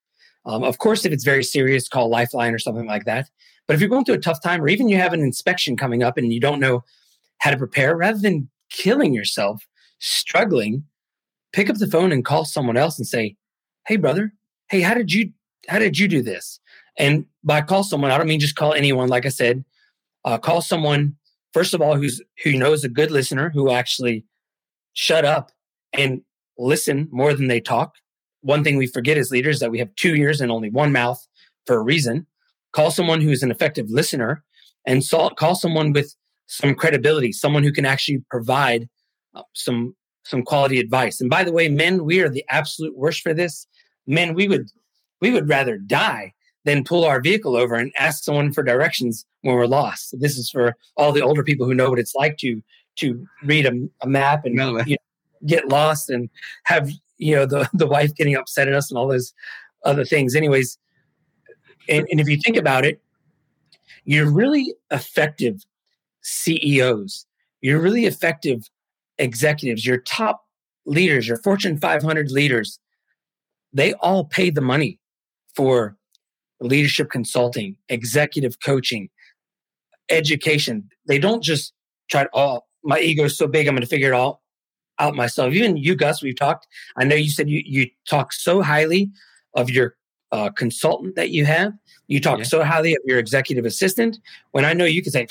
Um, 0.45 0.64
of 0.64 0.80
course, 0.80 1.06
if 1.06 1.14
it's 1.14 1.24
very 1.24 1.43
serious, 1.43 1.88
call 1.88 2.10
Lifeline 2.10 2.54
or 2.54 2.60
something 2.60 2.88
like 2.88 3.06
that. 3.06 3.30
But 3.68 3.76
if 3.76 3.80
you're 3.80 3.89
going 3.89 4.06
through 4.06 4.16
a 4.16 4.20
tough 4.20 4.41
time, 4.41 4.62
or 4.62 4.68
even 4.68 4.89
you 4.89 4.97
have 4.97 5.14
an 5.14 5.22
inspection 5.22 5.78
coming 5.78 6.04
up 6.04 6.18
and 6.18 6.34
you 6.34 6.39
don't 6.39 6.60
know 6.60 6.84
how 7.38 7.51
to 7.51 7.58
prepare, 7.58 7.95
rather 7.95 8.20
than 8.20 8.49
killing 8.70 9.14
yourself, 9.14 9.66
struggling, 9.99 10.84
pick 11.54 11.70
up 11.70 11.78
the 11.78 11.88
phone 11.88 12.12
and 12.12 12.26
call 12.26 12.43
someone 12.43 12.76
else 12.76 12.97
and 12.97 13.08
say, 13.08 13.38
"Hey, 13.88 13.95
brother, 13.95 14.34
hey, 14.70 14.82
how 14.82 14.93
did 14.93 15.14
you 15.14 15.32
how 15.70 15.80
did 15.80 15.97
you 15.97 16.10
do 16.10 16.22
this?" 16.22 16.60
And 16.97 17.26
by 17.43 17.62
call 17.62 17.84
someone, 17.84 18.12
I 18.12 18.18
don't 18.18 18.28
mean 18.28 18.39
just 18.39 18.56
call 18.56 18.74
anyone. 18.74 19.08
Like 19.08 19.26
I 19.26 19.30
said, 19.30 19.64
uh, 20.26 20.38
call 20.38 20.62
someone 20.62 21.16
first 21.54 21.74
of 21.74 21.82
all 21.82 21.95
who's 21.95 22.22
who 22.43 22.58
knows 22.58 22.84
a 22.84 22.89
good 22.89 23.12
listener 23.12 23.49
who 23.49 23.72
actually 23.72 24.26
shut 24.93 25.25
up 25.25 25.51
and 25.91 26.21
listen 26.57 27.07
more 27.11 27.33
than 27.33 27.47
they 27.47 27.59
talk. 27.59 27.95
One 28.41 28.63
thing 28.63 28.77
we 28.77 28.87
forget 28.87 29.17
as 29.17 29.31
leaders 29.31 29.59
that 29.59 29.71
we 29.71 29.79
have 29.79 29.93
two 29.95 30.15
ears 30.15 30.41
and 30.41 30.51
only 30.51 30.69
one 30.69 30.91
mouth 30.91 31.25
for 31.65 31.77
a 31.77 31.83
reason. 31.83 32.27
Call 32.73 32.91
someone 32.91 33.21
who 33.21 33.29
is 33.29 33.43
an 33.43 33.51
effective 33.51 33.89
listener 33.89 34.43
and 34.85 35.03
call 35.37 35.55
someone 35.55 35.93
with 35.93 36.15
some 36.47 36.75
credibility, 36.75 37.31
someone 37.31 37.63
who 37.63 37.71
can 37.71 37.85
actually 37.85 38.23
provide 38.29 38.89
uh, 39.35 39.43
some 39.53 39.95
some 40.25 40.43
quality 40.43 40.79
advice. 40.79 41.19
And 41.19 41.29
by 41.29 41.43
the 41.43 41.51
way, 41.51 41.67
men, 41.67 42.05
we 42.05 42.21
are 42.21 42.29
the 42.29 42.45
absolute 42.49 42.97
worst 42.97 43.21
for 43.21 43.33
this. 43.33 43.67
Men, 44.07 44.33
we 44.33 44.47
would 44.47 44.69
we 45.21 45.31
would 45.31 45.49
rather 45.49 45.77
die 45.77 46.33
than 46.65 46.83
pull 46.83 47.03
our 47.03 47.21
vehicle 47.21 47.55
over 47.55 47.75
and 47.75 47.91
ask 47.97 48.23
someone 48.23 48.53
for 48.53 48.63
directions 48.63 49.25
when 49.41 49.55
we're 49.55 49.67
lost. 49.67 50.15
This 50.19 50.37
is 50.37 50.49
for 50.49 50.75
all 50.95 51.11
the 51.11 51.21
older 51.21 51.43
people 51.43 51.65
who 51.65 51.73
know 51.73 51.89
what 51.89 51.99
it's 51.99 52.15
like 52.15 52.37
to 52.37 52.61
to 52.97 53.25
read 53.43 53.65
a, 53.65 53.73
a 54.01 54.07
map 54.07 54.45
and 54.45 54.55
no, 54.55 54.79
you 54.81 54.93
know, 54.93 55.47
get 55.47 55.67
lost 55.67 56.09
and 56.09 56.29
have 56.65 56.89
you 57.17 57.35
know 57.35 57.45
the 57.45 57.69
the 57.73 57.87
wife 57.87 58.13
getting 58.15 58.35
upset 58.35 58.67
at 58.67 58.73
us 58.73 58.89
and 58.89 58.97
all 58.97 59.07
those 59.07 59.33
other 59.85 60.05
things. 60.05 60.35
Anyways, 60.35 60.77
and, 61.89 62.07
and 62.09 62.19
if 62.19 62.27
you 62.27 62.37
think 62.37 62.57
about 62.57 62.85
it, 62.85 63.01
you're 64.05 64.29
really 64.29 64.73
effective 64.91 65.63
CEOs. 66.21 67.25
You're 67.61 67.79
really 67.79 68.05
effective 68.05 68.69
executives. 69.17 69.85
Your 69.85 69.97
top 69.99 70.41
leaders, 70.85 71.27
your 71.27 71.37
Fortune 71.37 71.77
500 71.77 72.31
leaders, 72.31 72.79
they 73.71 73.93
all 73.95 74.25
pay 74.25 74.49
the 74.49 74.61
money 74.61 74.99
for 75.55 75.97
leadership 76.59 77.09
consulting, 77.09 77.75
executive 77.89 78.59
coaching, 78.63 79.09
education. 80.09 80.89
They 81.07 81.19
don't 81.19 81.43
just 81.43 81.73
try 82.09 82.23
to, 82.23 82.29
oh, 82.33 82.61
my 82.84 82.99
ego 82.99 83.23
is 83.23 83.38
so 83.38 83.47
big, 83.47 83.67
I'm 83.67 83.75
going 83.75 83.81
to 83.81 83.88
figure 83.88 84.09
it 84.09 84.15
all 84.15 84.43
out 84.99 85.15
myself. 85.15 85.53
Even 85.53 85.77
you, 85.77 85.95
Gus, 85.95 86.21
we've 86.21 86.38
talked. 86.38 86.67
I 86.95 87.03
know 87.03 87.15
you 87.15 87.29
said 87.29 87.49
you, 87.49 87.61
you 87.65 87.89
talk 88.07 88.34
so 88.34 88.61
highly 88.61 89.11
of 89.53 89.69
your 89.69 89.95
uh, 90.31 90.49
consultant 90.49 91.15
that 91.15 91.29
you 91.29 91.45
have. 91.45 91.73
You 92.07 92.19
talk 92.19 92.39
yeah. 92.39 92.45
so 92.45 92.63
highly 92.63 92.93
of 92.93 93.01
your 93.05 93.19
executive 93.19 93.65
assistant. 93.65 94.19
When 94.51 94.65
I 94.65 94.73
know 94.73 94.86
you 94.86 95.01
can 95.01 95.11
say, 95.11 95.27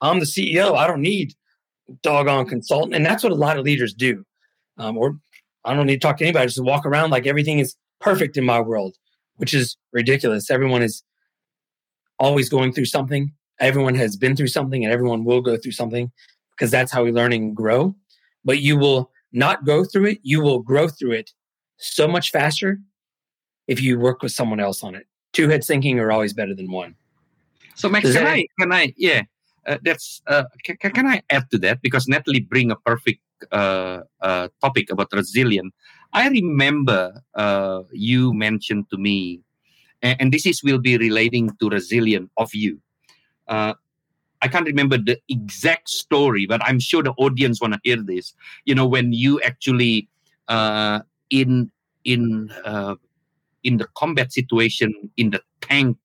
I'm 0.00 0.18
the 0.18 0.26
CEO, 0.26 0.76
I 0.76 0.86
don't 0.86 1.02
need 1.02 1.34
doggone 2.02 2.46
consultant. 2.46 2.94
And 2.94 3.04
that's 3.04 3.22
what 3.22 3.32
a 3.32 3.36
lot 3.36 3.58
of 3.58 3.64
leaders 3.64 3.94
do. 3.94 4.24
Um, 4.78 4.96
or 4.96 5.18
I 5.64 5.74
don't 5.74 5.86
need 5.86 6.00
to 6.00 6.06
talk 6.06 6.18
to 6.18 6.24
anybody, 6.24 6.46
just 6.46 6.62
walk 6.62 6.84
around 6.84 7.10
like 7.10 7.26
everything 7.26 7.58
is 7.58 7.76
perfect 8.00 8.36
in 8.36 8.44
my 8.44 8.60
world, 8.60 8.96
which 9.36 9.54
is 9.54 9.76
ridiculous. 9.92 10.50
Everyone 10.50 10.82
is 10.82 11.02
always 12.18 12.48
going 12.48 12.72
through 12.72 12.86
something. 12.86 13.32
Everyone 13.60 13.94
has 13.94 14.16
been 14.16 14.34
through 14.34 14.48
something 14.48 14.84
and 14.84 14.92
everyone 14.92 15.24
will 15.24 15.40
go 15.40 15.56
through 15.56 15.72
something 15.72 16.10
because 16.56 16.70
that's 16.70 16.92
how 16.92 17.04
we 17.04 17.12
learn 17.12 17.32
and 17.32 17.54
grow. 17.54 17.94
But 18.44 18.60
you 18.60 18.76
will 18.76 19.10
not 19.32 19.64
go 19.64 19.84
through 19.84 20.06
it. 20.06 20.18
You 20.22 20.40
will 20.40 20.60
grow 20.60 20.88
through 20.88 21.12
it 21.12 21.30
so 21.76 22.06
much 22.06 22.30
faster 22.30 22.78
if 23.66 23.80
you 23.80 23.98
work 23.98 24.22
with 24.22 24.32
someone 24.32 24.60
else 24.60 24.82
on 24.82 24.94
it. 24.94 25.06
Two 25.32 25.48
heads 25.48 25.66
thinking 25.66 25.98
are 25.98 26.12
always 26.12 26.32
better 26.32 26.54
than 26.54 26.70
one. 26.70 26.94
So 27.74 27.88
Max, 27.88 28.12
can 28.12 28.26
I, 28.26 28.46
can 28.60 28.72
I, 28.72 28.94
yeah, 28.96 29.22
uh, 29.66 29.78
that's, 29.82 30.22
uh, 30.28 30.44
can, 30.62 30.76
can 30.76 31.06
I 31.06 31.22
add 31.30 31.50
to 31.50 31.58
that? 31.58 31.82
Because 31.82 32.06
Natalie 32.06 32.40
bring 32.40 32.70
a 32.70 32.76
perfect 32.76 33.20
uh, 33.50 34.00
uh, 34.20 34.48
topic 34.60 34.90
about 34.90 35.08
resilience. 35.12 35.72
I 36.12 36.28
remember 36.28 37.20
uh, 37.34 37.82
you 37.92 38.32
mentioned 38.32 38.88
to 38.90 38.96
me, 38.96 39.40
and, 40.02 40.20
and, 40.20 40.32
this 40.32 40.46
is 40.46 40.62
will 40.62 40.78
be 40.78 40.96
relating 40.96 41.50
to 41.60 41.68
resilience 41.68 42.30
of 42.36 42.54
you. 42.54 42.80
Uh, 43.48 43.74
I 44.44 44.48
can't 44.48 44.66
remember 44.66 44.98
the 44.98 45.18
exact 45.30 45.88
story, 45.88 46.44
but 46.44 46.60
I'm 46.62 46.78
sure 46.78 47.02
the 47.02 47.12
audience 47.12 47.62
want 47.62 47.72
to 47.72 47.80
hear 47.82 47.96
this. 47.96 48.34
You 48.66 48.74
know, 48.74 48.86
when 48.86 49.14
you 49.14 49.40
actually 49.40 50.06
uh, 50.48 51.00
in 51.30 51.72
in 52.04 52.52
uh, 52.62 52.96
in 53.62 53.78
the 53.78 53.88
combat 53.96 54.34
situation 54.34 54.92
in 55.16 55.30
the 55.30 55.40
tank, 55.62 55.96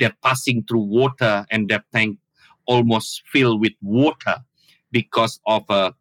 they're 0.00 0.16
passing 0.24 0.64
through 0.64 0.80
water, 0.80 1.46
and 1.52 1.68
that 1.68 1.84
tank 1.94 2.18
almost 2.66 3.22
filled 3.30 3.60
with 3.60 3.74
water 3.80 4.42
because 4.90 5.38
of 5.46 5.62
a 5.70 5.94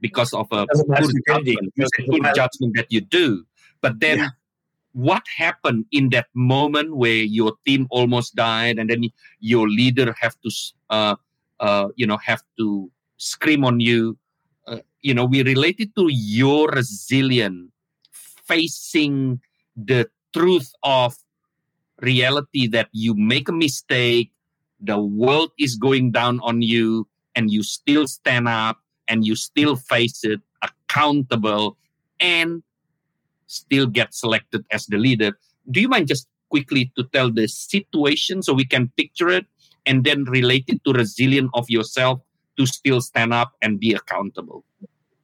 because 0.00 0.32
of 0.32 0.46
a 0.52 0.66
good 0.68 1.16
judgment, 1.26 1.74
good 1.74 2.26
judgment 2.36 2.76
that 2.76 2.86
you 2.90 3.00
do. 3.00 3.44
But 3.80 3.98
then 3.98 4.18
yeah 4.18 4.28
what 4.92 5.22
happened 5.36 5.84
in 5.92 6.08
that 6.10 6.26
moment 6.34 6.96
where 6.96 7.22
your 7.22 7.52
team 7.64 7.86
almost 7.90 8.34
died 8.34 8.76
and 8.76 8.90
then 8.90 9.04
your 9.38 9.68
leader 9.68 10.12
have 10.20 10.34
to 10.40 10.50
uh, 10.90 11.14
uh, 11.60 11.88
you 11.96 12.06
know 12.06 12.18
have 12.18 12.42
to 12.58 12.90
scream 13.16 13.64
on 13.64 13.80
you 13.80 14.16
uh, 14.66 14.78
you 15.02 15.14
know 15.14 15.24
we 15.24 15.42
related 15.42 15.94
to 15.94 16.08
your 16.08 16.68
resilience 16.68 17.70
facing 18.12 19.40
the 19.76 20.08
truth 20.32 20.72
of 20.82 21.16
reality 22.00 22.66
that 22.66 22.88
you 22.92 23.14
make 23.14 23.48
a 23.48 23.52
mistake 23.52 24.32
the 24.80 24.98
world 24.98 25.52
is 25.58 25.76
going 25.76 26.10
down 26.10 26.40
on 26.40 26.62
you 26.62 27.06
and 27.34 27.50
you 27.50 27.62
still 27.62 28.06
stand 28.06 28.48
up 28.48 28.78
and 29.08 29.26
you 29.26 29.36
still 29.36 29.76
face 29.76 30.24
it 30.24 30.40
accountable 30.62 31.76
and 32.18 32.62
still 33.46 33.86
get 33.86 34.14
selected 34.14 34.64
as 34.70 34.86
the 34.86 34.96
leader. 34.96 35.38
Do 35.70 35.80
you 35.80 35.88
mind 35.88 36.08
just 36.08 36.28
quickly 36.48 36.92
to 36.96 37.04
tell 37.12 37.30
the 37.30 37.46
situation 37.46 38.42
so 38.42 38.52
we 38.52 38.64
can 38.64 38.90
picture 38.96 39.28
it 39.28 39.46
and 39.90 40.04
then 40.04 40.22
relate 40.24 40.64
it 40.68 40.82
to 40.84 40.92
resilience 40.92 41.50
of 41.54 41.68
yourself 41.68 42.20
to 42.56 42.64
still 42.64 43.00
stand 43.00 43.34
up 43.34 43.52
and 43.60 43.80
be 43.80 43.92
accountable? 43.92 44.64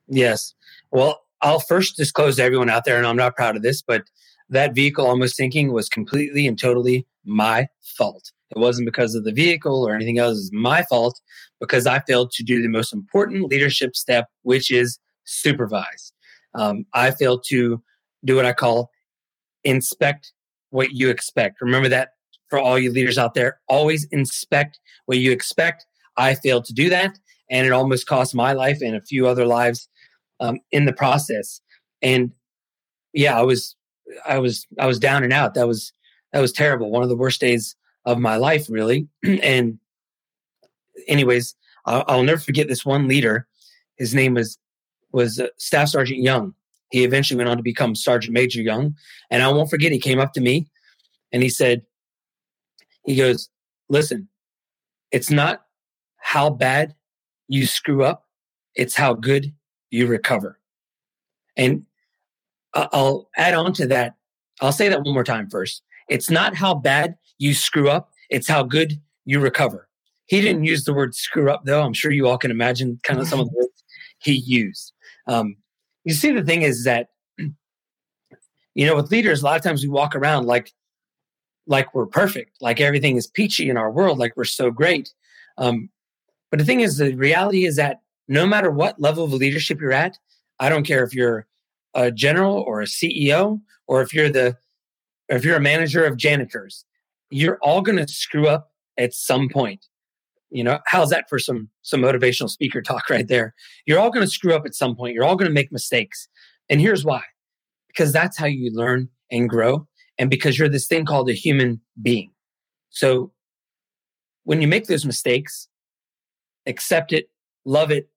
Yes. 0.08 0.54
Well, 0.90 1.20
I'll 1.40 1.60
first 1.60 1.96
disclose 1.96 2.36
to 2.36 2.42
everyone 2.42 2.68
out 2.68 2.84
there, 2.84 2.98
and 2.98 3.06
I'm 3.06 3.16
not 3.16 3.36
proud 3.36 3.54
of 3.54 3.62
this, 3.62 3.80
but 3.80 4.02
that 4.48 4.74
vehicle 4.74 5.06
almost 5.06 5.36
sinking 5.36 5.72
was 5.72 5.88
completely 5.88 6.48
and 6.48 6.58
totally 6.58 7.06
my 7.24 7.68
fault. 7.96 8.32
It 8.50 8.58
wasn't 8.58 8.86
because 8.86 9.14
of 9.14 9.22
the 9.22 9.32
vehicle 9.32 9.86
or 9.86 9.94
anything 9.94 10.18
else. 10.18 10.38
It's 10.38 10.50
my 10.52 10.82
fault 10.82 11.20
because 11.60 11.86
I 11.86 12.00
failed 12.00 12.32
to 12.32 12.42
do 12.42 12.60
the 12.60 12.68
most 12.68 12.92
important 12.92 13.44
leadership 13.44 13.94
step, 13.94 14.26
which 14.42 14.72
is 14.72 14.98
supervise. 15.24 16.12
Um, 16.54 16.86
I 16.92 17.12
failed 17.12 17.44
to 17.48 17.80
do 18.24 18.34
what 18.34 18.46
I 18.46 18.52
call 18.52 18.90
inspect 19.62 20.32
what 20.70 20.90
you 20.92 21.08
expect. 21.08 21.60
Remember 21.60 21.88
that 21.88 22.10
for 22.48 22.58
all 22.58 22.78
you 22.78 22.92
leaders 22.92 23.18
out 23.18 23.34
there, 23.34 23.60
always 23.68 24.04
inspect 24.10 24.78
what 25.06 25.18
you 25.18 25.32
expect. 25.32 25.86
I 26.16 26.34
failed 26.34 26.64
to 26.66 26.72
do 26.72 26.88
that, 26.90 27.18
and 27.50 27.66
it 27.66 27.72
almost 27.72 28.06
cost 28.06 28.34
my 28.34 28.52
life 28.52 28.78
and 28.80 28.96
a 28.96 29.00
few 29.00 29.26
other 29.26 29.46
lives 29.46 29.88
um, 30.40 30.60
in 30.70 30.84
the 30.84 30.92
process. 30.92 31.60
And 32.02 32.32
yeah, 33.12 33.38
I 33.38 33.42
was, 33.42 33.76
I 34.26 34.38
was, 34.38 34.66
I 34.78 34.86
was 34.86 34.98
down 34.98 35.24
and 35.24 35.32
out. 35.32 35.54
That 35.54 35.66
was 35.66 35.92
that 36.32 36.40
was 36.40 36.52
terrible. 36.52 36.90
One 36.90 37.02
of 37.02 37.08
the 37.08 37.16
worst 37.16 37.40
days 37.40 37.76
of 38.04 38.18
my 38.18 38.36
life, 38.36 38.66
really. 38.68 39.08
and 39.42 39.78
anyways, 41.08 41.54
I'll, 41.86 42.04
I'll, 42.08 42.22
never 42.22 42.40
forget 42.40 42.68
this 42.68 42.84
one 42.84 43.08
leader. 43.08 43.46
His 43.96 44.14
name 44.14 44.34
was 44.34 44.58
was 45.12 45.40
uh, 45.40 45.48
Staff 45.56 45.88
Sergeant 45.88 46.22
Young, 46.22 46.54
he 46.90 47.04
eventually 47.04 47.36
went 47.36 47.48
on 47.48 47.56
to 47.56 47.62
become 47.62 47.94
Sergeant 47.94 48.32
Major 48.32 48.62
Young. 48.62 48.94
And 49.30 49.42
I 49.42 49.48
won't 49.48 49.70
forget, 49.70 49.92
he 49.92 49.98
came 49.98 50.20
up 50.20 50.32
to 50.34 50.40
me 50.40 50.68
and 51.32 51.42
he 51.42 51.48
said, 51.48 51.82
he 53.06 53.16
goes, 53.16 53.48
listen, 53.88 54.28
it's 55.12 55.30
not 55.30 55.62
how 56.16 56.50
bad 56.50 56.94
you 57.48 57.66
screw 57.66 58.04
up, 58.04 58.26
it's 58.74 58.96
how 58.96 59.14
good 59.14 59.54
you 59.90 60.06
recover. 60.06 60.58
And 61.56 61.86
I'll 62.74 63.30
add 63.36 63.54
on 63.54 63.72
to 63.74 63.86
that. 63.86 64.16
I'll 64.60 64.72
say 64.72 64.88
that 64.88 65.02
one 65.02 65.14
more 65.14 65.24
time 65.24 65.48
first. 65.48 65.82
It's 66.08 66.30
not 66.30 66.54
how 66.54 66.74
bad 66.74 67.16
you 67.38 67.54
screw 67.54 67.88
up, 67.88 68.10
it's 68.28 68.48
how 68.48 68.62
good 68.62 69.00
you 69.24 69.40
recover. 69.40 69.88
He 70.26 70.40
didn't 70.40 70.64
use 70.64 70.84
the 70.84 70.92
word 70.92 71.14
screw 71.14 71.50
up, 71.50 71.64
though. 71.64 71.82
I'm 71.82 71.92
sure 71.92 72.10
you 72.10 72.26
all 72.26 72.38
can 72.38 72.50
imagine 72.50 72.98
kind 73.04 73.20
of 73.20 73.28
some 73.28 73.38
of 73.38 73.48
the 73.48 73.56
words 73.56 73.84
he 74.18 74.32
used. 74.32 74.92
Um, 75.28 75.56
you 76.04 76.14
see, 76.14 76.32
the 76.32 76.42
thing 76.42 76.62
is 76.62 76.84
that, 76.84 77.10
you 77.38 78.86
know, 78.86 78.96
with 78.96 79.12
leaders, 79.12 79.42
a 79.42 79.44
lot 79.44 79.56
of 79.56 79.62
times 79.62 79.82
we 79.82 79.88
walk 79.88 80.16
around 80.16 80.46
like, 80.46 80.72
like 81.66 81.94
we're 81.94 82.06
perfect, 82.06 82.56
like 82.60 82.80
everything 82.80 83.16
is 83.16 83.26
peachy 83.26 83.68
in 83.68 83.76
our 83.76 83.90
world, 83.90 84.18
like 84.18 84.36
we're 84.36 84.44
so 84.44 84.70
great. 84.70 85.12
Um, 85.58 85.90
but 86.50 86.58
the 86.58 86.64
thing 86.64 86.80
is, 86.80 86.98
the 86.98 87.14
reality 87.14 87.66
is 87.66 87.76
that 87.76 88.00
no 88.28 88.46
matter 88.46 88.70
what 88.70 89.00
level 89.00 89.24
of 89.24 89.32
leadership 89.32 89.80
you're 89.80 89.92
at, 89.92 90.18
I 90.58 90.68
don't 90.68 90.86
care 90.86 91.04
if 91.04 91.14
you're 91.14 91.46
a 91.94 92.10
general 92.10 92.58
or 92.58 92.80
a 92.80 92.86
CEO 92.86 93.60
or 93.86 94.02
if 94.02 94.14
you're 94.14 94.30
the 94.30 94.56
if 95.28 95.44
you're 95.44 95.56
a 95.56 95.60
manager 95.60 96.04
of 96.04 96.16
janitors, 96.16 96.84
you're 97.30 97.58
all 97.62 97.82
going 97.82 97.98
to 97.98 98.06
screw 98.06 98.46
up 98.46 98.70
at 98.96 99.12
some 99.12 99.48
point. 99.48 99.86
You 100.50 100.62
know, 100.62 100.78
how's 100.86 101.10
that 101.10 101.28
for 101.28 101.38
some 101.38 101.68
some 101.82 102.00
motivational 102.00 102.48
speaker 102.48 102.80
talk 102.80 103.10
right 103.10 103.26
there? 103.26 103.54
You're 103.86 103.98
all 103.98 104.10
going 104.10 104.24
to 104.24 104.30
screw 104.30 104.54
up 104.54 104.66
at 104.66 104.74
some 104.74 104.94
point. 104.94 105.14
You're 105.14 105.24
all 105.24 105.36
going 105.36 105.50
to 105.50 105.54
make 105.54 105.72
mistakes. 105.72 106.28
And 106.68 106.80
here's 106.80 107.04
why. 107.04 107.22
Because 107.88 108.12
that's 108.12 108.36
how 108.36 108.46
you 108.46 108.70
learn 108.72 109.08
and 109.30 109.48
grow 109.48 109.88
and 110.18 110.30
because 110.30 110.58
you're 110.58 110.68
this 110.68 110.86
thing 110.86 111.04
called 111.04 111.28
a 111.28 111.34
human 111.34 111.80
being. 112.00 112.30
So 112.90 113.32
when 114.44 114.60
you 114.60 114.68
make 114.68 114.86
those 114.86 115.04
mistakes, 115.04 115.68
accept 116.66 117.12
it, 117.12 117.28
love 117.64 117.90
it, 117.90 118.08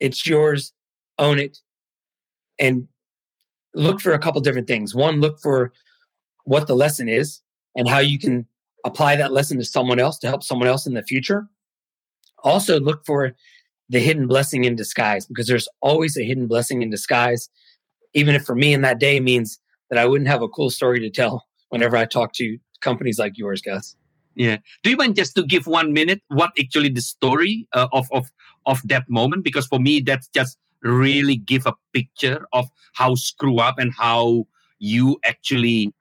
it's 0.00 0.26
yours, 0.26 0.72
own 1.18 1.38
it, 1.38 1.58
and 2.58 2.88
look 3.74 4.00
for 4.00 4.12
a 4.12 4.18
couple 4.18 4.40
different 4.40 4.66
things. 4.66 4.94
One, 4.94 5.20
look 5.20 5.40
for 5.40 5.72
what 6.44 6.66
the 6.66 6.76
lesson 6.76 7.08
is 7.08 7.40
and 7.74 7.88
how 7.88 7.98
you 7.98 8.18
can 8.18 8.46
apply 8.84 9.16
that 9.16 9.32
lesson 9.32 9.58
to 9.58 9.64
someone 9.64 9.98
else 9.98 10.18
to 10.18 10.28
help 10.28 10.42
someone 10.42 10.68
else 10.68 10.86
in 10.86 10.94
the 10.94 11.02
future. 11.02 11.48
Also, 12.44 12.78
look 12.78 13.04
for 13.04 13.34
the 13.88 14.00
hidden 14.00 14.26
blessing 14.26 14.64
in 14.64 14.76
disguise 14.76 15.26
because 15.26 15.46
there's 15.46 15.68
always 15.80 16.16
a 16.16 16.24
hidden 16.24 16.46
blessing 16.46 16.82
in 16.82 16.90
disguise. 16.90 17.48
Even 18.14 18.34
if 18.34 18.44
for 18.44 18.54
me 18.54 18.72
in 18.72 18.82
that 18.82 18.98
day 18.98 19.20
means 19.20 19.58
that 19.90 19.98
I 19.98 20.06
wouldn't 20.06 20.28
have 20.28 20.42
a 20.42 20.48
cool 20.48 20.70
story 20.70 21.00
to 21.00 21.10
tell 21.10 21.44
whenever 21.68 21.96
I 21.96 22.04
talk 22.04 22.32
to 22.34 22.58
companies 22.80 23.18
like 23.18 23.36
yours, 23.36 23.60
Gus. 23.60 23.96
Yeah. 24.34 24.58
Do 24.82 24.90
you 24.90 24.96
mind 24.96 25.16
just 25.16 25.34
to 25.36 25.42
give 25.42 25.66
one 25.66 25.92
minute 25.92 26.20
what 26.28 26.50
actually 26.60 26.90
the 26.90 27.00
story 27.00 27.66
uh, 27.72 27.88
of 27.92 28.06
of 28.12 28.30
of 28.66 28.80
that 28.84 29.08
moment? 29.08 29.44
Because 29.44 29.66
for 29.66 29.80
me, 29.80 30.00
that's 30.00 30.28
just 30.28 30.58
really 30.82 31.36
give 31.36 31.66
a 31.66 31.72
picture 31.92 32.46
of 32.52 32.68
how 32.92 33.14
screw 33.14 33.58
up 33.58 33.78
and 33.78 33.92
how 33.94 34.46
you 34.78 35.18
actually 35.24 35.94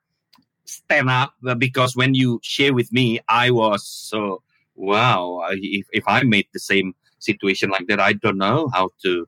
stand 0.65 1.09
up. 1.09 1.33
Because 1.57 1.95
when 1.95 2.13
you 2.13 2.39
share 2.43 2.73
with 2.73 2.91
me, 2.91 3.19
I 3.29 3.51
was 3.51 3.87
so 3.87 4.43
wow. 4.75 5.45
If 5.51 5.87
if 5.93 6.03
I 6.05 6.23
made 6.23 6.47
the 6.53 6.59
same 6.59 6.93
situation 7.19 7.69
like 7.69 7.87
that, 7.87 8.01
I 8.01 8.13
don't 8.13 8.37
know 8.37 8.69
how 8.73 8.89
to, 9.03 9.27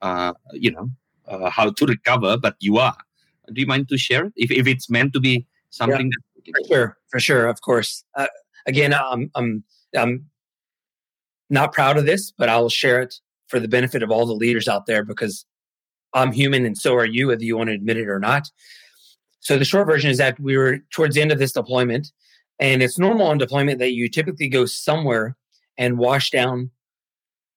uh, 0.00 0.32
you 0.52 0.70
know, 0.70 0.90
uh, 1.26 1.50
how 1.50 1.70
to 1.70 1.86
recover. 1.86 2.36
But 2.36 2.54
you 2.60 2.78
are. 2.78 2.96
Do 3.52 3.60
you 3.60 3.66
mind 3.66 3.88
to 3.88 3.98
share 3.98 4.26
it? 4.26 4.32
If 4.36 4.50
if 4.50 4.66
it's 4.66 4.88
meant 4.88 5.12
to 5.14 5.20
be 5.20 5.46
something 5.70 6.10
that 6.10 6.18
For 6.44 6.68
sure, 6.68 6.98
for 7.10 7.20
sure, 7.20 7.46
of 7.46 7.60
course. 7.60 8.04
Uh, 8.14 8.26
again, 8.66 8.94
I'm 8.94 9.30
I'm 9.34 9.64
I'm 9.96 10.26
not 11.50 11.72
proud 11.72 11.96
of 11.96 12.06
this, 12.06 12.32
but 12.32 12.48
I 12.48 12.58
will 12.58 12.70
share 12.70 13.00
it 13.00 13.14
for 13.48 13.60
the 13.60 13.68
benefit 13.68 14.02
of 14.02 14.10
all 14.10 14.26
the 14.26 14.34
leaders 14.34 14.68
out 14.68 14.86
there 14.86 15.04
because 15.04 15.44
I'm 16.14 16.32
human 16.32 16.64
and 16.64 16.76
so 16.78 16.94
are 16.94 17.04
you, 17.04 17.28
whether 17.28 17.44
you 17.44 17.56
want 17.56 17.68
to 17.68 17.74
admit 17.74 17.96
it 17.96 18.08
or 18.08 18.18
not. 18.18 18.50
So 19.40 19.58
the 19.58 19.64
short 19.64 19.86
version 19.86 20.10
is 20.10 20.18
that 20.18 20.40
we 20.40 20.56
were 20.56 20.78
towards 20.90 21.14
the 21.14 21.20
end 21.20 21.32
of 21.32 21.38
this 21.38 21.52
deployment, 21.52 22.12
and 22.58 22.82
it's 22.82 22.98
normal 22.98 23.26
on 23.26 23.36
deployment 23.36 23.78
that 23.80 23.92
you 23.92 24.08
typically 24.08 24.48
go 24.48 24.64
somewhere 24.64 25.36
and 25.76 25.98
wash 25.98 26.30
down 26.30 26.70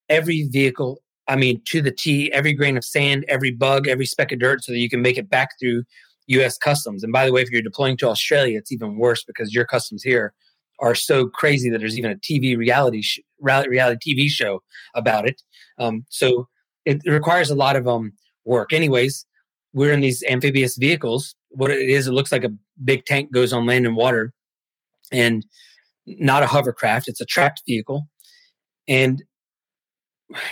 every 0.09 0.43
vehicle. 0.43 1.01
I 1.27 1.35
mean, 1.35 1.61
to 1.65 1.81
the 1.81 1.91
T, 1.91 2.31
every 2.31 2.53
grain 2.53 2.77
of 2.77 2.85
sand, 2.85 3.25
every 3.27 3.51
bug, 3.51 3.87
every 3.87 4.05
speck 4.05 4.31
of 4.31 4.39
dirt, 4.39 4.63
so 4.63 4.71
that 4.71 4.79
you 4.79 4.89
can 4.89 5.01
make 5.01 5.17
it 5.17 5.29
back 5.29 5.49
through 5.59 5.83
U.S. 6.27 6.57
customs. 6.57 7.03
And 7.03 7.11
by 7.11 7.25
the 7.25 7.31
way, 7.31 7.41
if 7.41 7.49
you're 7.49 7.61
deploying 7.61 7.97
to 7.97 8.09
Australia, 8.09 8.57
it's 8.57 8.71
even 8.71 8.97
worse 8.97 9.23
because 9.23 9.53
your 9.53 9.65
customs 9.65 10.03
here 10.03 10.33
are 10.79 10.95
so 10.95 11.27
crazy 11.27 11.69
that 11.69 11.79
there's 11.79 11.97
even 11.97 12.11
a 12.11 12.15
TV 12.15 12.57
reality 12.57 13.01
sh- 13.01 13.19
reality 13.39 14.15
TV 14.15 14.29
show 14.29 14.61
about 14.93 15.27
it. 15.27 15.41
Um, 15.79 16.05
so 16.09 16.47
it, 16.85 17.01
it 17.03 17.11
requires 17.11 17.49
a 17.49 17.55
lot 17.55 17.75
of 17.75 17.87
um, 17.87 18.13
work. 18.45 18.73
Anyways, 18.73 19.25
we're 19.73 19.91
in 19.91 20.01
these 20.01 20.23
amphibious 20.29 20.77
vehicles. 20.77 21.35
What 21.49 21.71
it 21.71 21.89
is, 21.89 22.07
it 22.07 22.11
looks 22.11 22.31
like 22.31 22.43
a 22.43 22.53
big 22.83 23.05
tank 23.05 23.31
goes 23.33 23.53
on 23.53 23.65
land 23.65 23.85
and 23.85 23.95
water, 23.95 24.33
and 25.11 25.45
not 26.05 26.43
a 26.43 26.47
hovercraft. 26.47 27.07
It's 27.07 27.21
a 27.21 27.25
tracked 27.25 27.63
vehicle. 27.67 28.07
And 28.87 29.23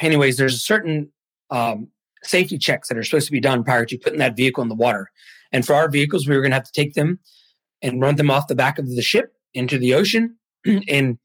anyways, 0.02 0.38
there's 0.38 0.56
a 0.56 0.60
certain 0.60 1.12
um, 1.50 1.88
safety 2.24 2.58
checks 2.58 2.88
that 2.88 2.98
are 2.98 3.04
supposed 3.04 3.28
to 3.28 3.32
be 3.32 3.40
done 3.40 3.64
prior 3.64 3.86
to 3.86 3.98
putting 3.98 4.20
that 4.20 4.36
vehicle 4.36 4.64
in 4.64 4.70
the 4.70 4.76
water. 4.76 5.10
And 5.52 5.66
for 5.66 5.74
our 5.74 5.90
vehicles, 5.90 6.28
we 6.28 6.36
were 6.36 6.42
going 6.42 6.52
to 6.52 6.56
have 6.56 6.66
to 6.66 6.72
take 6.72 6.94
them 6.94 7.20
and 7.82 8.02
run 8.02 8.16
them 8.16 8.32
off 8.32 8.48
the 8.48 8.56
back 8.56 8.80
of 8.80 8.90
the 8.90 9.02
ship 9.02 9.34
into 9.54 9.78
the 9.78 9.94
ocean 9.94 10.38
and 10.88 11.18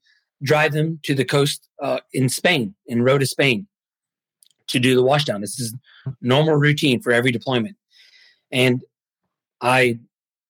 drive 0.43 0.73
them 0.73 0.99
to 1.03 1.13
the 1.13 1.25
coast 1.25 1.67
uh, 1.81 1.99
in 2.13 2.29
Spain, 2.29 2.73
in 2.87 3.03
Rota, 3.03 3.25
Spain, 3.25 3.67
to 4.67 4.79
do 4.79 4.95
the 4.95 5.03
washdown. 5.03 5.41
This 5.41 5.59
is 5.59 5.75
normal 6.21 6.55
routine 6.55 7.01
for 7.01 7.11
every 7.11 7.31
deployment. 7.31 7.75
And 8.51 8.83
I 9.61 9.99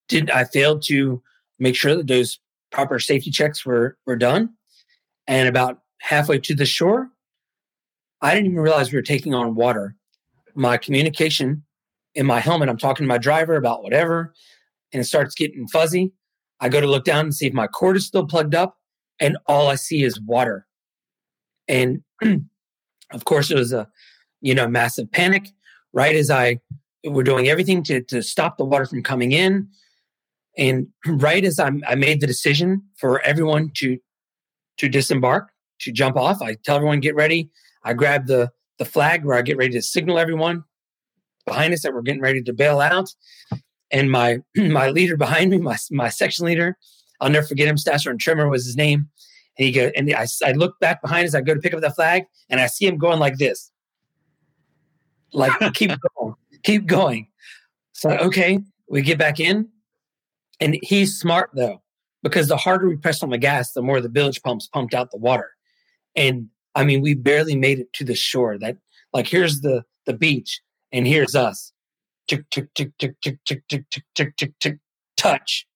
did, 0.08 0.30
I 0.30 0.46
failed 0.46 0.84
to 0.84 1.22
make 1.60 1.76
sure 1.76 1.96
that 1.96 2.08
those 2.08 2.40
proper 2.72 3.00
safety 3.00 3.32
checks 3.32 3.66
were, 3.66 3.98
were 4.06 4.16
done. 4.16 4.54
And 5.28 5.48
about 5.48 5.80
halfway 6.00 6.40
to 6.40 6.56
the 6.56 6.66
shore, 6.66 7.10
I 8.22 8.34
didn't 8.34 8.52
even 8.52 8.60
realize 8.60 8.92
we 8.92 8.98
were 8.98 9.04
taking 9.04 9.34
on 9.34 9.56
water. 9.56 9.96
My 10.54 10.78
communication 10.78 11.64
in 12.14 12.26
my 12.26 12.40
helmet, 12.40 12.70
I'm 12.70 12.78
talking 12.78 13.06
to 13.06 13.08
my 13.08 13.18
driver 13.18 13.56
about 13.56 13.84
whatever, 13.84 14.34
and 14.92 15.02
it 15.02 15.06
starts 15.06 15.34
getting 15.34 15.68
fuzzy. 15.68 16.12
I 16.60 16.70
go 16.70 16.82
to 16.82 16.88
look 16.88 17.06
down 17.06 17.26
and 17.26 17.36
see 17.36 17.48
if 17.48 17.54
my 17.54 17.68
cord 17.68 17.98
is 17.98 18.06
still 18.06 18.26
plugged 18.26 18.54
up, 18.54 18.78
and 19.20 19.38
all 19.48 19.68
I 19.68 19.76
see 19.76 20.04
is 20.04 20.20
water. 20.22 20.68
And 21.68 22.04
of 23.12 23.26
course, 23.26 23.50
it 23.50 23.58
was 23.58 23.74
a 23.74 23.88
you 24.42 24.54
know 24.54 24.68
massive 24.68 25.12
panic. 25.12 25.50
Right 25.94 26.16
as 26.16 26.30
I 26.30 26.60
we're 27.04 27.24
doing 27.24 27.48
everything 27.48 27.84
to 27.84 28.02
to 28.02 28.22
stop 28.22 28.58
the 28.58 28.66
water 28.66 28.86
from 28.86 29.04
coming 29.04 29.32
in, 29.32 29.68
and 30.58 30.88
right 31.08 31.44
as 31.44 31.60
I'm, 31.60 31.84
I 31.88 31.96
made 31.96 32.22
the 32.22 32.28
decision 32.28 32.84
for 32.98 33.22
everyone 33.22 33.72
to 33.76 33.98
to 34.78 34.90
disembark, 34.90 35.50
to 35.80 35.92
jump 35.92 36.18
off, 36.18 36.42
I 36.42 36.56
tell 36.64 36.76
everyone 36.76 37.00
get 37.00 37.16
ready. 37.16 37.50
I 37.84 37.94
grab 37.94 38.28
the 38.28 38.52
the 38.78 38.86
flag 38.86 39.26
where 39.26 39.38
I 39.38 39.42
get 39.42 39.58
ready 39.58 39.74
to 39.74 39.82
signal 39.82 40.18
everyone 40.18 40.64
behind 41.46 41.74
us 41.74 41.84
that 41.84 41.94
we're 41.94 42.02
getting 42.02 42.22
ready 42.22 42.42
to 42.42 42.54
bail 42.54 42.80
out. 42.80 43.10
And 43.92 44.10
my 44.10 44.40
my 44.56 44.90
leader 44.90 45.18
behind 45.18 45.52
me, 45.52 45.58
my 45.58 45.78
my 45.92 46.10
section 46.10 46.46
leader, 46.46 46.78
I'll 47.20 47.30
never 47.30 47.46
forget 47.46 47.68
him. 47.68 47.78
Staff 47.78 48.02
Sergeant 48.02 48.22
Trimmer 48.22 48.50
was 48.50 48.66
his 48.66 48.76
name. 48.76 49.10
And 49.58 49.66
he 49.66 49.72
go 49.72 49.92
and 49.96 50.14
I, 50.16 50.26
I 50.46 50.54
look 50.54 50.80
back 50.80 51.02
behind 51.02 51.26
as 51.26 51.36
I 51.36 51.42
go 51.42 51.54
to 51.54 51.60
pick 51.60 51.74
up 51.74 51.82
the 51.82 51.92
flag, 51.92 52.24
and 52.50 52.60
I 52.60 52.68
see 52.68 52.86
him 52.86 52.98
going 52.98 53.20
like 53.20 53.38
this, 53.38 53.70
like 55.34 55.52
keep 55.74 55.92
going, 56.18 56.36
keep 56.64 56.86
going. 56.86 57.28
So 57.92 58.12
okay, 58.12 58.60
we 58.90 59.02
get 59.02 59.20
back 59.20 59.40
in, 59.40 59.68
and 60.62 60.78
he's 60.82 61.20
smart 61.20 61.50
though 61.54 61.82
because 62.24 62.48
the 62.48 62.58
harder 62.58 62.88
we 62.88 62.96
pressed 62.96 63.24
on 63.24 63.30
the 63.30 63.38
gas, 63.38 63.74
the 63.74 63.82
more 63.82 64.00
the 64.00 64.10
bilge 64.10 64.42
pumps 64.42 64.68
pumped 64.68 64.94
out 64.94 65.12
the 65.12 65.18
water. 65.18 65.50
And 66.16 66.48
I 66.76 66.84
mean, 66.84 67.02
we 67.02 67.14
barely 67.14 67.56
made 67.56 67.80
it 67.80 67.92
to 67.94 68.04
the 68.04 68.16
shore. 68.16 68.58
That 68.58 68.78
like 69.14 69.28
here's 69.28 69.62
the 69.62 69.84
the 70.06 70.14
beach, 70.14 70.62
and 70.92 71.08
here's 71.08 71.36
us. 71.36 71.72
Tick 72.28 72.50
tick 72.50 72.74
tick 72.76 72.92
tick 72.98 73.16
tick 73.22 73.38
tick 73.46 73.62
tick 73.68 73.86
tick 73.90 74.04
tick 74.16 74.38
tick 74.38 74.54
tick 74.60 74.78
touch. 75.18 75.68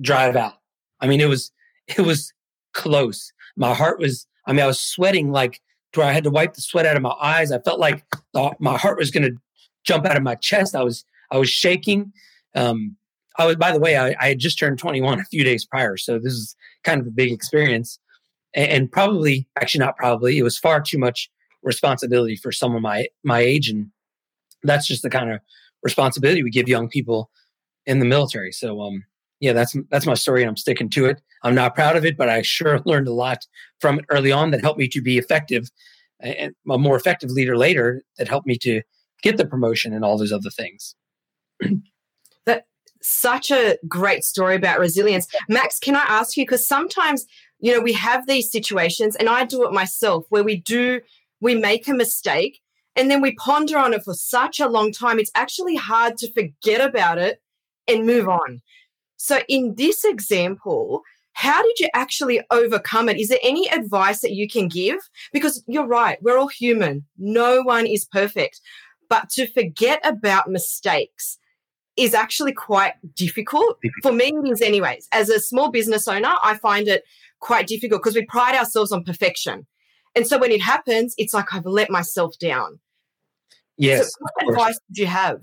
Drive 0.00 0.36
out. 0.36 0.54
I 1.00 1.06
mean, 1.06 1.20
it 1.20 1.28
was 1.28 1.52
it 1.86 2.00
was 2.00 2.32
close. 2.74 3.32
My 3.56 3.74
heart 3.74 3.98
was. 3.98 4.26
I 4.46 4.52
mean, 4.52 4.62
I 4.62 4.66
was 4.66 4.80
sweating 4.80 5.30
like 5.30 5.60
where 5.94 6.06
I 6.06 6.12
had 6.12 6.24
to 6.24 6.30
wipe 6.30 6.54
the 6.54 6.60
sweat 6.60 6.86
out 6.86 6.96
of 6.96 7.02
my 7.02 7.14
eyes. 7.20 7.52
I 7.52 7.58
felt 7.60 7.78
like 7.78 8.04
my 8.58 8.76
heart 8.78 8.98
was 8.98 9.10
going 9.10 9.24
to 9.24 9.36
jump 9.84 10.06
out 10.06 10.16
of 10.16 10.22
my 10.22 10.34
chest. 10.34 10.74
I 10.74 10.82
was 10.82 11.04
I 11.30 11.38
was 11.38 11.48
shaking. 11.48 12.12
Um, 12.54 12.96
I 13.38 13.46
was, 13.46 13.56
by 13.56 13.72
the 13.72 13.80
way, 13.80 13.96
I, 13.96 14.14
I 14.20 14.28
had 14.28 14.38
just 14.38 14.58
turned 14.58 14.78
21 14.78 15.20
a 15.20 15.24
few 15.24 15.44
days 15.44 15.64
prior, 15.64 15.96
so 15.96 16.18
this 16.18 16.32
is 16.32 16.56
kind 16.84 17.00
of 17.00 17.06
a 17.06 17.10
big 17.10 17.32
experience, 17.32 17.98
and, 18.54 18.90
probably, 18.90 19.48
actually 19.60 19.80
not 19.84 19.96
probably, 19.96 20.38
it 20.38 20.42
was 20.42 20.58
far 20.58 20.80
too 20.80 20.98
much 20.98 21.30
responsibility 21.62 22.36
for 22.36 22.52
someone 22.52 22.82
my 22.82 23.06
my 23.22 23.40
age, 23.40 23.68
and 23.68 23.90
that's 24.62 24.86
just 24.86 25.02
the 25.02 25.10
kind 25.10 25.30
of 25.30 25.40
responsibility 25.82 26.42
we 26.42 26.50
give 26.50 26.68
young 26.68 26.88
people 26.88 27.30
in 27.86 27.98
the 27.98 28.04
military. 28.04 28.52
So, 28.52 28.80
um, 28.80 29.04
yeah, 29.40 29.52
that's 29.52 29.76
that's 29.90 30.06
my 30.06 30.14
story, 30.14 30.42
and 30.42 30.48
I'm 30.48 30.56
sticking 30.56 30.88
to 30.90 31.06
it. 31.06 31.20
I'm 31.42 31.54
not 31.54 31.74
proud 31.74 31.96
of 31.96 32.04
it, 32.04 32.16
but 32.16 32.28
I 32.28 32.42
sure 32.42 32.80
learned 32.84 33.08
a 33.08 33.12
lot 33.12 33.46
from 33.80 33.98
it 33.98 34.04
early 34.10 34.32
on 34.32 34.50
that 34.50 34.60
helped 34.62 34.78
me 34.78 34.88
to 34.88 35.00
be 35.00 35.18
effective, 35.18 35.70
and 36.20 36.54
a 36.70 36.78
more 36.78 36.96
effective 36.96 37.30
leader 37.30 37.56
later. 37.56 38.02
That 38.18 38.28
helped 38.28 38.46
me 38.46 38.58
to 38.58 38.82
get 39.22 39.36
the 39.36 39.46
promotion 39.46 39.92
and 39.92 40.04
all 40.04 40.18
those 40.18 40.32
other 40.32 40.50
things. 40.50 40.94
that 42.46 42.64
such 43.02 43.50
a 43.50 43.78
great 43.88 44.24
story 44.24 44.56
about 44.56 44.78
resilience. 44.78 45.26
Max, 45.48 45.78
can 45.78 45.96
I 45.96 46.04
ask 46.08 46.36
you 46.36 46.44
because 46.44 46.66
sometimes 46.66 47.26
you 47.60 47.72
know 47.72 47.80
we 47.80 47.92
have 47.92 48.26
these 48.26 48.50
situations 48.50 49.16
and 49.16 49.28
I 49.28 49.44
do 49.44 49.64
it 49.64 49.72
myself 49.72 50.24
where 50.28 50.44
we 50.44 50.56
do 50.56 51.00
we 51.40 51.54
make 51.54 51.88
a 51.88 51.94
mistake 51.94 52.60
and 52.96 53.10
then 53.10 53.20
we 53.20 53.34
ponder 53.36 53.78
on 53.78 53.94
it 53.94 54.02
for 54.04 54.14
such 54.14 54.60
a 54.60 54.68
long 54.68 54.92
time 54.92 55.18
it's 55.18 55.30
actually 55.34 55.76
hard 55.76 56.16
to 56.18 56.32
forget 56.32 56.80
about 56.80 57.18
it 57.18 57.40
and 57.90 58.06
move 58.06 58.28
on. 58.28 58.62
So 59.16 59.40
in 59.48 59.74
this 59.76 60.04
example, 60.04 61.02
how 61.32 61.62
did 61.62 61.78
you 61.78 61.88
actually 61.94 62.40
overcome 62.50 63.08
it? 63.08 63.18
Is 63.18 63.28
there 63.28 63.38
any 63.42 63.68
advice 63.70 64.20
that 64.20 64.32
you 64.32 64.48
can 64.48 64.68
give? 64.68 64.98
Because 65.32 65.62
you're 65.66 65.86
right, 65.86 66.18
we're 66.22 66.38
all 66.38 66.48
human. 66.48 67.04
No 67.18 67.62
one 67.62 67.86
is 67.86 68.04
perfect. 68.04 68.60
But 69.08 69.28
to 69.30 69.46
forget 69.46 70.00
about 70.04 70.50
mistakes 70.50 71.38
is 71.96 72.14
actually 72.14 72.52
quite 72.52 72.94
difficult. 73.14 73.78
For 74.02 74.12
me, 74.12 74.32
it 74.34 74.48
is, 74.48 74.62
anyways. 74.62 75.08
As 75.12 75.28
a 75.28 75.40
small 75.40 75.70
business 75.70 76.06
owner, 76.08 76.34
I 76.42 76.56
find 76.56 76.88
it 76.88 77.04
quite 77.40 77.66
difficult 77.66 78.02
because 78.02 78.16
we 78.16 78.24
pride 78.26 78.54
ourselves 78.54 78.92
on 78.92 79.04
perfection. 79.04 79.66
And 80.14 80.26
so 80.26 80.38
when 80.38 80.50
it 80.50 80.62
happens, 80.62 81.14
it's 81.18 81.34
like 81.34 81.52
I've 81.52 81.66
let 81.66 81.90
myself 81.90 82.34
down. 82.38 82.80
Yes. 83.76 84.06
So 84.06 84.12
what 84.20 84.50
advice 84.50 84.80
did 84.88 85.00
you 85.02 85.06
have? 85.06 85.40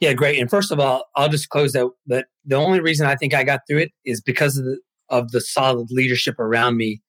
Yeah, 0.00 0.14
great. 0.14 0.38
And 0.38 0.48
first 0.48 0.70
of 0.70 0.80
all, 0.80 1.04
I'll 1.14 1.28
just 1.28 1.50
close 1.50 1.72
that 1.72 1.88
that 2.06 2.26
the 2.44 2.56
only 2.56 2.80
reason 2.80 3.06
I 3.06 3.16
think 3.16 3.34
I 3.34 3.44
got 3.44 3.60
through 3.68 3.78
it 3.78 3.92
is 4.04 4.20
because 4.20 4.56
of 4.56 4.64
the 4.64 4.78
of 5.10 5.32
the 5.32 5.40
solid 5.40 5.88
leadership 5.90 6.38
around 6.38 6.76
me, 6.76 7.02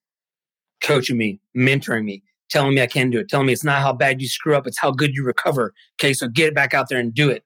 coaching 0.82 1.18
me, 1.18 1.40
mentoring 1.56 2.04
me, 2.04 2.24
telling 2.50 2.74
me 2.74 2.82
I 2.82 2.88
can 2.88 3.10
do 3.10 3.20
it, 3.20 3.30
telling 3.30 3.48
me 3.48 3.54
it's 3.54 3.64
not 3.64 3.82
how 3.82 3.94
bad 3.94 4.22
you 4.22 4.28
screw 4.28 4.56
up, 4.56 4.68
it's 4.68 4.80
how 4.80 4.92
good 4.92 5.12
you 5.14 5.24
recover. 5.24 5.74
Okay, 6.00 6.14
so 6.14 6.28
get 6.28 6.54
back 6.54 6.74
out 6.74 6.90
there 6.90 7.00
and 7.00 7.14
do 7.14 7.30
it. 7.30 7.44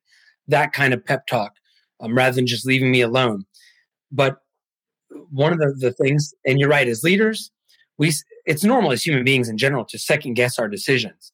That 0.47 0.73
kind 0.73 0.93
of 0.93 1.05
pep 1.05 1.27
talk, 1.27 1.53
um, 1.99 2.15
rather 2.15 2.35
than 2.35 2.47
just 2.47 2.65
leaving 2.65 2.89
me 2.91 3.01
alone. 3.01 3.45
But 4.11 4.37
one 5.31 5.53
of 5.53 5.59
the, 5.59 5.73
the 5.77 5.91
things, 5.91 6.33
and 6.45 6.59
you're 6.59 6.69
right, 6.69 6.87
as 6.87 7.03
leaders, 7.03 7.51
we 7.97 8.11
it's 8.45 8.63
normal 8.63 8.91
as 8.91 9.03
human 9.03 9.23
beings 9.23 9.49
in 9.49 9.57
general 9.57 9.85
to 9.85 9.97
second 9.97 10.33
guess 10.33 10.59
our 10.59 10.67
decisions. 10.67 11.31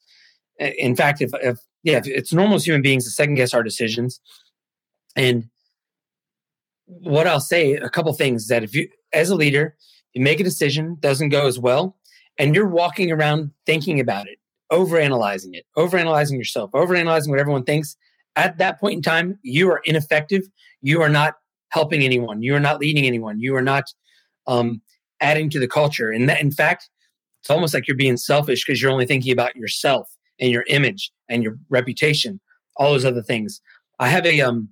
In 0.59 0.95
fact, 0.95 1.21
if, 1.21 1.31
if 1.41 1.57
yeah, 1.83 1.97
if 1.97 2.07
it's 2.07 2.33
normal 2.33 2.55
as 2.55 2.65
human 2.65 2.81
beings 2.81 3.05
to 3.05 3.11
second 3.11 3.35
guess 3.35 3.53
our 3.53 3.63
decisions, 3.63 4.19
and 5.15 5.49
what 6.85 7.27
I'll 7.27 7.39
say, 7.39 7.73
a 7.73 7.89
couple 7.89 8.13
things 8.13 8.47
that 8.47 8.63
if 8.63 8.75
you, 8.75 8.87
as 9.13 9.29
a 9.29 9.35
leader, 9.35 9.75
you 10.13 10.21
make 10.21 10.39
a 10.39 10.43
decision, 10.43 10.97
doesn't 10.99 11.29
go 11.29 11.47
as 11.47 11.57
well, 11.57 11.97
and 12.37 12.53
you're 12.53 12.67
walking 12.67 13.11
around 13.11 13.51
thinking 13.65 13.99
about 13.99 14.27
it, 14.27 14.37
overanalyzing 14.71 15.53
it, 15.53 15.65
overanalyzing 15.77 16.37
yourself, 16.37 16.71
overanalyzing 16.71 17.29
what 17.29 17.39
everyone 17.39 17.63
thinks, 17.63 17.95
at 18.35 18.57
that 18.57 18.79
point 18.79 18.95
in 18.95 19.01
time, 19.01 19.39
you 19.41 19.69
are 19.71 19.81
ineffective. 19.83 20.43
You 20.81 21.01
are 21.01 21.09
not 21.09 21.35
helping 21.71 22.03
anyone. 22.03 22.41
You 22.41 22.55
are 22.55 22.59
not 22.59 22.79
leading 22.79 23.05
anyone. 23.05 23.39
You 23.39 23.55
are 23.55 23.61
not 23.61 23.85
um, 24.47 24.81
adding 25.19 25.49
to 25.51 25.59
the 25.59 25.67
culture. 25.67 26.11
And 26.11 26.29
that, 26.29 26.41
in 26.41 26.51
fact, 26.51 26.89
it's 27.41 27.49
almost 27.49 27.73
like 27.73 27.87
you're 27.87 27.97
being 27.97 28.17
selfish 28.17 28.63
because 28.65 28.81
you're 28.81 28.91
only 28.91 29.05
thinking 29.05 29.31
about 29.31 29.55
yourself 29.55 30.15
and 30.39 30.51
your 30.51 30.63
image 30.67 31.11
and 31.29 31.43
your 31.43 31.57
reputation, 31.69 32.39
all 32.77 32.91
those 32.91 33.05
other 33.05 33.23
things. 33.23 33.61
I 33.99 34.09
have 34.09 34.25
a 34.25 34.41
um, 34.41 34.69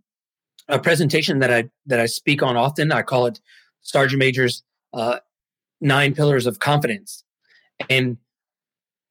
a 0.67 0.79
presentation 0.79 1.39
that 1.39 1.51
I 1.51 1.69
that 1.87 1.99
I 1.99 2.05
speak 2.05 2.43
on 2.43 2.57
often. 2.57 2.91
I 2.91 3.01
call 3.01 3.25
it 3.25 3.39
Sergeant 3.81 4.19
Major's 4.19 4.63
uh, 4.93 5.19
Nine 5.81 6.13
Pillars 6.13 6.45
of 6.45 6.59
Confidence, 6.59 7.23
and 7.89 8.17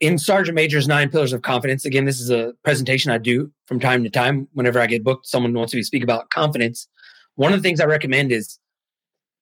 in 0.01 0.19
Sergeant 0.19 0.55
Major's 0.55 0.87
Nine 0.87 1.11
Pillars 1.11 1.33
of 1.33 1.43
Confidence, 1.43 1.85
again, 1.85 2.05
this 2.05 2.21
is 2.21 2.31
a 2.31 2.53
presentation 2.63 3.11
I 3.11 3.19
do 3.19 3.51
from 3.67 3.81
time 3.81 4.05
to 4.05 4.11
time. 4.11 4.47
Whenever 4.53 4.79
I 4.79 4.87
get 4.87 5.03
booked, 5.03 5.27
someone 5.27 5.53
wants 5.53 5.75
me 5.75 5.81
to 5.81 5.87
speak 5.87 6.05
about 6.05 6.31
confidence. 6.31 6.89
One 7.39 7.53
of 7.53 7.59
the 7.59 7.63
things 7.63 7.81
I 7.81 7.87
recommend 7.87 8.33
is 8.33 8.59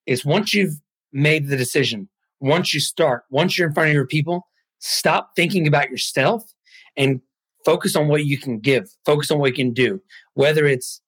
is 0.06 0.24
once 0.24 0.54
you've 0.54 0.80
made 1.12 1.48
the 1.48 1.56
decision, 1.56 2.08
once 2.40 2.72
you 2.72 2.80
start, 2.80 3.24
once 3.30 3.56
you're 3.56 3.68
in 3.68 3.74
front 3.74 3.88
of 3.88 3.94
your 3.94 4.06
people, 4.06 4.46
stop 4.78 5.30
thinking 5.34 5.66
about 5.66 5.90
yourself 5.90 6.44
and 6.96 7.20
focus 7.64 7.96
on 7.96 8.06
what 8.06 8.24
you 8.24 8.38
can 8.38 8.60
give. 8.60 8.88
Focus 9.04 9.30
on 9.30 9.38
what 9.38 9.50
you 9.50 9.64
can 9.64 9.72
do. 9.72 10.00
Whether 10.34 10.66
it's 10.66 11.00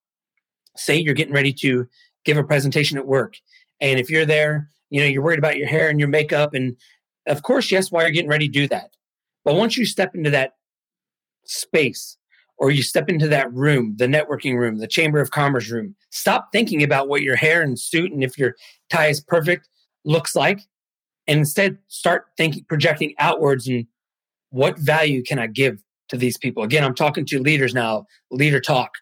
say 0.77 0.97
you're 0.97 1.15
getting 1.15 1.35
ready 1.35 1.53
to 1.53 1.87
give 2.25 2.37
a 2.37 2.45
presentation 2.45 2.99
at 2.99 3.07
work, 3.07 3.35
and 3.81 4.01
if 4.01 4.11
you're 4.11 4.27
there, 4.27 4.69
you 4.91 5.01
know 5.01 5.07
you're 5.07 5.23
worried 5.23 5.39
about 5.39 5.57
your 5.57 5.69
hair 5.69 5.89
and 5.89 6.01
your 6.01 6.09
makeup, 6.09 6.55
and 6.55 6.77
of 7.27 7.43
course, 7.43 7.71
yes, 7.71 7.93
while 7.93 8.03
you're 8.03 8.11
getting 8.11 8.31
ready 8.31 8.49
to 8.49 8.53
do 8.53 8.67
that 8.69 8.91
but 9.49 9.55
once 9.55 9.79
you 9.79 9.87
step 9.87 10.15
into 10.15 10.29
that 10.29 10.57
space 11.47 12.18
or 12.59 12.71
you 12.71 12.83
step 12.83 13.09
into 13.09 13.29
that 13.29 13.53
room, 13.53 13.95
the 13.97 14.07
networking 14.07 14.57
room, 14.57 14.79
the 14.79 14.87
chamber 14.87 15.21
of 15.21 15.31
commerce 15.31 15.71
room, 15.71 15.95
stop 16.11 16.49
thinking 16.53 16.83
about 16.83 17.09
what 17.09 17.23
your 17.23 17.37
hair 17.37 17.63
and 17.63 17.79
suit 17.79 18.13
and 18.13 18.23
if 18.23 18.37
your 18.37 18.55
tie 18.91 19.07
is 19.07 19.21
perfect 19.21 19.69
looks 20.05 20.35
like. 20.35 20.61
And 21.27 21.41
instead 21.41 21.79
start 21.87 22.27
thinking, 22.37 22.65
projecting 22.69 23.15
outwards 23.19 23.69
and 23.69 23.87
what 24.51 24.79
value 24.79 25.23
can 25.23 25.39
I 25.39 25.47
give 25.47 25.83
to 26.09 26.17
these 26.17 26.37
people? 26.37 26.63
Again, 26.63 26.85
I'm 26.85 26.95
talking 26.95 27.25
to 27.27 27.39
leaders 27.39 27.75
now, 27.75 28.07
leader 28.31 28.61
talk. 28.61 28.93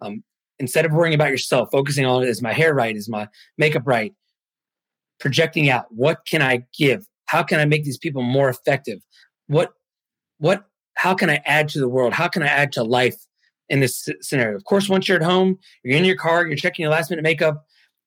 Um, 0.00 0.22
instead 0.58 0.84
of 0.84 0.92
worrying 0.92 1.14
about 1.14 1.30
yourself, 1.30 1.70
focusing 1.72 2.06
on 2.06 2.22
is 2.22 2.42
my 2.42 2.52
hair 2.52 2.74
right? 2.74 2.94
Is 2.94 3.08
my 3.08 3.28
makeup 3.58 3.82
right? 3.86 4.14
Projecting 5.18 5.68
out, 5.68 5.86
what 5.90 6.20
can 6.26 6.42
I 6.42 6.64
give? 6.78 7.06
How 7.26 7.42
can 7.42 7.60
I 7.60 7.64
make 7.64 7.84
these 7.84 7.98
people 7.98 8.22
more 8.22 8.48
effective? 8.48 9.00
What 9.46 9.72
what 10.38 10.69
how 10.94 11.14
can 11.14 11.30
I 11.30 11.40
add 11.44 11.68
to 11.70 11.78
the 11.78 11.88
world? 11.88 12.12
How 12.12 12.28
can 12.28 12.42
I 12.42 12.48
add 12.48 12.72
to 12.72 12.82
life 12.82 13.16
in 13.68 13.80
this 13.80 14.08
scenario? 14.20 14.56
Of 14.56 14.64
course, 14.64 14.88
once 14.88 15.08
you're 15.08 15.16
at 15.18 15.22
home, 15.22 15.58
you're 15.82 15.96
in 15.96 16.04
your 16.04 16.16
car, 16.16 16.46
you're 16.46 16.56
checking 16.56 16.82
your 16.82 16.92
last 16.92 17.10
minute 17.10 17.22
makeup. 17.22 17.64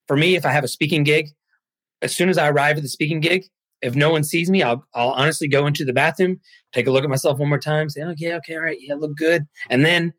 For 0.08 0.18
me, 0.18 0.36
if 0.36 0.46
I 0.46 0.52
have 0.52 0.64
a 0.64 0.68
speaking 0.68 1.04
gig, 1.04 1.30
as 2.02 2.16
soon 2.16 2.30
as 2.30 2.38
I 2.38 2.50
arrive 2.50 2.78
at 2.78 2.84
the 2.84 2.90
speaking 2.90 3.20
gig, 3.20 3.46
if 3.82 3.96
no 3.96 4.12
one 4.12 4.24
sees 4.24 4.50
me, 4.50 4.64
I'll, 4.64 4.86
I'll 4.94 5.10
honestly 5.10 5.48
go 5.48 5.68
into 5.68 5.84
the 5.84 5.94
bathroom, 5.94 6.40
take 6.72 6.88
a 6.88 6.92
look 6.92 7.04
at 7.04 7.10
myself 7.10 7.40
one 7.40 7.50
more 7.50 7.60
time, 7.60 7.90
say, 7.90 8.02
okay, 8.04 8.34
okay, 8.36 8.56
all 8.56 8.62
right, 8.62 8.78
yeah, 8.80 8.96
look 8.96 9.16
good. 9.16 9.46
And 9.70 9.86
then, 9.86 10.14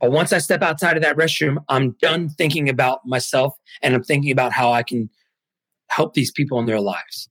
but 0.00 0.10
once 0.10 0.32
I 0.32 0.38
step 0.38 0.62
outside 0.62 0.96
of 0.96 1.02
that 1.04 1.16
restroom, 1.16 1.58
I'm 1.68 1.92
done 2.00 2.28
thinking 2.28 2.68
about 2.68 3.00
myself 3.06 3.54
and 3.82 3.94
I'm 3.94 4.02
thinking 4.02 4.32
about 4.32 4.52
how 4.52 4.72
I 4.72 4.82
can 4.82 5.08
help 5.88 6.14
these 6.14 6.32
people 6.32 6.58
in 6.58 6.66
their 6.66 6.80
lives. 6.80 7.28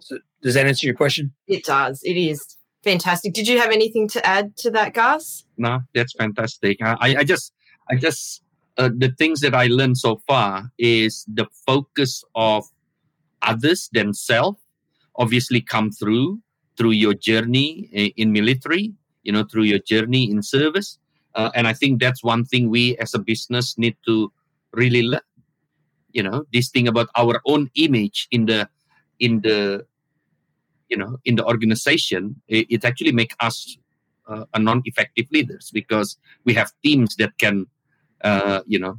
So 0.00 0.18
does 0.42 0.52
that 0.54 0.66
answer 0.66 0.86
your 0.86 0.96
question? 0.96 1.32
It 1.46 1.64
does. 1.64 2.02
It 2.04 2.18
is 2.18 2.53
fantastic. 2.84 3.34
Did 3.34 3.48
you 3.48 3.58
have 3.58 3.70
anything 3.70 4.06
to 4.08 4.24
add 4.24 4.56
to 4.58 4.70
that, 4.70 4.94
Gus? 4.94 5.44
No, 5.58 5.80
that's 5.94 6.12
fantastic. 6.12 6.78
I, 6.80 7.16
I 7.18 7.24
just, 7.24 7.52
I 7.90 7.96
just, 7.96 8.42
uh, 8.78 8.90
the 8.96 9.12
things 9.18 9.40
that 9.40 9.54
I 9.54 9.66
learned 9.66 9.98
so 9.98 10.20
far 10.26 10.70
is 10.78 11.24
the 11.26 11.46
focus 11.66 12.22
of 12.34 12.64
others 13.42 13.88
themselves 13.92 14.58
obviously 15.16 15.60
come 15.60 15.90
through 15.90 16.40
through 16.76 16.90
your 16.90 17.14
journey 17.14 17.88
in 18.16 18.32
military 18.32 18.92
you 19.22 19.32
know 19.32 19.44
through 19.44 19.62
your 19.62 19.78
journey 19.78 20.30
in 20.30 20.42
service 20.42 20.98
uh, 21.34 21.50
and 21.54 21.68
i 21.68 21.72
think 21.72 22.00
that's 22.00 22.24
one 22.24 22.44
thing 22.44 22.68
we 22.68 22.96
as 22.98 23.14
a 23.14 23.18
business 23.18 23.78
need 23.78 23.96
to 24.04 24.32
really 24.72 25.02
learn 25.02 25.28
you 26.12 26.22
know 26.22 26.44
this 26.52 26.70
thing 26.70 26.88
about 26.88 27.08
our 27.16 27.40
own 27.46 27.70
image 27.76 28.26
in 28.30 28.46
the 28.46 28.68
in 29.20 29.40
the 29.42 29.86
you 30.88 30.96
know 30.96 31.18
in 31.24 31.36
the 31.36 31.44
organization 31.44 32.40
it, 32.48 32.66
it 32.70 32.84
actually 32.84 33.12
make 33.12 33.34
us 33.40 33.76
uh, 34.26 34.44
a 34.54 34.58
non-effective 34.58 35.26
leaders 35.32 35.70
because 35.72 36.16
we 36.44 36.54
have 36.54 36.72
teams 36.82 37.16
that 37.16 37.36
can 37.38 37.66
uh, 38.22 38.60
you 38.66 38.78
know 38.78 38.98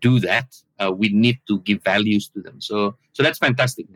do 0.00 0.18
that. 0.20 0.56
Uh, 0.78 0.92
we 0.92 1.08
need 1.10 1.38
to 1.46 1.60
give 1.60 1.82
values 1.84 2.28
to 2.28 2.40
them. 2.40 2.60
So 2.60 2.96
so 3.12 3.22
that's 3.22 3.38
fantastic. 3.38 3.86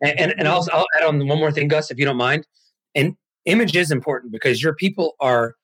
And, 0.00 0.18
and, 0.18 0.34
and 0.36 0.48
also 0.48 0.70
i'll 0.72 0.86
add 0.96 1.04
on 1.04 1.26
one 1.28 1.38
more 1.38 1.52
thing 1.52 1.68
gus 1.68 1.90
if 1.90 1.98
you 1.98 2.04
don't 2.04 2.16
mind. 2.16 2.46
And 2.94 3.16
image 3.44 3.76
is 3.76 3.90
important 3.90 4.32
because 4.32 4.62
your 4.62 4.74
people 4.74 5.14
are 5.20 5.56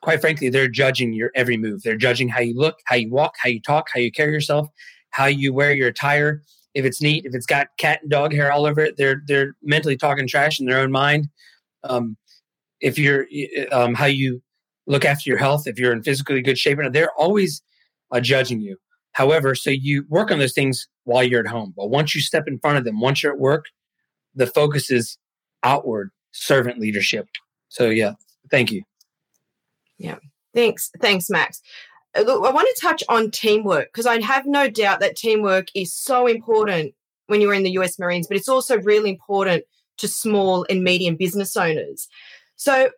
quite 0.00 0.20
frankly 0.20 0.48
they're 0.48 0.68
judging 0.68 1.12
your 1.12 1.30
every 1.34 1.56
move. 1.56 1.82
They're 1.82 1.96
judging 1.96 2.28
how 2.28 2.40
you 2.40 2.54
look 2.54 2.78
how 2.86 2.96
you 2.96 3.10
walk 3.10 3.34
how 3.42 3.48
you 3.48 3.60
talk 3.60 3.88
how 3.92 4.00
you 4.00 4.12
carry 4.12 4.32
yourself 4.32 4.68
how 5.10 5.26
you 5.26 5.52
wear 5.52 5.72
your 5.72 5.88
attire 5.88 6.42
if 6.74 6.84
it's 6.84 7.02
neat, 7.02 7.24
if 7.24 7.34
it's 7.34 7.46
got 7.46 7.68
cat 7.78 8.00
and 8.02 8.10
dog 8.10 8.32
hair 8.32 8.52
all 8.52 8.66
over 8.66 8.80
it, 8.80 8.96
they're 8.96 9.22
they're 9.26 9.54
mentally 9.62 9.96
talking 9.96 10.26
trash 10.26 10.60
in 10.60 10.66
their 10.66 10.78
own 10.78 10.92
mind. 10.92 11.28
Um, 11.84 12.16
if 12.80 12.98
you're 12.98 13.26
um, 13.72 13.94
how 13.94 14.06
you 14.06 14.42
look 14.86 15.04
after 15.04 15.28
your 15.28 15.38
health, 15.38 15.66
if 15.66 15.78
you're 15.78 15.92
in 15.92 16.02
physically 16.02 16.42
good 16.42 16.58
shape, 16.58 16.78
and 16.78 16.94
they're 16.94 17.12
always 17.12 17.62
uh, 18.10 18.20
judging 18.20 18.60
you. 18.60 18.76
However, 19.12 19.54
so 19.54 19.70
you 19.70 20.04
work 20.08 20.30
on 20.30 20.38
those 20.38 20.52
things 20.52 20.86
while 21.04 21.24
you're 21.24 21.40
at 21.40 21.46
home, 21.46 21.74
but 21.76 21.90
once 21.90 22.14
you 22.14 22.20
step 22.20 22.44
in 22.46 22.58
front 22.58 22.78
of 22.78 22.84
them, 22.84 23.00
once 23.00 23.22
you're 23.22 23.32
at 23.32 23.38
work, 23.38 23.66
the 24.34 24.46
focus 24.46 24.90
is 24.90 25.18
outward 25.62 26.10
servant 26.32 26.78
leadership. 26.78 27.26
So 27.68 27.90
yeah, 27.90 28.12
thank 28.50 28.70
you. 28.70 28.82
Yeah, 29.98 30.18
thanks, 30.54 30.90
thanks, 31.00 31.28
Max. 31.28 31.60
Uh, 32.16 32.22
look, 32.22 32.44
I 32.44 32.50
want 32.50 32.68
to 32.74 32.80
touch 32.80 33.02
on 33.08 33.30
teamwork 33.30 33.88
because 33.92 34.06
I 34.06 34.20
have 34.20 34.46
no 34.46 34.68
doubt 34.68 35.00
that 35.00 35.16
teamwork 35.16 35.68
is 35.74 35.94
so 35.94 36.26
important 36.26 36.94
when 37.26 37.40
you're 37.40 37.54
in 37.54 37.62
the 37.62 37.72
US 37.72 37.98
Marines, 37.98 38.26
but 38.26 38.36
it's 38.36 38.48
also 38.48 38.80
really 38.80 39.10
important 39.10 39.64
to 39.98 40.08
small 40.08 40.66
and 40.68 40.82
medium 40.82 41.16
business 41.16 41.56
owners. 41.56 42.08
So, 42.56 42.90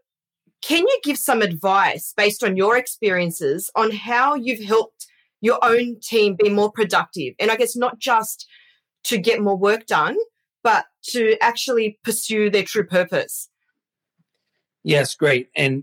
can 0.62 0.78
you 0.78 1.00
give 1.02 1.18
some 1.18 1.42
advice 1.42 2.14
based 2.16 2.44
on 2.44 2.56
your 2.56 2.76
experiences 2.76 3.68
on 3.74 3.90
how 3.90 4.36
you've 4.36 4.64
helped 4.64 5.06
your 5.40 5.58
own 5.62 5.98
team 6.00 6.36
be 6.36 6.48
more 6.48 6.70
productive? 6.70 7.34
And 7.40 7.50
I 7.50 7.56
guess 7.56 7.74
not 7.74 7.98
just 7.98 8.46
to 9.04 9.18
get 9.18 9.40
more 9.40 9.56
work 9.56 9.86
done, 9.86 10.16
but 10.62 10.86
to 11.08 11.36
actually 11.40 11.98
pursue 12.04 12.48
their 12.48 12.62
true 12.62 12.86
purpose. 12.86 13.48
Yes, 14.84 15.16
great. 15.16 15.48
And 15.56 15.82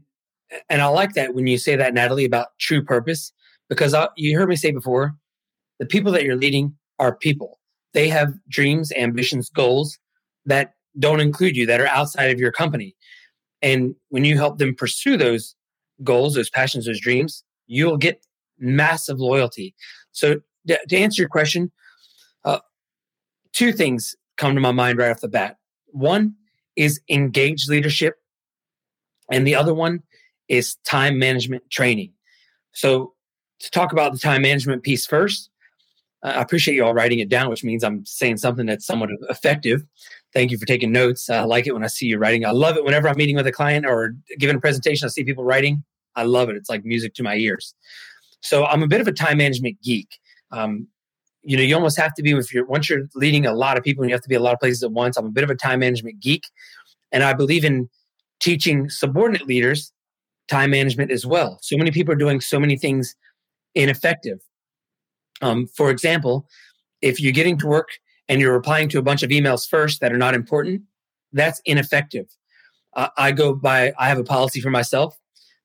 and 0.70 0.82
I 0.82 0.88
like 0.88 1.14
that 1.14 1.34
when 1.34 1.48
you 1.48 1.58
say 1.58 1.76
that, 1.76 1.94
Natalie, 1.94 2.26
about 2.26 2.48
true 2.60 2.84
purpose, 2.84 3.32
because 3.70 3.94
I, 3.94 4.10
you 4.16 4.38
heard 4.38 4.50
me 4.50 4.56
say 4.56 4.72
before, 4.72 5.16
the 5.80 5.86
people 5.86 6.12
that 6.12 6.24
you're 6.24 6.36
leading 6.36 6.76
are 6.98 7.16
people. 7.16 7.60
They 7.94 8.10
have 8.10 8.34
dreams, 8.50 8.92
ambitions, 8.92 9.50
goals 9.50 9.98
that 10.46 10.74
don't 10.98 11.22
include 11.22 11.56
you, 11.56 11.66
that 11.68 11.82
are 11.82 11.88
outside 11.88 12.32
of 12.32 12.40
your 12.40 12.52
company. 12.52 12.96
And 13.62 13.96
when 14.10 14.26
you 14.26 14.38
help 14.38 14.58
them 14.58 14.76
pursue 14.76 15.18
those 15.18 15.56
goals, 16.04 16.36
those 16.36 16.50
passions, 16.50 16.86
those 16.86 17.00
dreams, 17.00 17.44
you'll 17.68 17.98
get 17.98 18.26
massive 18.58 19.20
loyalty. 19.20 19.76
So, 20.12 20.42
to 20.68 20.98
answer 20.98 21.22
your 21.22 21.30
question, 21.30 21.72
uh, 22.46 22.60
two 23.54 23.72
things 23.72 24.16
come 24.38 24.56
to 24.56 24.62
my 24.62 24.72
mind 24.72 24.98
right 24.98 25.12
off 25.12 25.22
the 25.22 25.28
bat. 25.28 25.58
One 25.88 26.36
is 26.76 27.02
engaged 27.10 27.70
leadership, 27.70 28.16
and 29.32 29.46
the 29.46 29.56
other 29.56 29.74
one 29.74 30.04
is 30.50 30.76
time 30.86 31.18
management 31.20 31.70
training. 31.70 32.12
So, 32.74 33.14
to 33.60 33.72
talk 33.72 33.92
about 33.92 34.14
the 34.14 34.20
time 34.20 34.42
management 34.42 34.84
piece 34.84 35.06
first, 35.06 35.50
I 36.24 36.42
appreciate 36.42 36.76
you 36.76 36.84
all 36.84 36.94
writing 36.94 37.20
it 37.20 37.30
down, 37.30 37.50
which 37.50 37.64
means 37.64 37.84
I'm 37.84 38.06
saying 38.06 38.38
something 38.38 38.66
that's 38.66 38.86
somewhat 38.86 39.10
effective. 39.30 39.84
Thank 40.34 40.52
you 40.52 40.58
for 40.58 40.66
taking 40.66 40.92
notes. 40.92 41.30
I 41.30 41.44
like 41.44 41.66
it 41.66 41.74
when 41.74 41.84
I 41.84 41.88
see 41.88 42.06
you 42.06 42.18
writing. 42.18 42.46
I 42.46 42.52
love 42.52 42.78
it 42.78 42.84
whenever 42.84 43.08
I'm 43.08 43.18
meeting 43.18 43.36
with 43.36 43.48
a 43.48 43.52
client 43.52 43.86
or 43.86 44.16
giving 44.38 44.56
a 44.56 44.60
presentation, 44.60 45.06
I 45.06 45.10
see 45.10 45.24
people 45.24 45.44
writing. 45.44 45.84
I 46.16 46.24
love 46.24 46.50
it. 46.50 46.56
It's 46.56 46.70
like 46.70 46.84
music 46.84 47.14
to 47.16 47.24
my 47.24 47.36
ears. 47.36 47.74
So 48.42 48.66
I'm 48.66 48.84
a 48.84 48.88
bit 48.88 49.02
of 49.02 49.08
a 49.08 49.12
time 49.12 49.38
management 49.38 49.82
geek. 49.82 50.20
Um, 50.52 50.88
you 51.42 51.56
know, 51.56 51.64
you 51.64 51.74
almost 51.76 51.98
have 51.98 52.14
to 52.16 52.24
be 52.24 52.34
with 52.34 52.54
your 52.54 52.66
once 52.66 52.90
you're 52.90 53.08
leading 53.16 53.46
a 53.46 53.54
lot 53.54 53.78
of 53.78 53.84
people 53.84 54.04
and 54.04 54.10
you 54.10 54.14
have 54.14 54.22
to 54.24 54.30
be 54.30 54.36
a 54.36 54.42
lot 54.42 54.54
of 54.54 54.60
places 54.60 54.84
at 54.84 54.92
once. 54.92 55.18
I'm 55.18 55.26
a 55.26 55.32
bit 55.32 55.44
of 55.44 55.50
a 55.50 55.56
time 55.56 55.80
management 55.80 56.20
geek, 56.20 56.44
and 57.12 57.24
I 57.24 57.34
believe 57.34 57.64
in 57.64 57.90
teaching 58.40 58.90
subordinate 58.90 59.48
leaders 59.48 59.92
time 60.50 60.72
management 60.72 61.12
as 61.12 61.26
well. 61.26 61.60
So 61.62 61.78
many 61.78 61.92
people 61.92 62.14
are 62.14 62.18
doing 62.18 62.42
so 62.42 62.60
many 62.60 62.78
things 62.78 63.16
ineffective. 63.76 64.40
Um, 65.42 65.68
for 65.68 65.90
example, 65.90 66.48
if 67.02 67.20
you're 67.22 67.34
getting 67.34 67.58
to 67.60 67.68
work 67.68 67.90
and 68.28 68.42
you're 68.42 68.54
replying 68.54 68.90
to 68.90 69.00
a 69.00 69.04
bunch 69.04 69.24
of 69.24 69.30
emails 69.30 69.68
first 69.68 70.02
that 70.02 70.12
are 70.12 70.18
not 70.18 70.34
important, 70.34 70.82
that's 71.32 71.62
ineffective. 71.66 72.26
Uh, 72.96 73.10
I 73.18 73.32
go 73.32 73.54
by, 73.54 73.94
I 73.98 74.08
have 74.08 74.18
a 74.18 74.24
policy 74.24 74.60
for 74.60 74.70
myself 74.70 75.18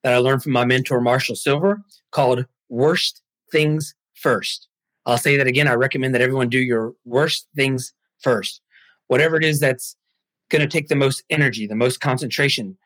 that 0.03 0.12
I 0.12 0.18
learned 0.18 0.43
from 0.43 0.53
my 0.53 0.64
mentor, 0.64 1.01
Marshall 1.01 1.37
Sylver, 1.37 1.80
called 2.12 2.45
worst 2.68 3.22
things 3.51 3.95
first. 4.14 4.68
I'll 5.07 5.18
say 5.18 5.37
that 5.37 5.47
again. 5.47 5.68
I 5.68 5.74
recommend 5.74 6.14
that 6.14 6.22
everyone 6.22 6.49
do 6.49 6.59
your 6.59 6.93
worst 7.05 7.49
things 7.57 7.93
first. 8.20 8.61
Whatever 9.09 9.37
it 9.37 9.45
is 9.45 9.61
that's 9.61 9.97
going 10.51 10.62
to 10.62 10.68
take 10.68 10.89
the 10.89 10.97
most 10.97 11.22
energy, 11.30 11.66
the 11.66 11.74
most 11.74 12.01
concentration, 12.01 12.76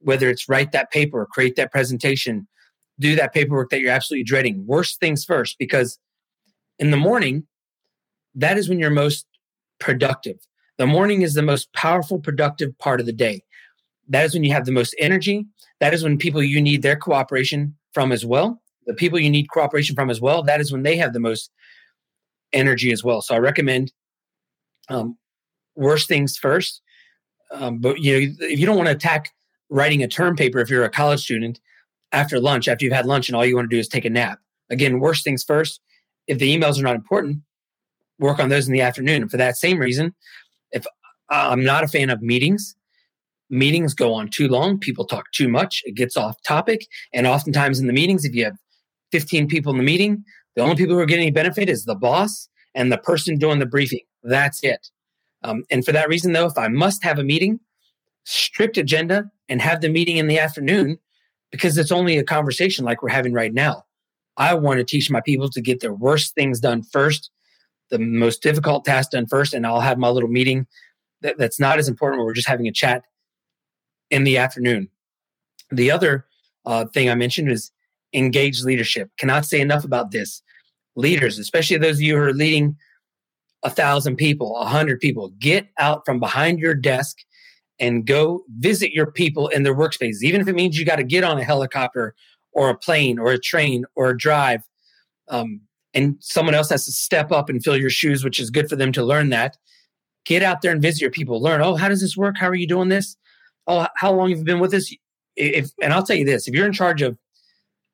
whether 0.00 0.28
it's 0.28 0.48
write 0.48 0.72
that 0.72 0.90
paper, 0.90 1.26
create 1.30 1.56
that 1.56 1.70
presentation, 1.70 2.46
do 2.98 3.14
that 3.16 3.32
paperwork 3.32 3.70
that 3.70 3.80
you're 3.80 3.92
absolutely 3.92 4.24
dreading. 4.24 4.64
Worst 4.66 5.00
things 5.00 5.24
first, 5.24 5.56
because 5.58 5.98
in 6.78 6.90
the 6.90 6.96
morning, 6.96 7.46
that 8.34 8.58
is 8.58 8.68
when 8.68 8.78
you're 8.78 8.90
most 8.90 9.26
productive. 9.78 10.36
The 10.78 10.86
morning 10.86 11.22
is 11.22 11.34
the 11.34 11.42
most 11.42 11.72
powerful, 11.72 12.18
productive 12.18 12.76
part 12.78 13.00
of 13.00 13.06
the 13.06 13.12
day. 13.12 13.42
That 14.08 14.24
is 14.24 14.34
when 14.34 14.44
you 14.44 14.52
have 14.52 14.64
the 14.64 14.72
most 14.72 14.94
energy. 14.98 15.46
That 15.80 15.94
is 15.94 16.02
when 16.02 16.18
people 16.18 16.42
you 16.42 16.60
need 16.60 16.82
their 16.82 16.96
cooperation 16.96 17.76
from 17.92 18.12
as 18.12 18.24
well. 18.24 18.60
The 18.86 18.94
people 18.94 19.18
you 19.18 19.30
need 19.30 19.50
cooperation 19.50 19.94
from 19.94 20.10
as 20.10 20.20
well, 20.20 20.42
that 20.44 20.60
is 20.60 20.72
when 20.72 20.82
they 20.82 20.96
have 20.96 21.12
the 21.12 21.20
most 21.20 21.50
energy 22.52 22.92
as 22.92 23.04
well. 23.04 23.20
So 23.22 23.34
I 23.34 23.38
recommend 23.38 23.92
um, 24.88 25.16
worst 25.76 26.08
things 26.08 26.36
first. 26.36 26.82
Um, 27.52 27.78
but 27.78 28.00
you 28.00 28.12
know, 28.12 28.34
if 28.40 28.58
you 28.58 28.66
don't 28.66 28.76
want 28.76 28.88
to 28.88 28.94
attack 28.94 29.30
writing 29.70 30.02
a 30.02 30.08
term 30.08 30.36
paper, 30.36 30.58
if 30.58 30.68
you're 30.68 30.84
a 30.84 30.90
college 30.90 31.22
student, 31.22 31.60
after 32.12 32.40
lunch, 32.40 32.68
after 32.68 32.84
you've 32.84 32.94
had 32.94 33.06
lunch, 33.06 33.28
and 33.28 33.36
all 33.36 33.46
you 33.46 33.54
want 33.54 33.70
to 33.70 33.74
do 33.74 33.80
is 33.80 33.88
take 33.88 34.04
a 34.04 34.10
nap. 34.10 34.40
Again, 34.68 35.00
worst 35.00 35.24
things 35.24 35.44
first. 35.44 35.80
If 36.26 36.38
the 36.38 36.56
emails 36.56 36.78
are 36.78 36.82
not 36.82 36.96
important, 36.96 37.38
work 38.18 38.38
on 38.38 38.48
those 38.48 38.66
in 38.66 38.72
the 38.72 38.80
afternoon. 38.80 39.22
And 39.22 39.30
for 39.30 39.36
that 39.36 39.56
same 39.56 39.78
reason, 39.78 40.14
if 40.72 40.84
I'm 41.28 41.64
not 41.64 41.84
a 41.84 41.88
fan 41.88 42.10
of 42.10 42.20
meetings, 42.20 42.76
meetings 43.48 43.94
go 43.94 44.12
on 44.12 44.28
too 44.28 44.48
long, 44.48 44.78
people 44.78 45.04
talk 45.04 45.30
too 45.32 45.48
much, 45.48 45.82
it 45.84 45.94
gets 45.94 46.16
off 46.16 46.36
topic. 46.42 46.86
And 47.12 47.26
oftentimes 47.26 47.80
in 47.80 47.86
the 47.86 47.92
meetings, 47.92 48.24
if 48.24 48.34
you 48.34 48.44
have 48.44 48.56
15 49.12 49.48
people 49.48 49.72
in 49.72 49.78
the 49.78 49.84
meeting, 49.84 50.24
the 50.54 50.62
only 50.62 50.76
people 50.76 50.94
who 50.94 51.00
are 51.00 51.06
getting 51.06 51.24
any 51.24 51.32
benefit 51.32 51.68
is 51.68 51.84
the 51.84 51.94
boss 51.94 52.48
and 52.74 52.92
the 52.92 52.98
person 52.98 53.38
doing 53.38 53.58
the 53.58 53.66
briefing. 53.66 54.00
That's 54.22 54.62
it. 54.62 54.88
Um, 55.42 55.64
and 55.70 55.84
for 55.84 55.92
that 55.92 56.08
reason, 56.08 56.32
though, 56.32 56.46
if 56.46 56.58
I 56.58 56.68
must 56.68 57.02
have 57.02 57.18
a 57.18 57.24
meeting, 57.24 57.60
strict 58.24 58.76
agenda 58.76 59.30
and 59.48 59.60
have 59.60 59.80
the 59.80 59.88
meeting 59.88 60.16
in 60.16 60.26
the 60.26 60.38
afternoon 60.38 60.98
because 61.50 61.76
it's 61.76 61.92
only 61.92 62.16
a 62.16 62.24
conversation 62.24 62.84
like 62.84 63.02
we're 63.02 63.08
having 63.08 63.32
right 63.32 63.52
now. 63.52 63.84
I 64.36 64.54
want 64.54 64.78
to 64.78 64.84
teach 64.84 65.10
my 65.10 65.20
people 65.20 65.50
to 65.50 65.60
get 65.60 65.80
their 65.80 65.92
worst 65.92 66.34
things 66.34 66.60
done 66.60 66.82
first 66.82 67.30
the 67.90 67.98
most 67.98 68.42
difficult 68.42 68.84
task 68.84 69.10
done 69.10 69.26
first, 69.26 69.52
and 69.52 69.66
I'll 69.66 69.80
have 69.80 69.98
my 69.98 70.08
little 70.08 70.28
meeting 70.28 70.66
that, 71.20 71.36
that's 71.38 71.60
not 71.60 71.78
as 71.78 71.88
important 71.88 72.24
we're 72.24 72.32
just 72.32 72.48
having 72.48 72.66
a 72.66 72.72
chat 72.72 73.04
in 74.10 74.24
the 74.24 74.38
afternoon. 74.38 74.88
The 75.70 75.90
other 75.90 76.26
uh, 76.64 76.86
thing 76.86 77.10
I 77.10 77.14
mentioned 77.14 77.50
is 77.50 77.70
engage 78.14 78.62
leadership. 78.62 79.10
Cannot 79.18 79.44
say 79.44 79.60
enough 79.60 79.84
about 79.84 80.10
this. 80.10 80.42
Leaders, 80.96 81.38
especially 81.38 81.76
those 81.76 81.96
of 81.96 82.02
you 82.02 82.16
who 82.16 82.22
are 82.22 82.32
leading 82.32 82.76
a 83.62 83.70
thousand 83.70 84.16
people, 84.16 84.56
a 84.56 84.64
hundred 84.64 85.00
people, 85.00 85.30
get 85.38 85.68
out 85.78 86.04
from 86.04 86.18
behind 86.18 86.58
your 86.58 86.74
desk 86.74 87.18
and 87.80 88.06
go 88.06 88.44
visit 88.58 88.92
your 88.92 89.10
people 89.10 89.48
in 89.48 89.62
their 89.62 89.74
workspaces, 89.74 90.22
even 90.22 90.40
if 90.40 90.46
it 90.46 90.54
means 90.54 90.78
you 90.78 90.84
got 90.84 90.96
to 90.96 91.04
get 91.04 91.24
on 91.24 91.38
a 91.38 91.44
helicopter 91.44 92.14
or 92.52 92.68
a 92.68 92.76
plane 92.76 93.18
or 93.18 93.32
a 93.32 93.38
train 93.38 93.84
or 93.96 94.10
a 94.10 94.16
drive. 94.16 94.62
Um, 95.28 95.62
and 95.94 96.16
someone 96.20 96.54
else 96.54 96.68
has 96.68 96.84
to 96.84 96.92
step 96.92 97.32
up 97.32 97.48
and 97.48 97.64
fill 97.64 97.76
your 97.76 97.90
shoes, 97.90 98.22
which 98.22 98.38
is 98.38 98.50
good 98.50 98.68
for 98.68 98.76
them 98.76 98.92
to 98.92 99.02
learn 99.02 99.30
that. 99.30 99.56
Get 100.26 100.42
out 100.42 100.60
there 100.60 100.70
and 100.70 100.82
visit 100.82 101.00
your 101.00 101.10
people. 101.10 101.40
Learn, 101.40 101.62
oh, 101.62 101.74
how 101.74 101.88
does 101.88 102.02
this 102.02 102.16
work? 102.16 102.36
How 102.38 102.48
are 102.48 102.54
you 102.54 102.66
doing 102.66 102.90
this? 102.90 103.16
Oh, 103.66 103.86
how 103.96 104.12
long 104.12 104.30
have 104.30 104.38
you 104.38 104.44
been 104.44 104.60
with 104.60 104.74
us? 104.74 104.94
If 105.36 105.70
and 105.82 105.92
I'll 105.92 106.02
tell 106.02 106.16
you 106.16 106.24
this: 106.24 106.46
if 106.46 106.54
you're 106.54 106.66
in 106.66 106.72
charge 106.72 107.02
of 107.02 107.16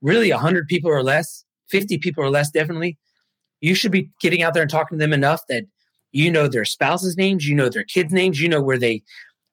really 0.03 0.31
100 0.31 0.67
people 0.67 0.91
or 0.91 1.03
less, 1.03 1.45
50 1.71 1.99
people 1.99 2.25
or 2.25 2.31
less, 2.31 2.51
definitely, 2.51 2.99
you 3.61 3.75
should 3.75 3.93
be 3.93 4.11
getting 4.21 4.43
out 4.43 4.55
there 4.55 4.63
and 4.63 4.71
talking 4.71 4.99
to 4.99 5.03
them 5.03 5.13
enough 5.13 5.43
that 5.49 5.65
you 6.13 6.31
know 6.31 6.49
their 6.49 6.65
spouses' 6.65 7.17
names, 7.17 7.47
you 7.47 7.55
know 7.55 7.69
their 7.69 7.85
kids' 7.85 8.13
names, 8.13 8.41
you 8.41 8.49
know 8.49 8.63
where 8.63 8.79
they 8.79 9.03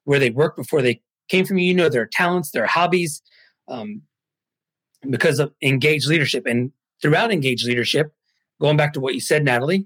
where 0.06 0.20
they 0.20 0.30
worked 0.30 0.58
before 0.58 0.82
they 0.82 1.02
came 1.30 1.46
from 1.46 1.58
you, 1.58 1.68
you 1.68 1.74
know 1.74 1.90
their 1.90 2.06
talents, 2.06 2.52
their 2.52 2.66
hobbies, 2.66 3.22
um, 3.68 4.02
because 5.10 5.40
of 5.40 5.54
engaged 5.62 6.08
leadership. 6.08 6.46
And 6.46 6.72
throughout 7.02 7.32
engaged 7.32 7.66
leadership, 7.66 8.14
going 8.62 8.78
back 8.78 8.94
to 8.94 9.00
what 9.00 9.14
you 9.14 9.20
said, 9.20 9.44
Natalie, 9.44 9.86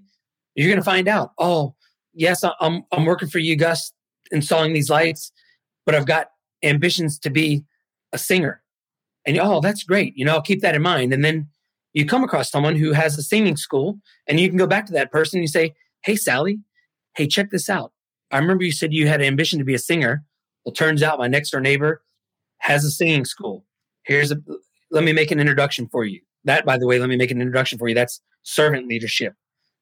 you're 0.55 0.67
going 0.67 0.79
to 0.79 0.83
find 0.83 1.07
out, 1.07 1.31
oh, 1.37 1.75
yes, 2.13 2.43
I'm, 2.59 2.83
I'm 2.91 3.05
working 3.05 3.29
for 3.29 3.39
you, 3.39 3.55
Gus, 3.55 3.91
installing 4.31 4.73
these 4.73 4.89
lights, 4.89 5.31
but 5.85 5.95
I've 5.95 6.05
got 6.05 6.31
ambitions 6.63 7.19
to 7.19 7.29
be 7.29 7.63
a 8.11 8.17
singer. 8.17 8.61
And 9.25 9.37
oh, 9.39 9.59
that's 9.59 9.83
great. 9.83 10.13
You 10.15 10.25
know, 10.25 10.33
I'll 10.33 10.41
keep 10.41 10.61
that 10.61 10.75
in 10.75 10.81
mind. 10.81 11.13
And 11.13 11.23
then 11.23 11.47
you 11.93 12.05
come 12.05 12.23
across 12.23 12.49
someone 12.49 12.75
who 12.75 12.93
has 12.93 13.17
a 13.17 13.23
singing 13.23 13.57
school 13.57 13.99
and 14.27 14.39
you 14.39 14.47
can 14.49 14.57
go 14.57 14.67
back 14.67 14.85
to 14.87 14.93
that 14.93 15.11
person 15.11 15.37
and 15.37 15.43
you 15.43 15.47
say, 15.47 15.73
Hey, 16.03 16.15
Sally, 16.15 16.59
hey, 17.15 17.27
check 17.27 17.49
this 17.49 17.69
out. 17.69 17.91
I 18.31 18.39
remember 18.39 18.63
you 18.63 18.71
said 18.71 18.93
you 18.93 19.07
had 19.07 19.21
an 19.21 19.27
ambition 19.27 19.59
to 19.59 19.65
be 19.65 19.73
a 19.73 19.79
singer. 19.79 20.23
Well, 20.65 20.73
turns 20.73 21.01
out 21.01 21.19
my 21.19 21.27
next 21.27 21.51
door 21.51 21.61
neighbor 21.61 22.01
has 22.59 22.83
a 22.83 22.91
singing 22.91 23.25
school. 23.25 23.65
Here's 24.03 24.31
a, 24.31 24.37
let 24.91 25.03
me 25.03 25.13
make 25.13 25.31
an 25.31 25.39
introduction 25.39 25.87
for 25.87 26.03
you. 26.05 26.21
That, 26.43 26.65
by 26.65 26.77
the 26.77 26.87
way, 26.87 26.99
let 26.99 27.09
me 27.09 27.17
make 27.17 27.31
an 27.31 27.41
introduction 27.41 27.77
for 27.77 27.87
you. 27.87 27.95
That's 27.95 28.21
servant 28.43 28.87
leadership, 28.87 29.33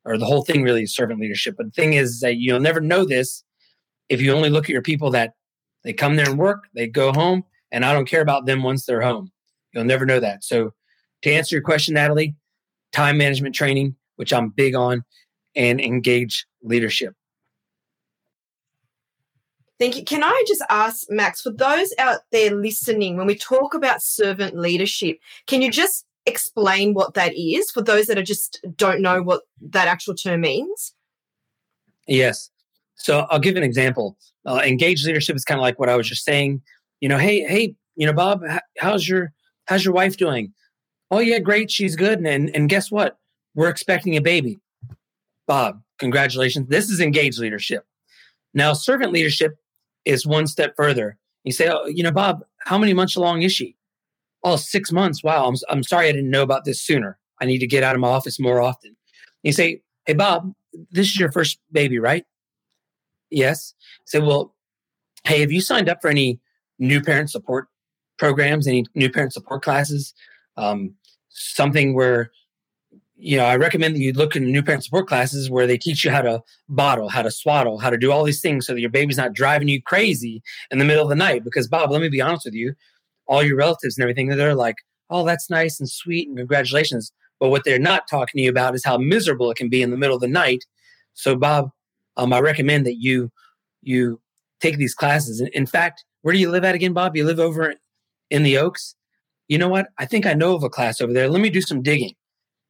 or 0.03 0.17
the 0.17 0.25
whole 0.25 0.43
thing 0.43 0.63
really 0.63 0.83
is 0.83 0.95
servant 0.95 1.19
leadership. 1.19 1.55
But 1.57 1.67
the 1.67 1.71
thing 1.71 1.93
is 1.93 2.19
that 2.21 2.37
you'll 2.37 2.59
never 2.59 2.81
know 2.81 3.05
this 3.05 3.43
if 4.09 4.21
you 4.21 4.31
only 4.33 4.49
look 4.49 4.65
at 4.65 4.69
your 4.69 4.81
people 4.81 5.11
that 5.11 5.33
they 5.83 5.93
come 5.93 6.15
there 6.15 6.29
and 6.29 6.37
work, 6.37 6.63
they 6.73 6.87
go 6.87 7.11
home, 7.11 7.43
and 7.71 7.85
I 7.85 7.93
don't 7.93 8.07
care 8.07 8.21
about 8.21 8.45
them 8.45 8.63
once 8.63 8.85
they're 8.85 9.01
home. 9.01 9.31
You'll 9.73 9.83
never 9.83 10.05
know 10.05 10.19
that. 10.19 10.43
So, 10.43 10.73
to 11.21 11.31
answer 11.31 11.55
your 11.55 11.63
question, 11.63 11.93
Natalie, 11.95 12.35
time 12.91 13.17
management 13.17 13.55
training, 13.55 13.95
which 14.15 14.33
I'm 14.33 14.49
big 14.49 14.75
on, 14.75 15.03
and 15.55 15.79
engage 15.79 16.45
leadership. 16.63 17.13
Thank 19.77 19.97
you. 19.97 20.05
Can 20.05 20.23
I 20.23 20.43
just 20.47 20.63
ask, 20.69 21.07
Max, 21.09 21.41
for 21.41 21.51
those 21.51 21.93
out 21.97 22.21
there 22.31 22.51
listening, 22.51 23.17
when 23.17 23.27
we 23.27 23.35
talk 23.35 23.73
about 23.73 24.01
servant 24.01 24.57
leadership, 24.57 25.19
can 25.47 25.61
you 25.61 25.69
just 25.69 26.05
explain 26.25 26.93
what 26.93 27.13
that 27.13 27.35
is 27.35 27.69
for 27.71 27.81
those 27.81 28.07
that 28.07 28.17
are 28.17 28.23
just 28.23 28.65
don't 28.75 29.01
know 29.01 29.21
what 29.21 29.41
that 29.61 29.87
actual 29.87 30.15
term 30.15 30.41
means? 30.41 30.93
Yes. 32.07 32.49
So 32.95 33.27
I'll 33.29 33.39
give 33.39 33.57
an 33.57 33.63
example. 33.63 34.17
Uh, 34.45 34.61
engaged 34.63 35.05
leadership 35.05 35.35
is 35.35 35.43
kind 35.43 35.59
of 35.59 35.63
like 35.63 35.77
what 35.77 35.89
I 35.89 35.95
was 35.95 36.07
just 36.07 36.23
saying. 36.23 36.61
You 37.01 37.09
know, 37.09 37.17
hey, 37.17 37.41
hey, 37.41 37.75
you 37.95 38.05
know, 38.05 38.13
Bob, 38.13 38.41
how's 38.77 39.07
your 39.07 39.33
how's 39.65 39.83
your 39.83 39.93
wife 39.93 40.15
doing? 40.15 40.53
Oh 41.11 41.19
yeah, 41.19 41.39
great, 41.39 41.69
she's 41.69 41.95
good. 41.95 42.19
And 42.19 42.27
and, 42.27 42.55
and 42.55 42.69
guess 42.69 42.89
what? 42.89 43.17
We're 43.55 43.69
expecting 43.69 44.15
a 44.15 44.21
baby. 44.21 44.59
Bob, 45.47 45.81
congratulations. 45.99 46.69
This 46.69 46.89
is 46.89 46.99
engaged 46.99 47.39
leadership. 47.39 47.85
Now, 48.53 48.73
servant 48.73 49.11
leadership 49.11 49.57
is 50.05 50.25
one 50.25 50.47
step 50.47 50.75
further. 50.75 51.17
You 51.43 51.51
say, 51.51 51.67
oh, 51.67 51.85
you 51.85 52.03
know, 52.03 52.11
Bob, 52.11 52.43
how 52.59 52.77
many 52.77 52.93
months 52.93 53.15
along 53.15 53.43
is 53.43 53.53
she? 53.53 53.75
Oh, 54.43 54.55
six 54.55 54.91
months. 54.91 55.23
Wow, 55.23 55.47
I'm, 55.47 55.55
I'm 55.69 55.83
sorry 55.83 56.07
I 56.07 56.11
didn't 56.11 56.29
know 56.29 56.43
about 56.43 56.65
this 56.65 56.81
sooner. 56.81 57.17
I 57.41 57.45
need 57.45 57.59
to 57.59 57.67
get 57.67 57.83
out 57.83 57.95
of 57.95 58.01
my 58.01 58.07
office 58.07 58.39
more 58.39 58.61
often. 58.61 58.95
You 59.43 59.51
say, 59.51 59.81
hey, 60.05 60.13
Bob, 60.13 60.53
this 60.91 61.07
is 61.07 61.19
your 61.19 61.31
first 61.31 61.59
baby, 61.71 61.99
right? 61.99 62.25
Yes. 63.29 63.73
Say, 64.05 64.19
well, 64.19 64.55
hey, 65.23 65.41
have 65.41 65.51
you 65.51 65.61
signed 65.61 65.89
up 65.89 66.01
for 66.01 66.09
any 66.09 66.39
new 66.79 67.01
parent 67.01 67.29
support 67.29 67.67
programs, 68.17 68.67
any 68.67 68.85
new 68.95 69.09
parent 69.11 69.33
support 69.33 69.63
classes? 69.63 70.13
Um, 70.57 70.95
something 71.29 71.93
where 71.93 72.31
you 73.17 73.37
know, 73.37 73.45
I 73.45 73.55
recommend 73.55 73.95
that 73.95 74.01
you 74.01 74.11
look 74.11 74.35
in 74.35 74.51
new 74.51 74.61
parent 74.61 74.83
support 74.83 75.07
classes 75.07 75.49
where 75.49 75.65
they 75.65 75.77
teach 75.77 76.03
you 76.03 76.11
how 76.11 76.21
to 76.21 76.41
bottle, 76.67 77.07
how 77.07 77.21
to 77.21 77.31
swaddle, 77.31 77.79
how 77.79 77.89
to 77.89 77.97
do 77.97 78.11
all 78.11 78.23
these 78.23 78.41
things 78.41 78.67
so 78.67 78.73
that 78.73 78.81
your 78.81 78.89
baby's 78.89 79.17
not 79.17 79.33
driving 79.33 79.67
you 79.69 79.81
crazy 79.81 80.41
in 80.69 80.79
the 80.79 80.85
middle 80.85 81.03
of 81.03 81.09
the 81.09 81.15
night. 81.15 81.43
Because, 81.43 81.67
Bob, 81.67 81.91
let 81.91 82.01
me 82.01 82.09
be 82.09 82.21
honest 82.21 82.45
with 82.45 82.53
you, 82.53 82.73
all 83.27 83.41
your 83.41 83.57
relatives 83.57 83.97
and 83.97 84.03
everything, 84.03 84.27
they're 84.27 84.55
like, 84.55 84.75
oh, 85.09 85.25
that's 85.25 85.49
nice 85.49 85.79
and 85.79 85.89
sweet 85.89 86.27
and 86.27 86.37
congratulations. 86.37 87.11
But 87.39 87.49
what 87.49 87.63
they're 87.63 87.79
not 87.79 88.07
talking 88.09 88.37
to 88.39 88.43
you 88.43 88.49
about 88.49 88.75
is 88.75 88.83
how 88.83 88.97
miserable 88.97 89.49
it 89.49 89.57
can 89.57 89.69
be 89.69 89.81
in 89.81 89.91
the 89.91 89.97
middle 89.97 90.15
of 90.15 90.21
the 90.21 90.27
night. 90.27 90.65
So, 91.13 91.35
Bob, 91.35 91.69
um, 92.17 92.33
I 92.33 92.39
recommend 92.39 92.85
that 92.85 92.95
you 92.95 93.31
you 93.81 94.19
take 94.59 94.77
these 94.77 94.95
classes. 94.95 95.41
In 95.53 95.65
fact, 95.65 96.03
where 96.21 96.33
do 96.33 96.39
you 96.39 96.49
live 96.49 96.63
at 96.63 96.75
again, 96.75 96.93
Bob? 96.93 97.15
You 97.15 97.23
live 97.23 97.39
over 97.39 97.75
in 98.29 98.43
the 98.43 98.57
Oaks. 98.57 98.95
You 99.47 99.57
know 99.57 99.69
what? 99.69 99.87
I 99.99 100.05
think 100.05 100.25
I 100.25 100.33
know 100.33 100.55
of 100.55 100.63
a 100.63 100.69
class 100.69 100.99
over 100.99 101.13
there. 101.13 101.29
Let 101.29 101.41
me 101.41 101.49
do 101.49 101.61
some 101.61 101.81
digging 101.81 102.15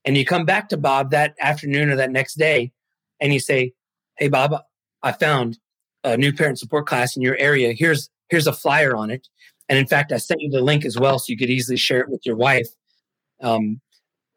and 0.06 0.18
you 0.18 0.26
come 0.26 0.45
back 0.45 0.70
to 0.70 0.78
Bob 0.78 1.12
that 1.12 1.36
afternoon 1.39 1.89
or 1.89 1.95
that 1.95 2.12
next 2.12 2.36
day 2.36 2.72
and 3.20 3.34
you 3.34 3.39
say, 3.39 3.74
Hey, 4.18 4.30
Bob, 4.30 4.56
I 5.03 5.12
found 5.12 5.60
a 6.03 6.18
new 6.18 6.32
parent 6.32 6.60
support 6.60 6.88
class 6.88 7.16
in 7.16 7.22
your 7.22 7.38
area. 7.38 7.74
Here's, 7.74 8.10
here's 8.30 8.47
a 8.47 8.53
flyer 8.53 8.95
on 8.95 9.10
it. 9.10 9.28
And 9.68 9.80
in 9.80 9.88
fact, 9.88 10.12
I 10.12 10.18
sent 10.18 10.41
you 10.41 10.49
the 10.49 10.62
link 10.62 10.86
as 10.86 10.97
well 10.97 11.20
so 11.20 11.26
you 11.30 11.38
could 11.38 11.49
easily 11.49 11.78
share 11.78 11.99
it 11.99 12.10
with 12.10 12.26
your 12.26 12.36
wife. 12.36 12.68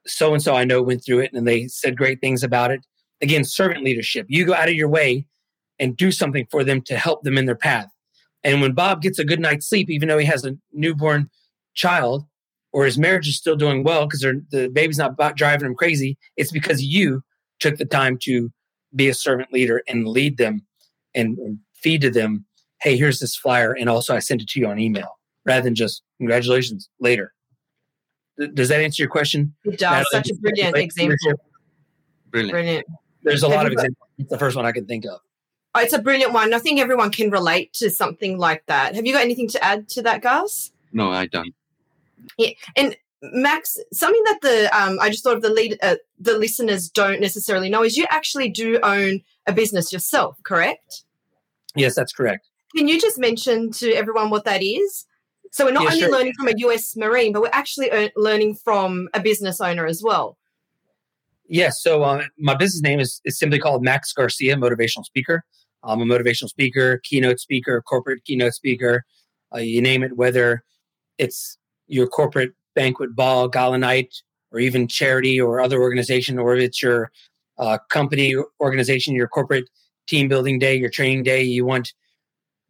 So 0.06 0.32
and 0.32 0.42
so 0.42 0.54
I 0.54 0.64
know 0.64 0.82
went 0.82 1.04
through 1.04 1.20
it 1.20 1.32
and 1.34 1.46
they 1.46 1.68
said 1.68 1.96
great 1.96 2.20
things 2.20 2.42
about 2.42 2.70
it. 2.70 2.84
Again, 3.20 3.44
servant 3.44 3.84
leadership. 3.84 4.26
You 4.28 4.46
go 4.46 4.54
out 4.54 4.68
of 4.68 4.74
your 4.74 4.88
way 4.88 5.26
and 5.78 5.96
do 5.96 6.10
something 6.10 6.46
for 6.50 6.64
them 6.64 6.80
to 6.82 6.96
help 6.96 7.22
them 7.22 7.36
in 7.36 7.46
their 7.46 7.54
path. 7.54 7.88
And 8.44 8.60
when 8.60 8.72
Bob 8.72 9.02
gets 9.02 9.18
a 9.18 9.24
good 9.24 9.40
night's 9.40 9.68
sleep, 9.68 9.90
even 9.90 10.08
though 10.08 10.18
he 10.18 10.26
has 10.26 10.44
a 10.44 10.56
newborn 10.72 11.28
child, 11.74 12.24
or 12.72 12.84
his 12.84 12.98
marriage 12.98 13.28
is 13.28 13.36
still 13.36 13.56
doing 13.56 13.82
well 13.82 14.06
because 14.06 14.20
the 14.20 14.70
baby's 14.72 14.98
not 14.98 15.16
driving 15.36 15.66
him 15.66 15.74
crazy, 15.74 16.18
it's 16.36 16.52
because 16.52 16.82
you 16.82 17.22
took 17.60 17.76
the 17.76 17.84
time 17.84 18.18
to 18.22 18.50
be 18.94 19.08
a 19.08 19.14
servant 19.14 19.52
leader 19.52 19.82
and 19.88 20.06
lead 20.06 20.36
them 20.38 20.64
and, 21.14 21.38
and 21.38 21.58
feed 21.74 22.00
to 22.02 22.10
them, 22.10 22.44
hey, 22.80 22.96
here's 22.96 23.20
this 23.20 23.36
flyer. 23.36 23.72
And 23.72 23.88
also, 23.88 24.14
I 24.14 24.18
sent 24.18 24.42
it 24.42 24.48
to 24.50 24.60
you 24.60 24.66
on 24.66 24.78
email 24.78 25.18
rather 25.44 25.62
than 25.62 25.74
just 25.74 26.02
congratulations 26.18 26.88
later. 27.00 27.32
does 28.54 28.68
that 28.68 28.80
answer 28.80 29.02
your 29.02 29.10
question? 29.10 29.54
It 29.64 29.78
does. 29.78 30.06
Such 30.10 30.30
a 30.30 30.34
brilliant 30.34 30.76
example. 30.76 31.16
Brilliant. 32.30 32.52
Brilliant. 32.52 32.86
There's 33.22 33.42
a 33.42 33.48
lot 33.48 33.66
of 33.66 33.72
examples. 33.72 34.08
It's 34.18 34.30
the 34.30 34.38
first 34.38 34.56
one 34.56 34.66
I 34.66 34.72
can 34.72 34.86
think 34.86 35.04
of. 35.06 35.20
Oh, 35.74 35.80
it's 35.80 35.92
a 35.92 36.00
brilliant 36.00 36.32
one. 36.32 36.54
I 36.54 36.58
think 36.58 36.80
everyone 36.80 37.10
can 37.10 37.30
relate 37.30 37.72
to 37.74 37.90
something 37.90 38.38
like 38.38 38.64
that. 38.66 38.94
Have 38.94 39.06
you 39.06 39.12
got 39.12 39.22
anything 39.22 39.48
to 39.48 39.64
add 39.64 39.88
to 39.90 40.02
that, 40.02 40.22
Gus? 40.22 40.72
No, 40.92 41.10
I 41.10 41.26
don't. 41.26 41.54
Yeah, 42.36 42.50
and 42.76 42.96
Max, 43.22 43.78
something 43.92 44.22
that 44.26 44.38
the 44.42 44.78
um, 44.78 44.98
I 45.00 45.10
just 45.10 45.24
thought 45.24 45.36
of 45.36 45.42
the 45.42 45.50
lead 45.50 45.78
uh, 45.82 45.96
the 46.18 46.38
listeners 46.38 46.88
don't 46.88 47.20
necessarily 47.20 47.68
know 47.68 47.82
is 47.82 47.96
you 47.96 48.06
actually 48.10 48.48
do 48.48 48.78
own 48.82 49.20
a 49.46 49.52
business 49.52 49.92
yourself, 49.92 50.38
correct? 50.44 51.04
Yes, 51.74 51.94
that's 51.94 52.12
correct. 52.12 52.48
Can 52.76 52.88
you 52.88 53.00
just 53.00 53.18
mention 53.18 53.72
to 53.72 53.92
everyone 53.92 54.30
what 54.30 54.44
that 54.44 54.62
is? 54.62 55.06
So 55.50 55.64
we're 55.64 55.72
not 55.72 55.86
only 55.86 56.00
sure. 56.00 56.12
learning 56.12 56.34
from 56.38 56.48
a 56.48 56.54
US 56.58 56.96
Marine, 56.96 57.32
but 57.32 57.42
we're 57.42 57.50
actually 57.52 58.12
learning 58.16 58.56
from 58.56 59.08
a 59.14 59.20
business 59.20 59.60
owner 59.60 59.86
as 59.86 60.02
well. 60.02 60.36
Yes. 61.48 61.82
So 61.82 62.02
uh, 62.02 62.24
my 62.38 62.54
business 62.54 62.82
name 62.82 63.00
is, 63.00 63.20
is 63.24 63.38
simply 63.38 63.58
called 63.58 63.82
Max 63.82 64.12
Garcia, 64.12 64.56
motivational 64.56 65.04
speaker. 65.04 65.44
I'm 65.82 66.02
a 66.02 66.04
motivational 66.04 66.48
speaker, 66.48 67.00
keynote 67.02 67.40
speaker, 67.40 67.80
corporate 67.82 68.24
keynote 68.24 68.54
speaker. 68.54 69.04
Uh, 69.54 69.60
you 69.60 69.80
name 69.80 70.02
it, 70.02 70.16
whether 70.16 70.62
it's 71.16 71.56
your 71.88 72.06
corporate 72.06 72.52
banquet 72.74 73.16
ball, 73.16 73.48
gala 73.48 73.78
night, 73.78 74.14
or 74.52 74.60
even 74.60 74.86
charity 74.86 75.40
or 75.40 75.60
other 75.60 75.80
organization, 75.80 76.38
or 76.38 76.56
if 76.56 76.62
it's 76.62 76.82
your 76.82 77.10
uh, 77.58 77.78
company 77.90 78.34
organization, 78.60 79.14
your 79.14 79.28
corporate 79.28 79.68
team 80.06 80.28
building 80.28 80.58
day, 80.58 80.76
your 80.76 80.88
training 80.88 81.22
day, 81.22 81.42
you 81.42 81.64
want 81.64 81.92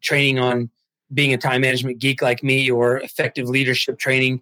training 0.01 0.39
on 0.39 0.71
being 1.15 1.33
a 1.33 1.39
time 1.39 1.61
management 1.61 1.99
geek 1.99 2.23
like 2.23 2.43
me, 2.43 2.71
or 2.71 2.99
effective 2.99 3.49
leadership 3.49 3.99
training, 3.99 4.41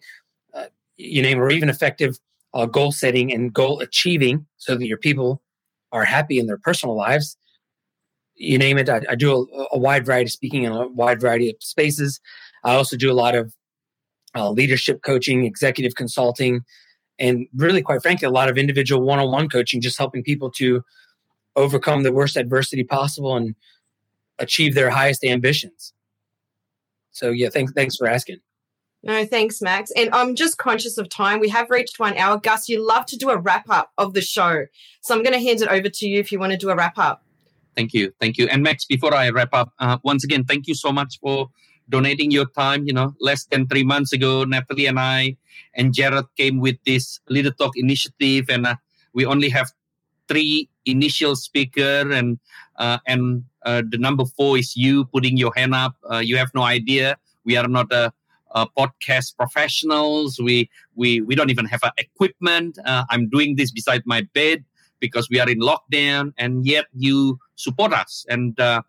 uh, 0.54 0.66
you 0.96 1.22
name, 1.22 1.38
it, 1.38 1.40
or 1.40 1.50
even 1.50 1.68
effective 1.68 2.18
uh, 2.54 2.66
goal 2.66 2.92
setting 2.92 3.32
and 3.32 3.52
goal 3.52 3.80
achieving, 3.80 4.46
so 4.56 4.76
that 4.76 4.86
your 4.86 4.98
people 4.98 5.42
are 5.92 6.04
happy 6.04 6.38
in 6.38 6.46
their 6.46 6.58
personal 6.58 6.96
lives. 6.96 7.36
You 8.34 8.58
name 8.58 8.78
it. 8.78 8.88
I, 8.88 9.02
I 9.08 9.14
do 9.14 9.32
a, 9.32 9.66
a 9.72 9.78
wide 9.78 10.04
variety 10.04 10.26
of 10.26 10.32
speaking 10.32 10.64
in 10.64 10.72
a 10.72 10.88
wide 10.88 11.20
variety 11.20 11.50
of 11.50 11.56
spaces. 11.60 12.20
I 12.64 12.74
also 12.74 12.96
do 12.96 13.10
a 13.10 13.14
lot 13.14 13.34
of 13.34 13.54
uh, 14.36 14.50
leadership 14.50 15.02
coaching, 15.02 15.44
executive 15.44 15.94
consulting, 15.94 16.64
and 17.18 17.46
really, 17.56 17.82
quite 17.82 18.02
frankly, 18.02 18.26
a 18.26 18.30
lot 18.30 18.48
of 18.48 18.58
individual 18.58 19.02
one 19.02 19.18
on 19.18 19.30
one 19.30 19.48
coaching, 19.48 19.80
just 19.80 19.98
helping 19.98 20.22
people 20.22 20.50
to 20.52 20.84
overcome 21.56 22.02
the 22.02 22.12
worst 22.12 22.36
adversity 22.36 22.84
possible 22.84 23.36
and 23.36 23.54
achieve 24.38 24.74
their 24.74 24.90
highest 24.90 25.24
ambitions. 25.24 25.94
So, 27.10 27.30
yeah, 27.30 27.48
thanks, 27.48 27.72
thanks 27.72 27.96
for 27.96 28.06
asking. 28.06 28.38
No, 29.02 29.24
thanks, 29.24 29.62
Max. 29.62 29.90
And 29.96 30.10
I'm 30.12 30.34
just 30.34 30.58
conscious 30.58 30.98
of 30.98 31.08
time. 31.08 31.38
We 31.38 31.48
have 31.48 31.70
reached 31.70 31.98
one 31.98 32.16
hour. 32.18 32.38
Gus, 32.38 32.68
you 32.68 32.84
love 32.86 33.06
to 33.06 33.16
do 33.16 33.30
a 33.30 33.38
wrap 33.38 33.70
up 33.70 33.92
of 33.96 34.12
the 34.12 34.20
show. 34.20 34.66
So 35.00 35.14
I'm 35.14 35.22
going 35.22 35.32
to 35.32 35.40
hand 35.40 35.62
it 35.62 35.68
over 35.68 35.88
to 35.88 36.06
you 36.06 36.18
if 36.18 36.30
you 36.30 36.38
want 36.38 36.52
to 36.52 36.58
do 36.58 36.70
a 36.70 36.76
wrap 36.76 36.98
up. 36.98 37.22
Thank 37.76 37.94
you. 37.94 38.12
Thank 38.20 38.36
you. 38.36 38.48
And 38.48 38.62
Max, 38.62 38.84
before 38.84 39.14
I 39.14 39.30
wrap 39.30 39.50
up, 39.52 39.72
uh, 39.78 39.98
once 40.02 40.24
again, 40.24 40.44
thank 40.44 40.66
you 40.66 40.74
so 40.74 40.92
much 40.92 41.18
for 41.20 41.48
donating 41.88 42.30
your 42.30 42.46
time. 42.46 42.86
You 42.86 42.92
know, 42.92 43.14
less 43.20 43.44
than 43.46 43.66
three 43.66 43.84
months 43.84 44.12
ago, 44.12 44.44
Natalie 44.44 44.86
and 44.86 44.98
I 44.98 45.36
and 45.74 45.94
Jared 45.94 46.26
came 46.36 46.60
with 46.60 46.76
this 46.86 47.20
Leader 47.28 47.52
Talk 47.52 47.72
initiative, 47.76 48.46
and 48.48 48.66
uh, 48.66 48.76
we 49.12 49.24
only 49.24 49.48
have 49.50 49.70
three 50.28 50.68
initial 50.84 51.36
speaker, 51.36 52.10
and 52.10 52.38
uh, 52.76 52.98
and 53.06 53.44
uh, 53.64 53.82
the 53.88 53.98
number 53.98 54.24
four 54.24 54.58
is 54.58 54.76
you 54.76 55.04
putting 55.06 55.36
your 55.36 55.52
hand 55.56 55.74
up. 55.74 55.94
Uh, 56.10 56.18
you 56.18 56.36
have 56.36 56.50
no 56.54 56.62
idea. 56.62 57.16
We 57.44 57.56
are 57.56 57.68
not 57.68 57.92
a, 57.92 58.12
a 58.52 58.66
podcast 58.66 59.36
professionals. 59.36 60.38
We 60.40 60.70
we 60.94 61.20
we 61.20 61.34
don't 61.34 61.50
even 61.50 61.66
have 61.66 61.80
equipment. 61.98 62.78
Uh, 62.84 63.04
I'm 63.10 63.28
doing 63.28 63.56
this 63.56 63.70
beside 63.70 64.02
my 64.06 64.26
bed 64.34 64.64
because 64.98 65.28
we 65.30 65.38
are 65.40 65.48
in 65.48 65.60
lockdown, 65.60 66.32
and 66.38 66.66
yet 66.66 66.86
you 66.94 67.38
support 67.56 67.92
us 67.92 68.24
and 68.28 68.58
uh, 68.60 68.82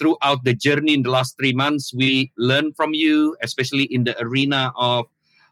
throughout 0.00 0.42
the 0.44 0.54
journey 0.54 0.94
in 0.94 1.02
the 1.02 1.10
last 1.10 1.36
three 1.36 1.52
months, 1.52 1.92
we 1.92 2.32
learned 2.38 2.74
from 2.74 2.94
you, 2.94 3.36
especially 3.42 3.84
in 3.84 4.04
the 4.04 4.16
arena 4.22 4.72
of 4.76 5.04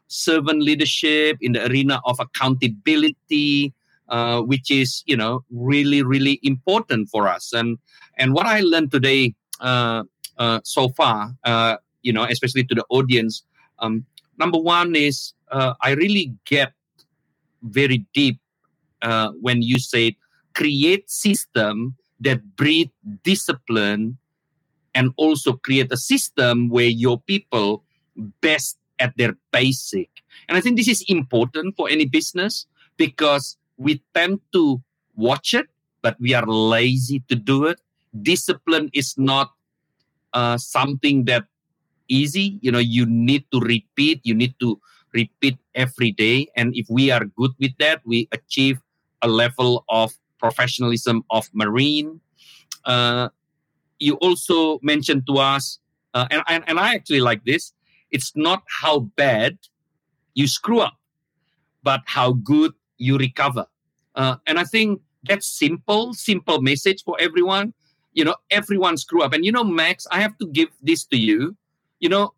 servant 0.07 0.63
leadership, 0.63 1.37
in 1.39 1.53
the 1.53 1.65
arena 1.69 2.01
of 2.05 2.19
accountability, 2.19 3.71
uh, 4.09 4.41
which 4.41 4.71
is 4.71 5.03
you 5.05 5.15
know 5.15 5.45
really 5.51 6.01
really 6.01 6.39
important 6.41 7.09
for 7.09 7.27
us. 7.27 7.53
And 7.53 7.77
and 8.17 8.33
what 8.33 8.47
I 8.47 8.61
learned 8.61 8.91
today 8.91 9.35
uh, 9.61 10.03
uh, 10.37 10.59
so 10.63 10.89
far, 10.89 11.35
uh, 11.45 11.77
you 12.01 12.11
know, 12.11 12.23
especially 12.23 12.63
to 12.65 12.75
the 12.75 12.85
audience, 12.89 13.43
um, 13.77 14.03
number 14.39 14.57
one 14.57 14.95
is 14.95 15.33
uh, 15.51 15.73
I 15.81 15.91
really 15.91 16.33
get 16.45 16.73
very 17.61 18.05
deep 18.13 18.39
uh, 19.01 19.29
when 19.39 19.61
you 19.61 19.77
say 19.77 20.17
create 20.55 21.09
system 21.09 21.95
that 22.19 22.55
breed 22.55 22.91
discipline 23.23 24.17
and 24.99 25.15
also 25.15 25.53
create 25.53 25.87
a 25.95 25.95
system 25.95 26.67
where 26.67 26.91
your 26.91 27.23
people 27.23 27.87
best 28.43 28.75
at 28.99 29.15
their 29.15 29.31
basic. 29.55 30.09
And 30.49 30.57
I 30.57 30.61
think 30.61 30.75
this 30.75 30.91
is 30.91 31.05
important 31.07 31.77
for 31.77 31.87
any 31.87 32.03
business 32.03 32.67
because 32.97 33.55
we 33.77 34.03
tend 34.13 34.41
to 34.51 34.83
watch 35.15 35.53
it, 35.53 35.67
but 36.01 36.19
we 36.19 36.33
are 36.33 36.45
lazy 36.45 37.23
to 37.29 37.35
do 37.35 37.63
it. 37.63 37.79
Discipline 38.11 38.89
is 38.91 39.15
not 39.17 39.55
uh, 40.33 40.57
something 40.57 41.23
that 41.31 41.45
easy. 42.09 42.59
You 42.59 42.73
know, 42.73 42.83
you 42.83 43.05
need 43.05 43.45
to 43.53 43.61
repeat. 43.61 44.19
You 44.23 44.35
need 44.35 44.59
to 44.59 44.81
repeat 45.13 45.55
every 45.75 46.11
day. 46.11 46.51
And 46.57 46.75
if 46.75 46.87
we 46.89 47.09
are 47.09 47.23
good 47.23 47.51
with 47.57 47.71
that, 47.79 48.01
we 48.03 48.27
achieve 48.33 48.83
a 49.21 49.29
level 49.29 49.85
of 49.87 50.11
professionalism 50.39 51.23
of 51.31 51.47
marine. 51.53 52.19
Uh, 52.83 53.29
you 53.99 54.15
also 54.15 54.79
mentioned 54.81 55.27
to 55.27 55.37
us, 55.37 55.79
uh, 56.13 56.27
and, 56.31 56.41
and, 56.47 56.63
and 56.67 56.79
I 56.79 56.95
actually 56.95 57.21
like 57.21 57.45
this, 57.45 57.73
it's 58.11 58.35
not 58.35 58.63
how 58.81 58.99
bad 58.99 59.57
you 60.33 60.47
screw 60.47 60.79
up, 60.79 60.97
but 61.83 62.01
how 62.05 62.33
good 62.33 62.73
you 62.97 63.17
recover. 63.17 63.65
Uh, 64.15 64.37
and 64.47 64.59
I 64.59 64.63
think 64.63 65.01
that's 65.23 65.47
simple, 65.47 66.13
simple 66.13 66.61
message 66.61 67.03
for 67.03 67.17
everyone. 67.19 67.73
You 68.13 68.25
know, 68.25 68.35
everyone 68.49 68.97
screw 68.97 69.21
up. 69.21 69.33
And 69.33 69.45
you 69.45 69.51
know, 69.51 69.63
Max, 69.63 70.07
I 70.11 70.19
have 70.21 70.37
to 70.39 70.47
give 70.47 70.69
this 70.81 71.05
to 71.05 71.17
you. 71.17 71.55
You 71.99 72.09
know, 72.09 72.33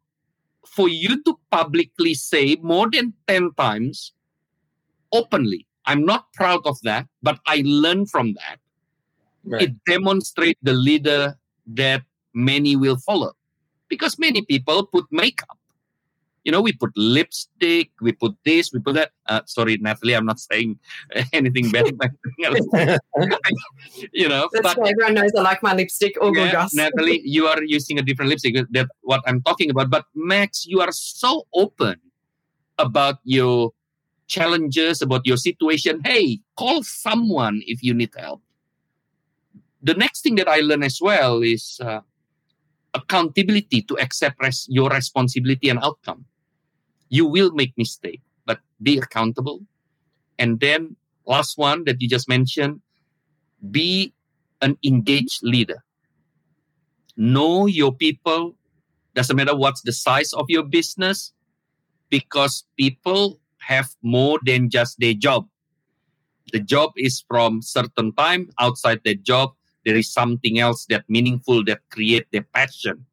for 0.65 0.89
you 0.89 1.23
to 1.23 1.39
publicly 1.51 2.13
say 2.13 2.57
more 2.61 2.89
than 2.89 3.13
10 3.27 3.51
times 3.53 4.13
openly, 5.11 5.67
I'm 5.85 6.05
not 6.05 6.31
proud 6.33 6.61
of 6.65 6.77
that, 6.83 7.07
but 7.21 7.39
I 7.47 7.63
learned 7.65 8.09
from 8.09 8.33
that. 8.33 8.59
Right. 9.43 9.63
It 9.63 9.85
demonstrates 9.85 10.59
the 10.61 10.73
leader 10.73 11.37
that 11.75 12.03
many 12.33 12.75
will 12.75 12.97
follow. 12.97 13.33
Because 13.87 14.17
many 14.17 14.41
people 14.43 14.85
put 14.85 15.05
makeup. 15.11 15.57
You 16.43 16.51
know, 16.51 16.61
we 16.61 16.73
put 16.73 16.89
lipstick, 16.95 17.91
we 18.01 18.13
put 18.13 18.35
this, 18.43 18.71
we 18.73 18.79
put 18.79 18.95
that. 18.95 19.11
Uh, 19.27 19.41
sorry, 19.45 19.77
Natalie, 19.77 20.15
I'm 20.15 20.25
not 20.25 20.39
saying 20.39 20.79
anything 21.33 21.69
bad. 21.69 21.89
about 21.89 22.09
anything 22.43 22.89
else. 22.89 22.99
you 24.11 24.27
know, 24.27 24.49
That's 24.51 24.63
but 24.63 24.77
why 24.77 24.89
everyone 24.89 25.13
knows 25.13 25.31
I 25.37 25.41
like 25.41 25.61
my 25.61 25.75
lipstick 25.75 26.15
or 26.19 26.35
yeah. 26.35 26.67
Natalie, 26.73 27.21
you 27.23 27.45
are 27.45 27.61
using 27.63 27.99
a 27.99 28.01
different 28.01 28.29
lipstick. 28.29 28.55
That's 28.71 28.89
what 29.01 29.21
I'm 29.27 29.43
talking 29.43 29.69
about. 29.69 29.91
But 29.91 30.05
Max, 30.15 30.65
you 30.65 30.81
are 30.81 30.91
so 30.91 31.45
open 31.53 31.97
about 32.79 33.19
your 33.23 33.71
challenges, 34.25 35.03
about 35.03 35.27
your 35.27 35.37
situation. 35.37 36.01
Hey, 36.03 36.39
call 36.57 36.81
someone 36.81 37.61
if 37.67 37.83
you 37.83 37.93
need 37.93 38.11
help. 38.17 38.41
The 39.83 39.93
next 39.95 40.21
thing 40.21 40.35
that 40.35 40.47
I 40.47 40.59
learned 40.59 40.83
as 40.83 40.99
well 41.01 41.41
is 41.41 41.79
uh, 41.81 42.01
accountability 42.93 43.81
to 43.83 43.97
accept 43.99 44.37
res- 44.41 44.67
your 44.69 44.89
responsibility 44.89 45.69
and 45.69 45.79
outcome. 45.79 46.25
You 47.09 47.25
will 47.25 47.51
make 47.51 47.73
mistake, 47.77 48.21
but 48.45 48.59
be 48.81 48.97
accountable. 48.97 49.61
And 50.37 50.59
then 50.59 50.95
last 51.25 51.57
one 51.57 51.83
that 51.85 52.01
you 52.01 52.07
just 52.07 52.29
mentioned, 52.29 52.81
be 53.71 54.13
an 54.61 54.77
engaged 54.83 55.41
leader. 55.43 55.83
Know 57.17 57.65
your 57.65 57.93
people. 57.93 58.55
Doesn't 59.13 59.35
matter 59.35 59.55
what's 59.55 59.81
the 59.81 59.91
size 59.91 60.31
of 60.33 60.45
your 60.47 60.63
business, 60.63 61.33
because 62.09 62.63
people 62.77 63.39
have 63.59 63.89
more 64.01 64.39
than 64.45 64.69
just 64.69 64.99
their 64.99 65.13
job. 65.13 65.47
The 66.53 66.59
job 66.59 66.91
is 66.97 67.23
from 67.27 67.61
certain 67.61 68.13
time. 68.13 68.49
Outside 68.59 69.01
the 69.03 69.15
job, 69.15 69.53
there 69.85 69.95
is 69.95 70.11
something 70.11 70.59
else 70.59 70.85
that 70.89 71.05
meaningful 71.09 71.63
that 71.65 71.81
create 71.89 72.27
their 72.31 72.43
passion. 72.53 73.05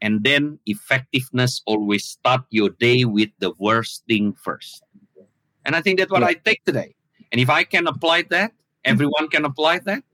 And 0.00 0.22
then 0.24 0.58
effectiveness 0.66 1.62
always 1.66 2.04
start 2.04 2.42
your 2.50 2.70
day 2.70 3.04
with 3.04 3.30
the 3.38 3.52
worst 3.58 4.04
thing 4.06 4.34
first. 4.34 4.82
And 5.64 5.74
I 5.74 5.80
think 5.80 5.98
that's 5.98 6.10
what 6.12 6.22
Yeah. 6.22 6.28
I 6.28 6.34
take 6.34 6.64
today. 6.64 6.94
And 7.32 7.40
if 7.40 7.50
I 7.50 7.64
can 7.64 7.86
apply 7.86 8.22
that, 8.30 8.52
everyone 8.84 9.28
can 9.28 9.44
apply 9.44 9.80
that, 9.80 10.04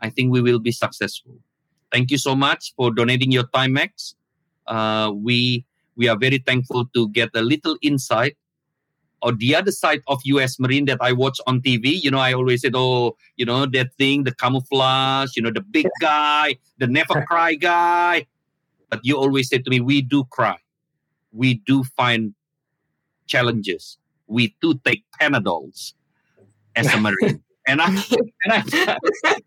I 0.00 0.10
think 0.10 0.32
we 0.32 0.40
will 0.42 0.58
be 0.58 0.72
successful. 0.72 1.38
Thank 1.92 2.10
you 2.10 2.18
so 2.18 2.34
much 2.34 2.74
for 2.76 2.90
donating 2.92 3.30
your 3.30 3.46
time, 3.54 3.74
Max. 3.74 4.14
Uh, 4.66 5.12
we 5.14 5.64
we 5.96 6.08
are 6.08 6.16
very 6.16 6.38
thankful 6.38 6.86
to 6.94 7.08
get 7.10 7.30
a 7.34 7.42
little 7.42 7.76
insight 7.82 8.36
or 9.22 9.32
the 9.32 9.54
other 9.54 9.70
side 9.70 10.02
of 10.08 10.20
US 10.24 10.58
Marine 10.58 10.84
that 10.86 10.98
I 11.00 11.12
watch 11.12 11.38
on 11.46 11.62
TV. 11.62 12.02
You 12.02 12.10
know, 12.10 12.18
I 12.18 12.32
always 12.32 12.60
said, 12.62 12.72
oh, 12.74 13.16
you 13.36 13.46
know, 13.46 13.66
that 13.66 13.94
thing, 13.94 14.24
the 14.24 14.34
camouflage, 14.34 15.36
you 15.36 15.42
know, 15.42 15.50
the 15.50 15.60
big 15.60 15.86
guy, 16.00 16.56
the 16.78 16.88
never 16.88 17.22
cry 17.28 17.54
guy. 17.54 18.26
But 18.90 19.00
you 19.04 19.16
always 19.16 19.48
said 19.48 19.64
to 19.64 19.70
me, 19.70 19.80
we 19.80 20.02
do 20.02 20.24
cry. 20.24 20.58
We 21.32 21.54
do 21.54 21.84
find 21.96 22.34
challenges. 23.26 23.96
We 24.26 24.54
do 24.60 24.74
take 24.84 25.04
Panadols 25.18 25.94
as 26.76 26.92
a 26.92 27.00
Marine. 27.00 27.42
and 27.66 27.80
I, 27.80 27.88
and 28.44 28.52
I, 28.52 28.96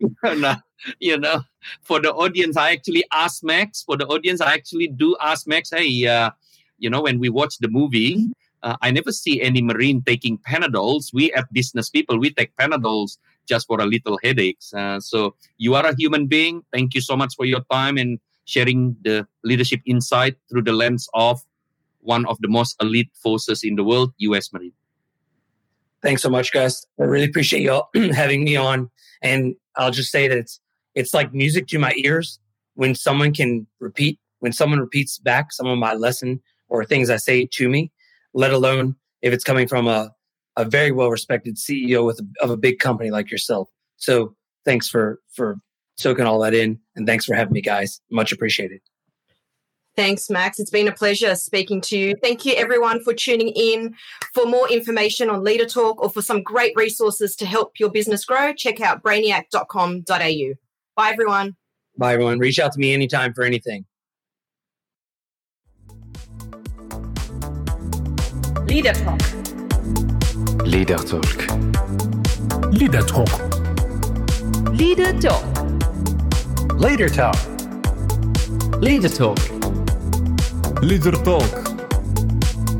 you 0.00 0.40
know, 0.40 0.54
you 0.98 1.18
know, 1.18 1.42
for 1.82 2.00
the 2.00 2.12
audience, 2.12 2.56
I 2.56 2.72
actually 2.72 3.04
asked 3.12 3.44
Max. 3.44 3.82
For 3.82 3.96
the 3.96 4.06
audience, 4.06 4.40
I 4.40 4.54
actually 4.54 4.88
do 4.88 5.16
ask 5.20 5.46
Max, 5.46 5.70
hey, 5.70 6.06
uh, 6.06 6.30
you 6.78 6.90
know, 6.90 7.02
when 7.02 7.18
we 7.18 7.28
watch 7.28 7.58
the 7.58 7.68
movie, 7.68 8.26
uh, 8.62 8.76
I 8.82 8.90
never 8.90 9.12
see 9.12 9.40
any 9.42 9.62
Marine 9.62 10.02
taking 10.02 10.38
Panadols. 10.38 11.12
We, 11.12 11.32
as 11.32 11.44
business 11.52 11.88
people, 11.88 12.18
we 12.18 12.30
take 12.30 12.56
Panadols 12.56 13.18
just 13.48 13.66
for 13.66 13.80
a 13.80 13.86
little 13.86 14.18
headaches. 14.22 14.72
Uh, 14.74 15.00
so 15.00 15.36
you 15.58 15.74
are 15.74 15.86
a 15.86 15.94
human 15.96 16.26
being. 16.26 16.62
Thank 16.72 16.94
you 16.94 17.00
so 17.00 17.16
much 17.16 17.34
for 17.36 17.44
your 17.44 17.60
time 17.70 17.96
and 17.96 18.18
sharing 18.44 18.96
the 19.02 19.26
leadership 19.44 19.80
insight 19.86 20.36
through 20.48 20.62
the 20.62 20.72
lens 20.72 21.08
of 21.14 21.42
one 22.00 22.26
of 22.26 22.38
the 22.40 22.48
most 22.48 22.76
elite 22.80 23.10
forces 23.22 23.62
in 23.62 23.76
the 23.76 23.84
world, 23.84 24.12
U.S. 24.18 24.52
Marine. 24.52 24.72
Thanks 26.02 26.22
so 26.22 26.30
much, 26.30 26.52
guys. 26.52 26.86
I 27.00 27.04
really 27.04 27.26
appreciate 27.26 27.62
y'all 27.62 27.88
having 27.94 28.44
me 28.44 28.56
on. 28.56 28.90
And 29.22 29.56
I'll 29.76 29.90
just 29.90 30.12
say 30.12 30.28
that 30.28 30.38
it's 30.38 30.60
it's 30.94 31.12
like 31.12 31.34
music 31.34 31.66
to 31.68 31.78
my 31.78 31.92
ears 31.96 32.38
when 32.74 32.94
someone 32.94 33.32
can 33.32 33.66
repeat, 33.80 34.18
when 34.38 34.52
someone 34.52 34.78
repeats 34.78 35.18
back 35.18 35.52
some 35.52 35.66
of 35.66 35.78
my 35.78 35.94
lesson 35.94 36.40
or 36.68 36.84
things 36.84 37.10
I 37.10 37.16
say 37.16 37.46
to 37.52 37.68
me, 37.68 37.90
let 38.36 38.52
alone 38.52 38.94
if 39.22 39.32
it's 39.32 39.42
coming 39.42 39.66
from 39.66 39.88
a, 39.88 40.12
a 40.56 40.64
very 40.64 40.92
well 40.92 41.10
respected 41.10 41.56
CEO 41.56 42.06
with 42.06 42.20
a, 42.20 42.44
of 42.44 42.50
a 42.50 42.56
big 42.56 42.78
company 42.78 43.10
like 43.10 43.30
yourself. 43.30 43.68
So 43.96 44.36
thanks 44.64 44.88
for 44.88 45.20
for 45.34 45.58
soaking 45.96 46.26
all 46.26 46.38
that 46.40 46.54
in 46.54 46.78
and 46.94 47.06
thanks 47.06 47.24
for 47.24 47.34
having 47.34 47.54
me, 47.54 47.62
guys. 47.62 48.00
Much 48.10 48.30
appreciated. 48.30 48.80
Thanks, 49.96 50.28
Max. 50.28 50.58
It's 50.58 50.70
been 50.70 50.88
a 50.88 50.92
pleasure 50.92 51.34
speaking 51.34 51.80
to 51.82 51.96
you. 51.96 52.14
Thank 52.22 52.44
you, 52.44 52.52
everyone, 52.54 53.02
for 53.02 53.14
tuning 53.14 53.48
in. 53.56 53.94
For 54.34 54.44
more 54.44 54.70
information 54.70 55.30
on 55.30 55.42
Leader 55.42 55.64
Talk 55.64 56.02
or 56.02 56.10
for 56.10 56.20
some 56.20 56.42
great 56.42 56.74
resources 56.76 57.34
to 57.36 57.46
help 57.46 57.80
your 57.80 57.90
business 57.90 58.26
grow, 58.26 58.52
check 58.52 58.82
out 58.82 59.02
brainiac.com.au. 59.02 60.54
Bye, 60.96 61.10
everyone. 61.10 61.56
Bye, 61.96 62.12
everyone. 62.12 62.38
Reach 62.38 62.58
out 62.58 62.72
to 62.72 62.78
me 62.78 62.92
anytime 62.92 63.32
for 63.32 63.42
anything. 63.42 63.86
Leader 68.76 68.92
Talk. 68.92 69.22
Leader 70.66 70.98
Talk. 70.98 71.38
Leader 72.74 73.02
Talk. 73.08 73.32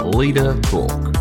Leader 0.03 0.61
Talk. 0.61 1.15